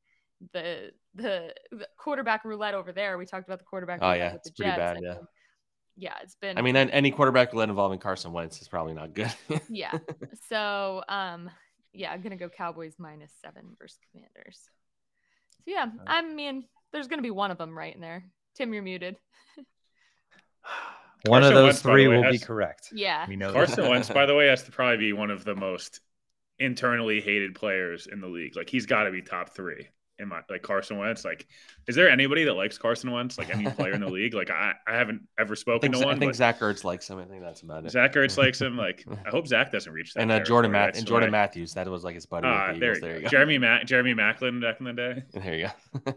the, 0.53 0.91
the 1.15 1.53
the 1.71 1.87
quarterback 1.97 2.45
roulette 2.45 2.73
over 2.75 2.91
there. 2.91 3.17
We 3.17 3.25
talked 3.25 3.47
about 3.47 3.59
the 3.59 3.65
quarterback. 3.65 3.99
Oh, 4.01 4.13
yeah, 4.13 4.33
it's 4.33 4.51
pretty 4.51 4.71
Jets. 4.71 4.77
bad, 4.79 4.97
I 4.97 4.99
yeah. 5.01 5.13
mean, 5.13 5.27
yeah, 5.95 6.13
it's 6.21 6.35
been. 6.35 6.57
I 6.57 6.61
mean, 6.61 6.75
any 6.75 7.11
quarterback 7.11 7.53
roulette 7.53 7.69
involving 7.69 7.99
Carson 7.99 8.31
Wentz 8.33 8.61
is 8.61 8.67
probably 8.67 8.93
not 8.93 9.13
good. 9.13 9.33
yeah. 9.69 9.97
So, 10.49 11.03
um, 11.07 11.49
yeah, 11.93 12.11
I'm 12.11 12.21
gonna 12.21 12.37
go 12.37 12.49
Cowboys 12.49 12.95
minus 12.97 13.31
seven 13.41 13.75
versus 13.79 13.99
Commanders. 14.11 14.59
So 15.51 15.61
yeah, 15.65 15.87
I 16.07 16.21
mean, 16.21 16.65
there's 16.91 17.07
gonna 17.07 17.21
be 17.21 17.31
one 17.31 17.51
of 17.51 17.57
them 17.57 17.77
right 17.77 17.93
in 17.93 18.01
there. 18.01 18.25
Tim, 18.55 18.73
you're 18.73 18.83
muted. 18.83 19.15
One 21.25 21.43
of 21.43 21.53
those 21.53 21.63
Wentz, 21.63 21.81
three 21.81 22.07
way, 22.07 22.17
will 22.17 22.31
be 22.31 22.39
correct. 22.39 22.89
Yeah. 22.91 23.25
We 23.27 23.37
know. 23.37 23.53
Carson 23.53 23.87
Wentz, 23.87 24.09
by 24.09 24.25
the 24.27 24.35
way, 24.35 24.47
has 24.47 24.63
to 24.63 24.71
probably 24.71 24.97
be 24.97 25.13
one 25.13 25.31
of 25.31 25.45
the 25.45 25.55
most 25.55 26.01
internally 26.59 27.21
hated 27.21 27.55
players 27.55 28.07
in 28.11 28.19
the 28.19 28.27
league. 28.27 28.57
Like 28.57 28.69
he's 28.69 28.85
got 28.85 29.03
to 29.03 29.11
be 29.11 29.21
top 29.21 29.55
three 29.55 29.87
in 30.23 30.29
my 30.29 30.41
like 30.49 30.63
Carson 30.63 30.97
Wentz. 30.97 31.23
Like, 31.23 31.47
is 31.87 31.95
there 31.95 32.09
anybody 32.09 32.43
that 32.45 32.53
likes 32.53 32.77
Carson 32.79 33.11
Wentz? 33.11 33.37
Like 33.37 33.53
any 33.53 33.69
player 33.69 33.91
in 33.93 34.01
the 34.01 34.07
league? 34.09 34.33
Like 34.33 34.49
I, 34.49 34.73
I 34.87 34.95
haven't 34.95 35.21
ever 35.37 35.55
spoken 35.55 35.91
to 35.91 35.97
Z- 35.99 36.03
I 36.03 36.07
one. 36.07 36.19
think 36.19 36.29
but 36.31 36.35
Zach 36.35 36.59
Ertz 36.59 36.83
likes 36.83 37.07
him. 37.09 37.19
I 37.19 37.25
think 37.25 37.43
that's 37.43 37.61
about 37.61 37.85
it. 37.85 37.91
Zach 37.91 38.13
Ertz 38.13 38.37
likes 38.37 38.59
him. 38.59 38.75
Like 38.77 39.05
I 39.25 39.29
hope 39.29 39.45
Zach 39.47 39.71
doesn't 39.71 39.93
reach 39.93 40.13
that. 40.15 40.21
and 40.21 40.31
uh, 40.31 40.39
Jordan 40.39 40.71
territory. 40.71 40.87
Matt 40.91 40.97
and 40.97 41.05
Jordan 41.07 41.31
Matthews. 41.31 41.73
That 41.75 41.87
was 41.87 42.03
like 42.03 42.15
his 42.15 42.25
buddy. 42.25 42.47
With 42.47 42.73
the 42.75 42.79
there, 42.79 42.95
you 42.95 43.01
there 43.01 43.11
go. 43.11 43.17
you 43.17 43.23
go. 43.23 43.29
Jeremy 43.29 43.57
Mac 43.59 43.85
Jeremy 43.85 44.13
Maclin 44.15 44.61
back 44.61 44.79
in 44.79 44.85
the 44.85 44.93
day. 44.93 45.23
There 45.33 45.55
you 45.55 45.67
go. 46.07 46.13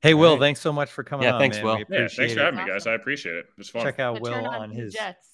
Hey, 0.00 0.14
Will, 0.14 0.30
Alright. 0.30 0.40
thanks 0.40 0.60
so 0.60 0.72
much 0.72 0.90
for 0.90 1.04
coming 1.04 1.24
Yeah, 1.26 1.34
on. 1.34 1.40
thanks, 1.40 1.58
man. 1.58 1.64
Will. 1.64 1.76
We 1.76 1.80
Yeah, 1.82 1.86
Yeah, 1.90 1.98
thanks 2.00 2.14
appreciate 2.14 2.34
for 2.34 2.40
it. 2.40 2.44
having 2.44 2.58
me, 2.60 2.66
guys. 2.66 2.80
Awesome. 2.82 2.92
I 2.92 2.94
appreciate 2.96 3.34
it. 3.36 3.38
It 3.38 3.58
was 3.58 3.68
fun. 3.70 3.82
Check 3.84 4.00
out 4.00 4.20
Will 4.20 4.32
turn 4.32 4.46
on 4.46 4.70
his 4.72 4.94
Jets. 4.94 5.28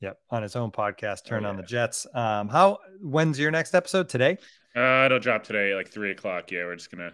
yep 0.00 0.18
on 0.30 0.42
his 0.42 0.56
own 0.56 0.70
podcast, 0.72 1.24
Turn 1.24 1.46
on 1.46 1.54
yeah. 1.56 1.62
the 1.62 1.66
Jets. 1.66 2.06
Um, 2.14 2.48
how 2.50 2.78
when's 3.00 3.38
your 3.38 3.50
next 3.50 3.74
episode 3.74 4.08
today? 4.10 4.36
Uh, 4.74 5.04
it'll 5.06 5.18
drop 5.18 5.44
today, 5.44 5.74
like 5.74 5.88
three 5.90 6.10
o'clock. 6.10 6.50
Yeah, 6.50 6.64
we're 6.64 6.76
just 6.76 6.90
gonna 6.90 7.12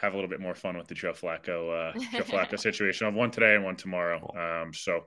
have 0.00 0.12
a 0.12 0.16
little 0.16 0.30
bit 0.30 0.40
more 0.40 0.54
fun 0.54 0.76
with 0.76 0.88
the 0.88 0.94
Joe 0.94 1.12
Flacco, 1.12 1.90
uh, 1.94 1.98
Joe 2.12 2.24
Flacco 2.24 2.58
situation. 2.58 3.06
I've 3.06 3.14
one 3.14 3.30
today 3.30 3.54
and 3.54 3.64
one 3.64 3.76
tomorrow. 3.76 4.18
Um, 4.36 4.72
so 4.74 5.06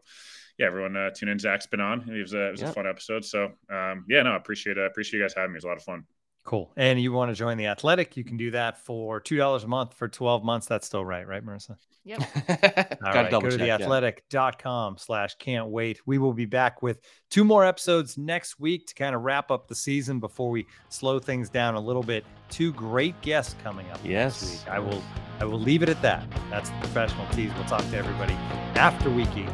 yeah, 0.57 0.67
everyone 0.67 0.95
uh, 0.95 1.09
tune 1.09 1.29
in. 1.29 1.39
Zach's 1.39 1.65
been 1.67 1.81
on. 1.81 2.09
It 2.09 2.21
was 2.21 2.33
a, 2.33 2.47
it 2.47 2.51
was 2.51 2.61
Yeah. 2.61 2.69
a 2.69 2.73
fun 2.73 2.87
episode. 2.87 3.25
So 3.25 3.45
um, 3.69 4.05
yeah, 4.07 4.21
no, 4.23 4.31
I 4.31 4.37
appreciate. 4.37 4.77
I 4.77 4.85
appreciate 4.85 5.19
you 5.19 5.23
guys 5.25 5.33
having 5.35 5.51
me. 5.51 5.55
It 5.55 5.57
was 5.57 5.63
a 5.65 5.67
lot 5.67 5.77
of 5.77 5.83
fun. 5.83 6.03
Cool. 6.45 6.73
And 6.75 7.01
you 7.01 7.13
want 7.13 7.31
to 7.31 7.35
join 7.35 7.57
the 7.57 7.67
Athletic? 7.67 8.17
You 8.17 8.25
can 8.25 8.35
do 8.35 8.51
that 8.51 8.77
for 8.83 9.21
two 9.21 9.37
dollars 9.37 9.63
a 9.63 9.67
month 9.67 9.93
for 9.93 10.07
twelve 10.09 10.43
months. 10.43 10.67
That's 10.67 10.85
still 10.85 11.05
right, 11.05 11.25
right, 11.25 11.43
Marissa? 11.45 11.77
Yep. 12.03 12.19
Gotta 12.47 12.97
All 13.05 13.13
right, 13.13 13.31
double 13.31 13.49
go 13.49 13.51
to 13.51 13.57
check, 13.57 13.67
yeah. 13.67 13.77
theathletic.com 13.77 14.97
slash 14.97 15.35
can't 15.35 15.67
wait. 15.69 16.01
We 16.05 16.17
will 16.17 16.33
be 16.33 16.45
back 16.45 16.81
with 16.81 16.99
two 17.29 17.45
more 17.45 17.63
episodes 17.63 18.17
next 18.17 18.59
week 18.59 18.87
to 18.87 18.93
kind 18.93 19.15
of 19.15 19.21
wrap 19.21 19.51
up 19.51 19.69
the 19.69 19.75
season 19.75 20.19
before 20.19 20.49
we 20.49 20.65
slow 20.89 21.17
things 21.17 21.49
down 21.49 21.75
a 21.75 21.79
little 21.79 22.03
bit. 22.03 22.25
Two 22.49 22.73
great 22.73 23.19
guests 23.21 23.55
coming 23.63 23.89
up 23.91 23.99
Yes. 24.03 24.41
next 24.41 24.65
week. 24.65 24.73
I 24.73 24.79
will 24.79 25.01
I 25.39 25.45
will 25.45 25.59
leave 25.61 25.81
it 25.81 25.87
at 25.87 26.01
that. 26.01 26.25
That's 26.49 26.69
the 26.71 26.75
professional 26.79 27.25
tease. 27.27 27.53
We'll 27.55 27.63
talk 27.65 27.89
to 27.89 27.95
everybody 27.97 28.33
after 28.75 29.09
week 29.09 29.29
18. 29.31 29.47